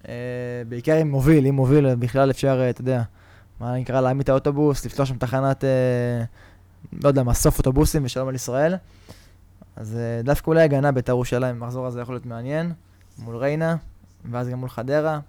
אה, 0.09 0.14
בעיקר 0.68 1.03
אם 1.03 1.11
מוביל, 1.11 1.47
אם 1.47 1.55
מוביל 1.55 1.95
בכלל 1.95 2.30
אפשר, 2.30 2.61
אה, 2.61 2.70
אתה 2.70 2.80
יודע, 2.80 3.03
מה 3.61 3.77
נקרא, 3.77 4.01
להעמיד 4.01 4.23
את 4.23 4.29
האוטובוס, 4.29 4.87
לפתוח 4.87 5.09
שם 5.09 5.19
תחנת, 5.19 5.65
לא 7.03 7.09
יודע, 7.09 7.23
מסוף 7.23 7.59
אוטובוסים 7.59 8.05
ושלום 8.05 8.29
על 8.29 8.35
ישראל. 8.35 8.75
אז 9.77 9.99
דווקא 10.25 10.51
אולי 10.51 10.63
הגנה 10.63 10.93
בית"ר 10.93 11.13
ירושלים, 11.13 11.63
המחזור 11.63 11.87
הזה 11.87 12.01
יכול 12.01 12.15
להיות 12.15 12.27
מעניין. 12.27 12.73
מול 13.19 13.37
ריינה, 13.37 13.77
ואז 14.31 14.49
גם 14.49 14.59
מול 14.59 14.69
חדרה. 14.69 15.21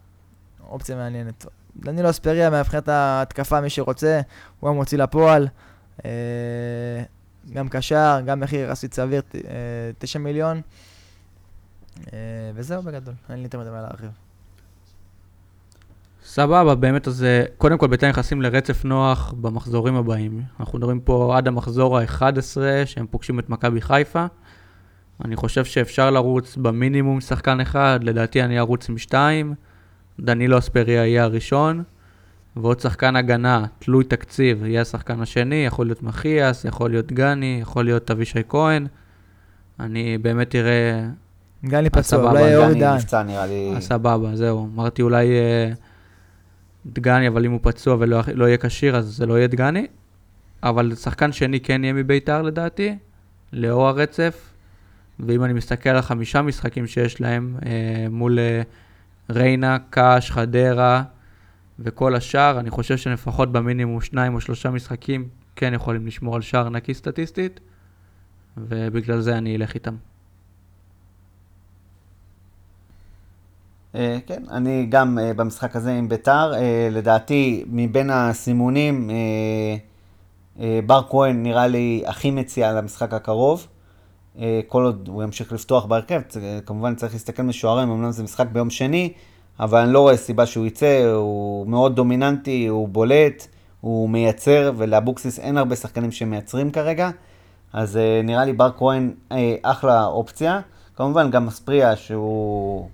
אופציה 0.69 0.95
מעניינת. 0.95 1.45
דנילו 1.77 2.09
אספריה, 2.09 2.49
מבחינת 2.49 2.87
ההתקפה, 2.87 3.61
מי 3.61 3.69
שרוצה, 3.69 4.21
הוא 4.59 4.69
המוציא 4.69 4.97
לפועל. 4.97 5.47
אה, 6.05 7.03
גם 7.53 7.69
קשר, 7.69 8.19
גם 8.25 8.39
מחיר 8.39 8.69
יחסית 8.69 8.93
סביר, 8.93 9.21
9 9.97 10.19
אה, 10.19 10.23
מיליון. 10.23 10.61
אה, 12.13 12.19
וזהו 12.53 12.83
בגדול, 12.83 13.13
אין 13.29 13.37
לי 13.37 13.43
יותר 13.43 13.59
מדי 13.59 13.69
מה 13.69 13.81
להרחיב. 13.81 14.09
סבבה, 16.31 16.75
באמת, 16.75 17.07
אז 17.07 17.23
אה, 17.23 17.43
קודם 17.57 17.77
כל 17.77 17.87
בית"ר 17.87 18.09
נכנסים 18.09 18.41
לרצף 18.41 18.85
נוח 18.85 19.33
במחזורים 19.41 19.95
הבאים. 19.95 20.41
אנחנו 20.59 20.77
מדברים 20.77 20.99
פה 20.99 21.37
עד 21.37 21.47
המחזור 21.47 21.97
ה-11, 21.97 22.57
שהם 22.85 23.07
פוגשים 23.11 23.39
את 23.39 23.49
מכבי 23.49 23.81
חיפה. 23.81 24.25
אני 25.25 25.35
חושב 25.35 25.65
שאפשר 25.65 26.11
לרוץ 26.11 26.57
במינימום 26.57 27.21
שחקן 27.21 27.59
אחד, 27.59 27.99
לדעתי 28.03 28.43
אני 28.43 28.59
ארוץ 28.59 28.89
עם 28.89 28.97
שתיים. 28.97 29.53
דנילו 30.19 30.57
אספריה 30.57 31.05
יהיה 31.05 31.23
הראשון, 31.23 31.83
ועוד 32.55 32.79
שחקן 32.79 33.15
הגנה, 33.15 33.65
תלוי 33.79 34.03
תקציב, 34.03 34.65
יהיה 34.65 34.81
השחקן 34.81 35.21
השני, 35.21 35.65
יכול 35.65 35.85
להיות 35.85 36.03
מחיאס, 36.03 36.65
יכול 36.65 36.89
להיות 36.89 37.11
גני, 37.11 37.59
יכול 37.61 37.85
להיות 37.85 38.11
אבישי 38.11 38.41
כהן. 38.49 38.87
אני 39.79 40.17
באמת 40.17 40.55
אראה... 40.55 41.07
גני 41.65 41.89
פצוע, 41.89 42.31
אולי 42.31 42.55
אורי 42.55 42.69
גני 42.69 42.79
דהן. 42.79 42.95
נפצע 42.95 43.23
נראה 43.23 43.45
לי. 43.45 43.71
אה, 43.75 43.81
סבבה, 43.81 44.35
זהו. 44.35 44.69
אמרתי 44.75 45.01
אולי 45.01 45.27
אה, 45.27 45.71
דגני, 46.93 47.27
אבל 47.27 47.45
אם 47.45 47.51
הוא 47.51 47.59
פצוע 47.63 47.95
ולא 47.99 48.21
לא 48.33 48.45
יהיה 48.45 48.57
כשיר, 48.57 48.95
אז 48.95 49.05
זה 49.05 49.25
לא 49.25 49.37
יהיה 49.37 49.47
דגני. 49.47 49.87
אבל 50.63 50.95
שחקן 50.95 51.31
שני 51.31 51.59
כן 51.59 51.83
יהיה 51.83 51.93
מביתר 51.93 52.41
לדעתי, 52.41 52.97
לאור 53.53 53.87
הרצף. 53.87 54.53
ואם 55.19 55.43
אני 55.43 55.53
מסתכל 55.53 55.89
על 55.89 55.97
החמישה 55.97 56.41
משחקים 56.41 56.87
שיש 56.87 57.21
להם 57.21 57.55
אה, 57.65 58.07
מול 58.09 58.39
אה, 58.39 58.61
ריינה, 59.29 59.77
קאש, 59.89 60.31
חדרה 60.31 61.03
וכל 61.79 62.15
השאר, 62.15 62.59
אני 62.59 62.69
חושב 62.69 62.97
שלפחות 62.97 63.51
במינימום 63.51 64.01
שניים 64.01 64.35
או 64.35 64.41
שלושה 64.41 64.69
משחקים 64.69 65.27
כן 65.55 65.73
יכולים 65.73 66.07
לשמור 66.07 66.35
על 66.35 66.41
שער 66.41 66.69
נקי 66.69 66.93
סטטיסטית, 66.93 67.59
ובגלל 68.57 69.19
זה 69.19 69.37
אני 69.37 69.55
אלך 69.55 69.73
איתם. 69.73 69.95
כן, 73.93 74.43
אני 74.51 74.85
גם 74.89 75.19
אה, 75.19 75.33
במשחק 75.33 75.75
הזה 75.75 75.91
עם 75.93 76.09
ביתר. 76.09 76.53
אה, 76.53 76.89
לדעתי, 76.91 77.63
מבין 77.67 78.09
הסימונים, 78.09 79.09
אה, 79.09 79.15
אה, 80.59 80.79
בר 80.85 81.01
כהן 81.09 81.43
נראה 81.43 81.67
לי 81.67 82.03
הכי 82.05 82.31
מציע 82.31 82.73
למשחק 82.73 83.13
הקרוב. 83.13 83.67
אה, 84.39 84.59
כל 84.67 84.83
עוד 84.83 85.07
הוא 85.07 85.23
ימשיך 85.23 85.53
לפתוח 85.53 85.85
בהרכב, 85.85 86.21
כמובן 86.65 86.95
צריך 86.95 87.13
להסתכל 87.13 87.43
משוערים, 87.43 87.91
אמנם 87.91 88.11
זה 88.11 88.23
משחק 88.23 88.47
ביום 88.51 88.69
שני, 88.69 89.13
אבל 89.59 89.79
אני 89.79 89.93
לא 89.93 89.99
רואה 89.99 90.17
סיבה 90.17 90.45
שהוא 90.45 90.65
יצא, 90.65 91.11
הוא 91.15 91.67
מאוד 91.67 91.95
דומיננטי, 91.95 92.67
הוא 92.67 92.87
בולט, 92.89 93.47
הוא 93.81 94.09
מייצר, 94.09 94.71
ולאבוקסיס 94.77 95.39
אין 95.39 95.57
הרבה 95.57 95.75
שחקנים 95.75 96.11
שמייצרים 96.11 96.71
כרגע, 96.71 97.09
אז 97.73 97.97
אה, 97.97 98.21
נראה 98.23 98.45
לי 98.45 98.53
בר 98.53 98.71
כהן 98.77 99.11
אה, 99.31 99.55
אחלה 99.61 100.05
אופציה. 100.05 100.61
כמובן 100.95 101.31
גם 101.31 101.45
מספריה 101.45 101.95
שהוא, 101.95 102.83
אה, 102.83 102.87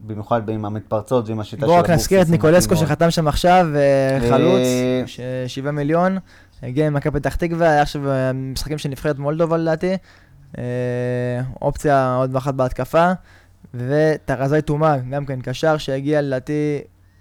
במיוחד 0.00 0.48
עם 0.48 0.64
המתפרצות 0.64 1.28
ועם 1.28 1.40
השיטה 1.40 1.60
של 1.60 1.66
בואו 1.66 1.78
רק. 1.78 1.90
נזכיר 1.90 2.22
את 2.22 2.28
ניקולסקו. 2.28 2.76
שחתם 2.76 3.10
שם 3.10 3.28
עכשיו, 3.28 3.66
אה, 3.76 4.18
חלוץ, 4.30 4.60
אה, 4.60 5.02
ש- 5.06 5.20
שבעה 5.46 5.72
מיליון, 5.72 6.18
הגיע 6.62 6.90
ממכבי 6.90 7.20
פתח 7.20 7.34
תקווה, 7.34 7.70
היה 7.70 7.82
עכשיו 7.82 8.10
אה, 8.10 8.32
משחקים 8.32 8.78
של 8.78 8.88
נבחרת 8.88 9.18
מולדובה 9.18 9.56
לדעתי, 9.56 9.96
אה, 10.58 10.62
אופציה 11.62 12.14
עוד 12.14 12.36
אחת 12.36 12.54
בהתקפה, 12.54 13.12
וטרזי 13.74 14.62
תומה, 14.62 14.96
גם 15.10 15.26
כן 15.26 15.40
קשר 15.40 15.76
שהגיע 15.78 16.22
לדעתי 16.22 16.78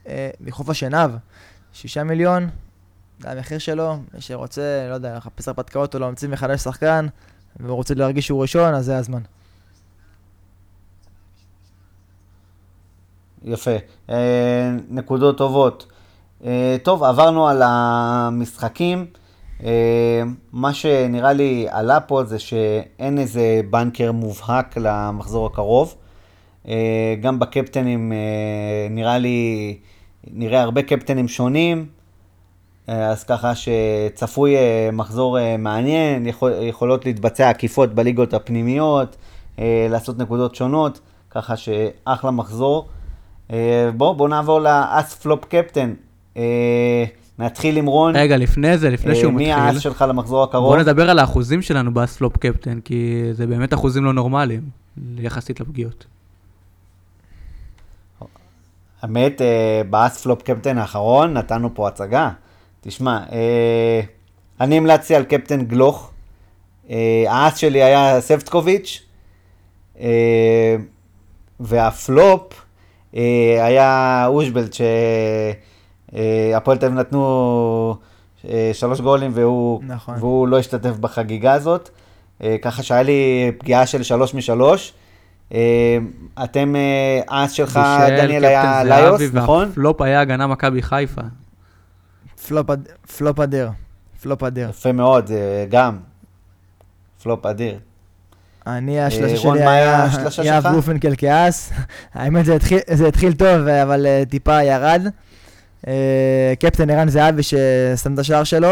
אה, 0.07 0.29
מחוף 0.41 0.69
השנהב, 0.69 1.11
שישה 1.73 2.03
מיליון, 2.03 2.49
זה 3.19 3.31
המחיר 3.31 3.57
שלו, 3.57 3.95
מי 4.13 4.21
שרוצה, 4.21 4.85
לא 4.89 4.93
יודע, 4.93 5.17
לחפש 5.17 5.47
הרפתקאות 5.47 5.95
או 5.95 5.99
להמציא 5.99 6.27
מחדש 6.29 6.61
שחקן, 6.61 7.07
והוא 7.59 7.75
רוצה 7.75 7.93
להרגיש 7.93 8.25
שהוא 8.27 8.41
ראשון, 8.41 8.73
אז 8.73 8.85
זה 8.85 8.97
הזמן. 8.97 9.21
יפה. 13.45 13.71
אה, 14.09 14.71
נקודות 14.89 15.37
טובות. 15.37 15.85
אה, 16.45 16.75
טוב, 16.83 17.03
עברנו 17.03 17.47
על 17.47 17.61
המשחקים. 17.65 19.05
אה, 19.63 20.23
מה 20.51 20.73
שנראה 20.73 21.33
לי 21.33 21.67
עלה 21.69 21.99
פה 21.99 22.23
זה 22.23 22.39
שאין 22.39 23.19
איזה 23.19 23.61
בנקר 23.69 24.11
מובהק 24.11 24.77
למחזור 24.77 25.45
הקרוב. 25.45 25.95
אה, 26.67 27.15
גם 27.21 27.39
בקפטנים 27.39 28.13
אה, 28.13 28.87
נראה 28.89 29.17
לי, 29.17 29.77
נראה 30.27 30.61
הרבה 30.61 30.81
קפטנים 30.81 31.27
שונים. 31.27 31.85
אה, 32.89 33.07
אז 33.07 33.23
ככה 33.23 33.53
שצפוי 33.55 34.55
אה, 34.55 34.89
מחזור 34.93 35.39
אה, 35.39 35.57
מעניין, 35.57 36.27
יכול, 36.27 36.51
יכולות 36.61 37.05
להתבצע 37.05 37.49
עקיפות 37.49 37.95
בליגות 37.95 38.33
הפנימיות, 38.33 39.15
לעשות 39.89 40.17
נקודות 40.17 40.55
שונות, 40.55 40.99
ככה 41.31 41.57
שאחלה 41.57 42.31
מחזור. 42.31 42.87
אה, 43.51 43.89
בואו 43.97 44.15
בוא 44.15 44.29
נעבור 44.29 44.59
לאס 44.59 45.15
פלופ 45.15 45.45
קפטן. 45.45 45.93
אה, 46.37 47.03
נתחיל 47.39 47.77
עם 47.77 47.85
רון. 47.85 48.15
רגע, 48.15 48.37
לפני 48.37 48.77
זה, 48.77 48.89
לפני 48.89 49.11
אה, 49.11 49.15
שהוא 49.15 49.33
מי 49.33 49.51
מתחיל, 49.51 49.63
האס 49.63 49.79
שלך 49.79 50.05
למחזור 50.07 50.43
הקרוב? 50.43 50.75
בוא 50.75 50.81
נדבר 50.81 51.09
על 51.09 51.19
האחוזים 51.19 51.61
שלנו 51.61 51.93
באספלופ 51.93 52.37
קפטן, 52.37 52.79
כי 52.81 53.23
זה 53.31 53.47
באמת 53.47 53.73
אחוזים 53.73 54.05
לא 54.05 54.13
נורמליים, 54.13 54.61
יחסית 55.17 55.59
לפגיעות. 55.59 56.05
האמת, 59.01 59.41
באס 59.89 60.23
פלופ 60.23 60.41
קפטן 60.41 60.77
האחרון 60.77 61.33
נתנו 61.33 61.75
פה 61.75 61.87
הצגה. 61.87 62.29
תשמע, 62.81 63.19
אני 64.61 64.77
המלצתי 64.77 65.15
על 65.15 65.23
קפטן 65.23 65.65
גלוך. 65.65 66.11
האס 67.27 67.57
שלי 67.57 67.83
היה 67.83 68.21
ספטקוביץ', 68.21 69.03
אה, 69.99 70.75
והפלופ 71.59 72.61
היה 73.13 74.23
אושבלט, 74.27 74.73
שהפועל 76.13 76.77
תל 76.77 76.85
אביב 76.85 76.99
נתנו 76.99 77.95
אה, 78.49 78.69
שלוש 78.73 79.01
גולים 79.01 79.31
והוא, 79.33 79.81
נכון. 79.87 80.15
והוא 80.19 80.47
לא 80.47 80.59
השתתף 80.59 80.97
בחגיגה 80.97 81.53
הזאת. 81.53 81.89
אה, 82.43 82.55
ככה 82.61 82.83
שהיה 82.83 83.03
לי 83.03 83.51
פגיעה 83.57 83.85
של 83.85 84.03
שלוש 84.03 84.33
משלוש. 84.33 84.93
אה, 85.53 85.97
אתם, 86.43 86.75
אה, 86.75 87.21
האס 87.27 87.51
שלך, 87.51 87.79
דניאל, 88.07 88.45
היה 88.45 88.61
קפטן 88.63 88.87
ליוס, 88.87 89.21
זהבי, 89.21 89.39
נכון? 89.39 89.67
והפלופ 89.67 90.01
היה 90.01 90.21
הגנה 90.21 90.47
מכבי 90.47 90.81
חיפה. 90.81 91.21
פלופ 92.47 92.69
אד- 92.69 92.87
פלופ 93.17 93.39
אדיר, 93.39 93.69
פלופ 94.21 94.43
אדיר. 94.43 94.69
יפה 94.69 94.91
מאוד, 94.91 95.31
גם. 95.69 95.97
פלופ 97.23 97.45
אדיר. 97.45 97.79
אני, 98.67 98.99
אה, 98.99 99.05
השלושה 99.05 99.37
שלי 99.37 99.61
היה 99.61 100.07
יהב 100.43 100.61
שלך? 100.63 100.71
גרופנקל 100.71 101.13
כאס. 101.17 101.71
האמת, 102.13 102.45
זה 102.45 102.55
התחיל- 103.07 103.33
טוב, 103.33 103.67
אבל 103.67 104.05
אה, 104.05 104.23
טיפה 104.29 104.63
ירד. 104.63 105.01
אה, 105.87 106.53
קפטן 106.59 106.89
ערן 106.89 107.09
זהבי 107.09 107.43
ששם 107.43 108.13
את 108.13 108.19
השער 108.19 108.43
שלו, 108.43 108.69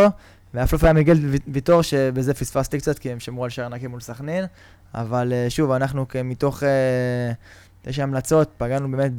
והפלופ 0.54 0.84
היה 0.84 0.94
מיגל 0.94 1.18
ו- 1.22 1.36
ויטור, 1.48 1.82
שבזה 1.82 2.34
פספסתי 2.34 2.78
קצת, 2.80 3.00
כי 3.00 3.12
הם 3.12 3.20
שמרו 3.20 3.44
על 3.44 3.50
שער 3.50 3.70
נקי 3.70 3.88
מול 3.88 4.00
סכנין. 4.02 4.46
אבל 4.96 5.34
אה, 5.34 5.50
שוב, 5.50 5.72
אנחנו 5.72 6.06
מתוך 6.24 6.64
אה, 6.64 6.70
תשע 7.82 8.04
המלצות, 8.04 8.50
פגענו 8.58 8.92
באמת 8.92 9.12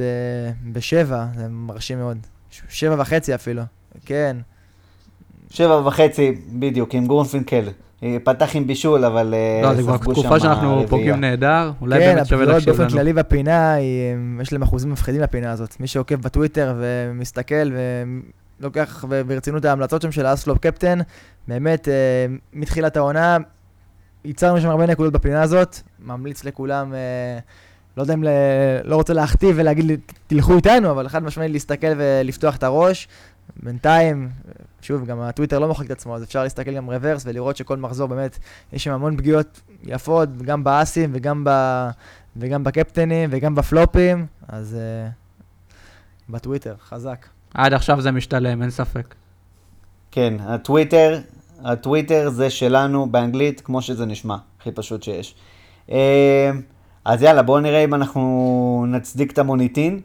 בשבע, 0.73 1.27
זה 1.37 1.47
מרשים 1.49 1.99
מאוד. 1.99 2.18
שבע 2.68 2.95
וחצי 2.99 3.35
אפילו, 3.35 3.62
כן. 4.05 4.37
שבע 5.51 5.77
וחצי, 5.87 6.33
בדיוק, 6.53 6.95
עם 6.95 7.07
גורנפינקל. 7.07 7.68
אה, 8.03 8.16
פתח 8.24 8.57
עם 8.57 8.66
בישול, 8.66 9.05
אבל 9.05 9.34
אה, 9.34 9.61
לא, 9.62 9.74
זה 9.74 9.82
כבר 9.82 9.96
ספגו 9.98 10.14
שם 10.14 10.20
תקופה 10.20 10.40
שאנחנו. 10.40 10.84
פוגעים 10.88 11.20
נהדר, 11.20 11.72
אולי 11.80 12.01
כן, 12.01 12.14
באמת 12.14 12.26
שווה 12.26 12.38
הפגיעות 12.42 12.48
להקשיב 12.55 12.68
באופן 12.70 12.82
לנו. 12.82 12.90
כללי 12.92 13.12
בפינה, 13.12 13.72
היא- 13.74 13.86
יש 14.42 14.53
להם 14.53 14.62
אחוזים 14.62 14.92
מפחידים 14.92 15.20
לפינה 15.20 15.51
הזאת. 15.53 15.80
מי 15.80 15.86
שעוקב 15.86 16.14
בטוויטר 16.14 16.74
ומסתכל 16.78 17.70
ולוקח 18.61 19.05
ברצינות 19.26 19.64
ההמלצות 19.64 20.03
שם 20.03 20.12
של 20.12 20.26
האספלופ 20.26 20.59
קפטן, 20.59 20.98
באמת, 21.48 21.88
אה, 21.88 21.94
מתחילת 22.53 22.96
העונה, 22.96 23.36
ייצרנו 24.24 24.61
שם 24.61 24.68
הרבה 24.68 24.86
נקודות 24.86 25.12
בפינה 25.12 25.42
הזאת, 25.42 25.76
ממליץ 26.05 26.44
לכולם, 26.44 26.94
אה, 26.94 26.98
לא 27.96 28.03
יודע 28.03 28.14
אם, 28.14 28.24
ל- 28.24 28.28
לא 28.84 28.96
רוצה 28.96 29.12
להכתיב 29.12 29.55
ולהגיד 29.59 30.01
תלכו 30.26 30.57
איתנו, 30.57 30.90
אבל 30.90 31.09
חד 31.09 31.22
משמעית 31.22 31.53
להסתכל 31.53 31.86
ולפתוח 31.96 32.57
את 32.57 32.62
הראש. 32.62 33.09
בינתיים, 33.62 34.30
שוב, 34.82 35.05
גם 35.05 35.20
הטוויטר 35.20 35.59
לא 35.59 35.68
מוחק 35.68 35.86
את 35.86 35.90
עצמו, 35.90 36.16
אז 36.16 36.22
אפשר 36.22 36.42
להסתכל 36.42 36.72
גם 36.72 36.90
רוורס 36.90 37.22
ולראות 37.26 37.57
שכל 37.57 37.76
מחזור 37.76 38.09
באמת, 38.09 38.38
יש 38.72 38.84
שם 38.84 38.92
המון 38.92 39.16
פגיעות 39.16 39.61
יפות, 39.82 40.36
גם 40.36 40.64
באסים 40.64 41.11
וגם, 41.12 41.44
ב, 41.44 41.51
וגם 42.36 42.64
בקפטנים 42.64 43.30
וגם 43.32 43.55
בפלופים, 43.55 44.26
אז 44.48 44.76
uh, 44.76 46.32
בטוויטר, 46.32 46.74
חזק. 46.88 47.26
עד 47.55 47.72
עכשיו 47.72 48.01
זה 48.01 48.11
משתלם, 48.11 48.62
אין 48.62 48.70
ספק. 48.70 49.14
כן, 50.11 50.34
הטוויטר, 50.40 51.20
הטוויטר 51.64 52.30
זה 52.30 52.51
שלנו 52.51 53.07
באנגלית, 53.07 53.61
כמו 53.61 53.82
שזה 53.82 54.07
נשמע, 54.07 54.36
הכי 54.61 54.72
פשוט 54.72 55.03
שיש. 55.03 55.34
אה, 55.90 56.51
אז 57.05 57.22
יאללה, 57.22 57.42
בואו 57.42 57.61
נראה 57.61 57.84
אם 57.84 57.94
אנחנו 57.94 58.84
נצדיק 58.88 59.32
את 59.32 59.38
המוניטין. 59.38 60.01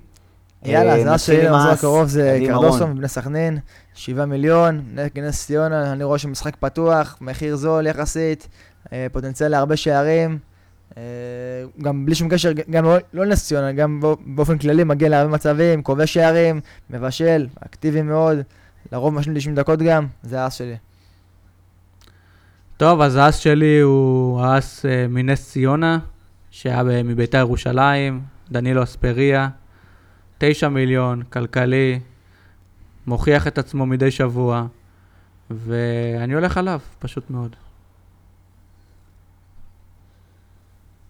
יאללה, 0.66 0.91
אה, 0.91 0.97
אז 0.97 1.05
האס 1.07 1.30
נתחיל 1.30 1.36
שלי 1.36 1.49
למחזור 1.49 1.70
האס. 1.70 1.80
הקרוב 1.80 2.07
זה 2.07 2.39
קרדוסו. 2.47 2.88
מבני 2.88 3.07
סכנין, 3.07 3.59
7 3.93 4.26
מיליון, 4.26 4.82
נס 5.16 5.45
ציונה, 5.45 5.91
אני 5.91 6.03
רואה 6.03 6.18
שמשחק 6.18 6.55
פתוח, 6.55 7.18
מחיר 7.22 7.55
זול 7.55 7.88
יחסית, 7.88 8.47
אה, 8.93 9.07
פוטנציאל 9.11 9.51
להרבה 9.51 9.76
שערים, 9.76 10.38
גם 11.82 12.05
בלי 12.05 12.16
שום 12.16 12.30
קשר, 12.30 12.51
גם 12.70 12.86
לא, 12.86 12.97
לא 13.13 13.26
נס 13.26 13.45
ציונה, 13.45 13.72
גם 13.72 14.01
באופן 14.26 14.57
כללי 14.57 14.84
מגיע 14.84 15.09
להרבה 15.09 15.34
מצבים, 15.34 15.84
כובש 15.84 16.13
שערים, 16.13 16.61
מבשל, 16.89 17.47
אקטיבי 17.66 18.01
מאוד, 18.01 18.38
לרוב 18.91 19.13
משלים 19.13 19.38
90 19.38 19.55
דקות 19.55 19.80
גם, 19.82 20.07
זה 20.24 20.41
האס 20.41 20.53
שלי. 20.53 20.76
טוב, 22.78 23.01
אז 23.01 23.16
האס 23.16 23.36
שלי 23.38 23.80
הוא 23.80 24.41
האס 24.41 24.86
מנס 25.09 25.51
ציונה, 25.51 25.99
שהיה 26.51 26.84
מביתר 26.84 27.38
ירושלים, 27.38 28.22
דנילו 28.51 28.84
אספריה, 28.84 29.47
9 30.38 30.69
מיליון, 30.69 31.23
כלכלי, 31.23 31.99
מוכיח 33.07 33.47
את 33.47 33.57
עצמו 33.57 33.86
מדי 33.86 34.11
שבוע, 34.11 34.65
ואני 35.49 36.33
הולך 36.33 36.57
עליו, 36.57 36.79
פשוט 36.99 37.29
מאוד. 37.29 37.55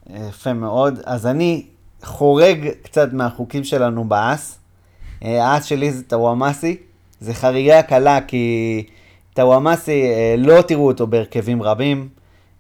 יפה 0.09 0.53
מאוד. 0.53 0.99
אז 1.05 1.28
אני 1.28 1.65
חורג 2.03 2.69
קצת 2.84 3.13
מהחוקים 3.13 3.63
שלנו 3.63 4.03
באס. 4.03 4.59
אה, 5.23 5.45
האס 5.45 5.65
שלי 5.65 5.91
זה 5.91 6.03
טוואמאסי. 6.03 6.78
זה 7.19 7.34
חריגה 7.34 7.82
קלה 7.82 8.21
כי 8.21 8.86
טוואמאסי, 9.34 10.03
אה, 10.03 10.36
לא 10.38 10.61
תראו 10.61 10.88
אותו 10.88 11.07
בהרכבים 11.07 11.63
רבים. 11.63 12.09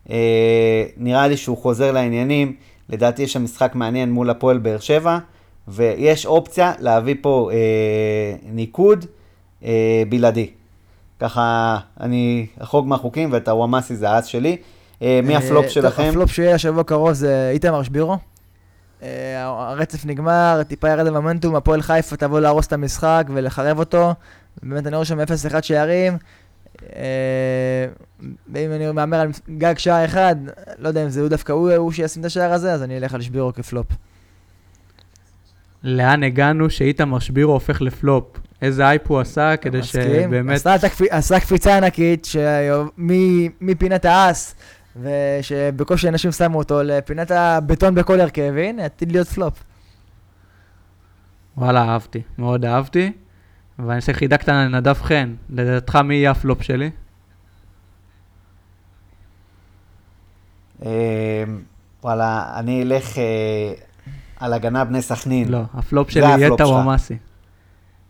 אה, 0.09 0.85
נראה 0.97 1.27
לי 1.27 1.37
שהוא 1.37 1.57
חוזר 1.57 1.91
לעניינים. 1.91 2.55
לדעתי 2.89 3.21
יש 3.21 3.33
שם 3.33 3.43
משחק 3.43 3.75
מעניין 3.75 4.11
מול 4.11 4.29
הפועל 4.29 4.57
באר 4.57 4.79
שבע, 4.79 5.17
ויש 5.67 6.25
אופציה 6.25 6.73
להביא 6.79 7.15
פה 7.21 7.49
אה, 7.53 7.57
ניקוד 8.51 9.05
אה, 9.63 10.03
בלעדי. 10.09 10.49
ככה 11.19 11.77
אני 11.99 12.45
אחרוג 12.59 12.87
מהחוקים 12.87 13.31
ואת 13.31 13.47
הוואמאסי 13.47 13.95
זה 13.95 14.09
האס 14.09 14.25
שלי. 14.25 14.57
אה, 15.01 15.19
מי 15.23 15.35
הפלופ 15.35 15.67
שלכם? 15.67 16.07
הפלופ 16.09 16.31
שיהיה 16.31 16.55
השבוע 16.55 16.83
קרוב 16.83 17.13
זה 17.13 17.49
איתמר 17.53 17.83
שבירו. 17.83 18.17
הרצף 19.45 20.05
נגמר, 20.05 20.61
טיפה 20.67 20.89
ירד 20.89 21.07
המומנטום, 21.07 21.55
הפועל 21.55 21.81
חיפה 21.81 22.17
תבוא 22.17 22.39
להרוס 22.39 22.67
את 22.67 22.73
המשחק 22.73 23.27
ולחרב 23.33 23.79
אותו. 23.79 24.13
באמת 24.63 24.87
אני 24.87 24.95
רואה 24.95 25.05
שם 25.05 25.19
0-1 25.19 25.23
שערים. 25.61 26.17
ואם 28.53 28.71
אני 28.71 28.91
מהמר 28.91 29.17
על 29.17 29.29
גג 29.57 29.77
שער 29.77 30.05
אחד, 30.05 30.35
לא 30.77 30.87
יודע 30.87 31.03
אם 31.03 31.09
זה 31.09 31.21
הוא 31.21 31.29
דווקא 31.29 31.51
הוא, 31.51 31.71
הוא 31.71 31.91
שישים 31.91 32.21
את 32.21 32.25
השער 32.25 32.53
הזה, 32.53 32.73
אז 32.73 32.83
אני 32.83 32.97
אלך 32.97 33.13
על 33.13 33.21
שבירו 33.21 33.53
כפלופ. 33.53 33.87
לאן 35.85 36.23
הגענו 36.23 36.69
שאיתמר 36.69 37.19
שבירו 37.19 37.53
הופך 37.53 37.81
לפלופ? 37.81 38.39
איזה 38.61 38.87
הייפ 38.87 39.07
הוא 39.07 39.19
עשה 39.19 39.57
כדי 39.57 39.83
שבאמת... 39.83 40.61
עשה 41.09 41.39
קפיצה 41.39 41.77
ענקית 41.77 42.27
מפינת 43.61 44.05
האס, 44.05 44.55
ושבקושי 45.01 46.09
אנשים 46.09 46.31
שמו 46.31 46.57
אותו 46.57 46.83
לפינת 46.83 47.31
הבטון 47.31 47.95
בכל 47.95 48.19
הרכב, 48.19 48.51
והנה, 48.55 48.85
עתיד 48.85 49.11
להיות 49.11 49.27
פלופ. 49.27 49.63
וואלה, 51.57 51.81
אהבתי, 51.81 52.21
מאוד 52.37 52.65
אהבתי. 52.65 53.11
ואני 53.79 53.95
עושה 53.95 54.13
חידה 54.13 54.37
קטנה 54.37 54.65
לנדב 54.65 54.93
חן, 54.93 55.33
לדעתך 55.49 55.95
מי 55.95 56.15
יהיה 56.15 56.31
הפלופ 56.31 56.61
שלי? 56.61 56.91
אמ, 60.85 60.89
וואלה, 62.03 62.53
אני 62.59 62.83
אלך 62.83 63.17
אה, 63.17 63.73
על 64.39 64.53
הגנה 64.53 64.85
בני 64.85 65.01
סכנין. 65.01 65.49
לא, 65.49 65.61
הפלופ 65.73 66.09
שלי 66.09 66.25
יהיה 66.25 66.49
טוואמאסי. 66.57 67.17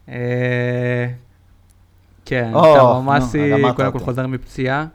אה, 0.10 1.08
כן, 2.26 2.52
טוואמאסי 2.54 3.52
קודם 3.76 3.92
כל 3.92 4.00
חוזר 4.00 4.28
מפציעה. 4.28 4.86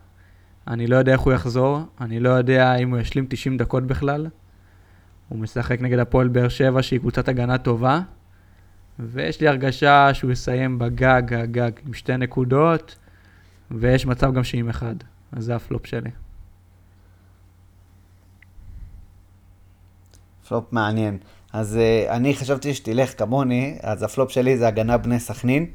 אני 0.68 0.86
לא 0.86 0.96
יודע 0.96 1.12
איך 1.12 1.20
הוא 1.20 1.32
יחזור, 1.32 1.80
אני 2.00 2.20
לא 2.20 2.30
יודע 2.30 2.74
אם 2.74 2.90
הוא 2.90 2.98
ישלים 2.98 3.26
90 3.28 3.56
דקות 3.56 3.86
בכלל. 3.86 4.26
הוא 5.28 5.38
משחק 5.38 5.80
נגד 5.80 5.98
הפועל 5.98 6.28
באר 6.28 6.48
שבע, 6.48 6.82
שהיא 6.82 7.00
קבוצת 7.00 7.28
הגנה 7.28 7.58
טובה. 7.58 8.00
ויש 8.98 9.40
לי 9.40 9.48
הרגשה 9.48 10.14
שהוא 10.14 10.30
יסיים 10.32 10.78
בגג, 10.78 11.34
הגג, 11.34 11.70
עם 11.86 11.94
שתי 11.94 12.16
נקודות, 12.16 12.96
ויש 13.70 14.06
מצב 14.06 14.34
גם 14.34 14.44
שעם 14.44 14.68
אחד. 14.68 14.94
אז 15.32 15.44
זה 15.44 15.56
הפלופ 15.56 15.86
שלי. 15.86 16.10
פלופ 20.50 20.64
מעניין. 20.72 21.18
אז 21.52 21.78
uh, 21.78 22.10
אני 22.10 22.34
חשבתי 22.34 22.74
שתלך 22.74 23.18
כמוני, 23.18 23.78
אז 23.82 24.02
הפלופ 24.02 24.30
שלי 24.30 24.58
זה 24.58 24.68
הגנה 24.68 24.96
בני 24.96 25.20
סכנין. 25.20 25.66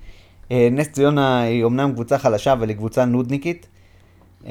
Uh, 0.43 0.53
נס 0.71 0.87
ציונה 0.87 1.41
היא 1.41 1.65
אמנם 1.65 1.93
קבוצה 1.93 2.17
חלשה, 2.17 2.53
אבל 2.53 2.69
היא 2.69 2.77
קבוצה 2.77 3.05
נודניקית. 3.05 3.67
Uh, 4.43 4.47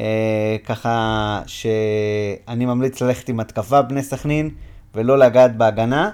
ככה 0.66 1.42
שאני 1.46 2.66
ממליץ 2.66 3.00
ללכת 3.00 3.28
עם 3.28 3.40
התקפה 3.40 3.82
בני 3.82 4.02
סכנין, 4.02 4.50
ולא 4.94 5.18
לגעת 5.18 5.56
בהגנה. 5.56 6.10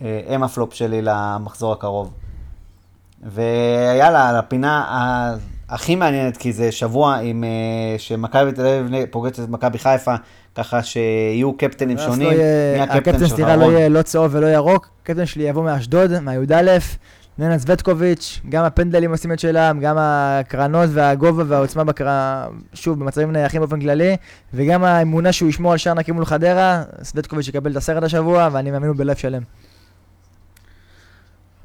Uh, 0.00 0.04
הם 0.28 0.42
הפלופ 0.42 0.74
שלי 0.74 1.02
למחזור 1.02 1.72
הקרוב. 1.72 2.12
ויאללה, 3.22 4.38
הפינה 4.38 5.36
הכי 5.68 5.96
מעניינת, 5.96 6.36
כי 6.36 6.52
זה 6.52 6.72
שבוע 6.72 7.16
עם, 7.16 7.44
uh, 7.44 7.98
שמכבי 8.00 8.52
תל 8.52 8.66
אביב 8.66 9.06
פוגשת 9.10 9.40
את 9.40 9.48
מכבי 9.48 9.78
חיפה, 9.78 10.14
ככה 10.54 10.82
שיהיו 10.82 11.52
קפטנים 11.56 11.98
שונים. 11.98 12.28
לא 12.28 12.32
יהיה, 12.32 12.82
הקפטן 12.82 13.26
סליחה 13.26 13.56
לא 13.56 13.64
יהיה 13.64 13.88
לא 13.88 14.02
צהוב 14.02 14.34
ולא 14.34 14.46
ירוק, 14.46 14.88
הקפטן 15.02 15.26
שלי 15.26 15.42
יבוא 15.42 15.64
מאשדוד, 15.64 16.20
מהי"א, 16.20 16.78
ננה 17.38 17.58
זווטקוביץ', 17.58 18.40
גם 18.48 18.64
הפנדלים 18.64 19.10
עושים 19.10 19.32
את 19.32 19.38
שלהם, 19.38 19.80
גם 19.80 19.96
הקרנות 19.98 20.90
והגובה 20.92 21.44
והעוצמה 21.46 21.84
בקר... 21.84 22.06
שוב, 22.74 22.98
במצבים 22.98 23.32
נייחים 23.32 23.60
באופן 23.60 23.80
כללי, 23.80 24.16
וגם 24.54 24.84
האמונה 24.84 25.32
שהוא 25.32 25.48
ישמור 25.48 25.72
על 25.72 25.78
שער 25.78 25.94
נקי 25.94 26.12
מול 26.12 26.24
חדרה, 26.24 26.82
זווטקוביץ' 27.00 27.48
יקבל 27.48 27.72
את 27.72 27.76
הסרט 27.76 28.02
השבוע, 28.02 28.48
ואני 28.52 28.70
מאמין 28.70 28.88
לו 28.88 28.94
בלב 28.94 29.16
שלם. 29.16 29.42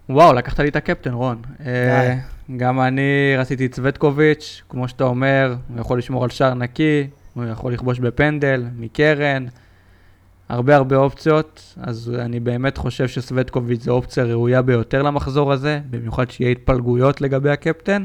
וואו, 0.10 0.34
לקחת 0.34 0.60
לי 0.60 0.70
את 0.70 0.76
הקפטן, 0.76 1.14
רון. 1.14 1.42
אה, 1.66 2.18
גם 2.58 2.82
אני 2.82 3.36
רציתי 3.38 3.66
את 3.66 3.76
סווטקוביץ', 3.76 4.64
כמו 4.70 4.88
שאתה 4.88 5.04
אומר, 5.04 5.56
הוא 5.70 5.80
יכול 5.80 5.98
לשמור 5.98 6.24
על 6.24 6.30
שער 6.30 6.54
נקי, 6.54 7.08
הוא 7.34 7.46
יכול 7.46 7.74
לכבוש 7.74 8.00
בפנדל, 8.00 8.66
מקרן, 8.78 9.46
הרבה 10.50 10.76
הרבה 10.76 10.96
אופציות, 10.96 11.76
אז 11.82 12.12
אני 12.20 12.40
באמת 12.40 12.78
חושב 12.78 13.08
שסווטקוביץ' 13.08 13.82
זו 13.82 13.92
אופציה 13.92 14.24
ראויה 14.24 14.62
ביותר 14.62 15.02
למחזור 15.02 15.52
הזה, 15.52 15.80
במיוחד 15.90 16.32
שיהיה 16.32 16.52
התפלגויות 16.52 17.22
לגבי 17.22 17.50
הקפטן. 17.50 18.04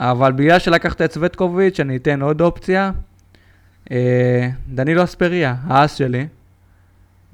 אבל 0.00 0.32
בגלל 0.32 0.58
שלקחת 0.58 1.02
את 1.02 1.12
סווטקוביץ', 1.12 1.80
אני 1.80 1.96
אתן 1.96 2.22
עוד 2.22 2.40
אופציה. 2.40 2.90
אה, 3.90 4.48
דנילו 4.68 5.04
אספריה, 5.04 5.54
האס 5.64 5.94
שלי. 5.94 6.26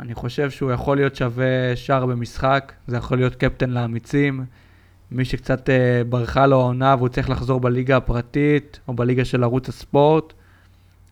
אני 0.00 0.14
חושב 0.14 0.50
שהוא 0.50 0.72
יכול 0.72 0.96
להיות 0.96 1.16
שווה 1.16 1.76
שער 1.76 2.06
במשחק, 2.06 2.72
זה 2.86 2.96
יכול 2.96 3.18
להיות 3.18 3.34
קפטן 3.34 3.70
לאמיצים. 3.70 4.44
מי 5.10 5.24
שקצת 5.24 5.70
אה, 5.70 6.02
ברחה 6.08 6.46
לו 6.46 6.60
העונה 6.60 6.94
והוא 6.98 7.08
צריך 7.08 7.30
לחזור 7.30 7.60
בליגה 7.60 7.96
הפרטית 7.96 8.80
או 8.88 8.94
בליגה 8.94 9.24
של 9.24 9.44
ערוץ 9.44 9.68
הספורט, 9.68 10.32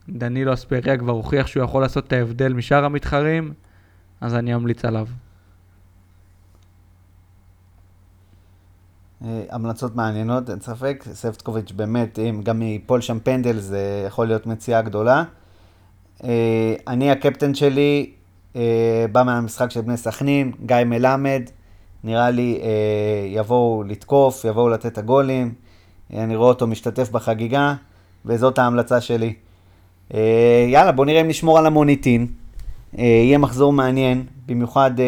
דנילו 0.09 0.53
אספריה 0.53 0.99
כבר 0.99 1.13
הוכיח 1.13 1.47
שהוא 1.47 1.65
יכול 1.65 1.83
לעשות 1.83 2.07
את 2.07 2.13
ההבדל 2.13 2.53
משאר 2.53 2.85
המתחרים, 2.85 3.53
אז 4.21 4.35
אני 4.35 4.55
אמליץ 4.55 4.85
עליו. 4.85 5.07
אה, 9.25 9.45
המלצות 9.51 9.97
מעניינות, 9.97 10.51
אין 10.51 10.61
ספק. 10.61 11.05
ספטקוביץ' 11.13 11.73
באמת, 11.73 12.19
אם 12.19 12.41
גם 12.45 12.63
ייפול 12.63 13.01
שם 13.01 13.19
פנדל, 13.21 13.59
זה 13.59 14.05
יכול 14.07 14.27
להיות 14.27 14.47
מציאה 14.47 14.83
גדולה. 14.83 15.25
אה, 16.25 16.75
אני, 16.89 17.11
הקפטן 17.11 17.55
שלי, 17.55 18.13
בא 19.13 19.23
מהמשחק 19.23 19.71
של 19.71 19.81
בני 19.81 19.97
סכנין, 19.97 20.53
גיא 20.67 20.77
מלמד. 20.87 21.43
נראה 22.05 22.31
לי 22.31 22.61
יבואו 23.27 23.83
לתקוף, 23.87 24.45
יבואו 24.45 24.69
לתת 24.69 24.87
את 24.87 24.99
הגולים. 24.99 25.55
אני 26.13 26.37
רואה 26.37 26.49
אותו 26.49 26.67
משתתף 26.67 27.11
בחגיגה, 27.11 27.75
וזאת 28.27 28.59
ההמלצה 28.59 29.01
שלי. 29.01 29.35
אה, 30.15 30.67
יאללה, 30.69 30.93
בוא 30.93 31.05
נראה 31.05 31.21
אם 31.21 31.29
נשמור 31.29 31.59
על 31.59 31.67
המוניטין. 31.67 32.27
אה, 32.99 33.05
יהיה 33.05 33.39
מחזור 33.39 33.73
מעניין, 33.73 34.25
במיוחד 34.47 35.01
אה, 35.01 35.05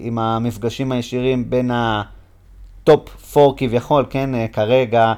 עם 0.00 0.18
המפגשים 0.18 0.92
הישירים 0.92 1.50
בין 1.50 1.70
ה 1.74 2.14
top 2.14 3.36
4 3.36 3.52
כביכול, 3.56 4.04
כן, 4.10 4.30
כרגע, 4.52 5.12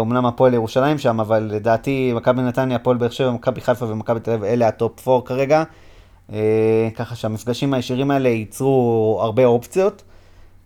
אמנם 0.00 0.26
הפועל 0.26 0.54
ירושלים 0.54 0.98
שם, 0.98 1.20
אבל 1.20 1.50
לדעתי 1.52 2.12
מכבי 2.16 2.42
נתניה, 2.42 2.76
הפועל 2.76 2.96
באר 2.96 3.10
שבע, 3.10 3.30
מכבי 3.30 3.60
חיפה 3.60 3.86
ומכבי 3.86 4.20
תל 4.20 4.30
אביב, 4.30 4.44
אלה 4.44 4.68
ה 4.68 4.78
top 4.78 5.08
4 5.08 5.26
כרגע. 5.26 5.64
ככה 6.94 7.14
שהמפגשים 7.14 7.74
הישירים 7.74 8.10
האלה 8.10 8.28
ייצרו 8.28 9.18
הרבה 9.22 9.44
אופציות, 9.44 10.02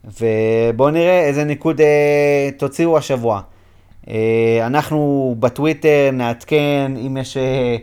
ובואו 0.04 0.90
נראה 0.90 1.20
איזה 1.20 1.44
ניקוד 1.44 1.80
תוציאו 2.56 2.98
השבוע. 2.98 3.40
אה, 4.08 4.66
אנחנו 4.66 5.34
בטוויטר 5.40 6.10
נעדכן 6.12 6.92
אם 7.06 7.16
יש 7.16 7.36
אה, 7.36 7.76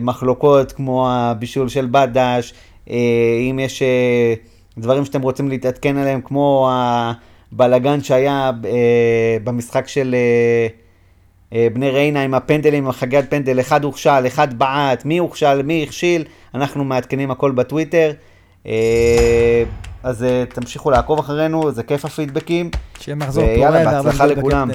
מחלוקות 0.00 0.72
כמו 0.72 1.10
הבישול 1.10 1.68
של 1.68 1.88
בדש, 1.90 2.54
אה, 2.90 2.96
אם 3.50 3.58
יש 3.58 3.82
דברים 4.78 5.04
שאתם 5.04 5.22
רוצים 5.22 5.48
להתעדכן 5.48 5.96
עליהם 5.96 6.20
כמו 6.20 6.70
הבלגן 6.72 8.02
שהיה 8.02 8.50
במשחק 9.44 9.88
של 9.88 10.14
אה, 10.14 10.85
בני 11.52 11.90
ריינה 11.90 12.22
עם 12.22 12.34
הפנדלים, 12.34 12.84
עם 12.84 12.90
החגיית 12.90 13.30
פנדל, 13.30 13.60
אחד 13.60 13.84
הוכשל, 13.84 14.26
אחד 14.26 14.58
בעט, 14.58 15.04
מי 15.04 15.18
הוכשל, 15.18 15.62
מי 15.62 15.82
הכשיל, 15.82 16.24
אנחנו 16.54 16.84
מעדכנים 16.84 17.30
הכל 17.30 17.50
בטוויטר. 17.50 18.12
אה, 18.66 19.62
אז 20.02 20.24
אה, 20.24 20.44
תמשיכו 20.48 20.90
לעקוב 20.90 21.18
אחרינו, 21.18 21.72
זה 21.72 21.82
כיף 21.82 22.04
הפידבקים. 22.04 22.70
שיהיה 23.00 23.16
מחזור 23.16 23.44
ויאללה, 23.44 23.78
פורה 23.78 23.92
והרבה 23.92 24.02
בהצלחה 24.02 24.26
לכולם. 24.26 24.70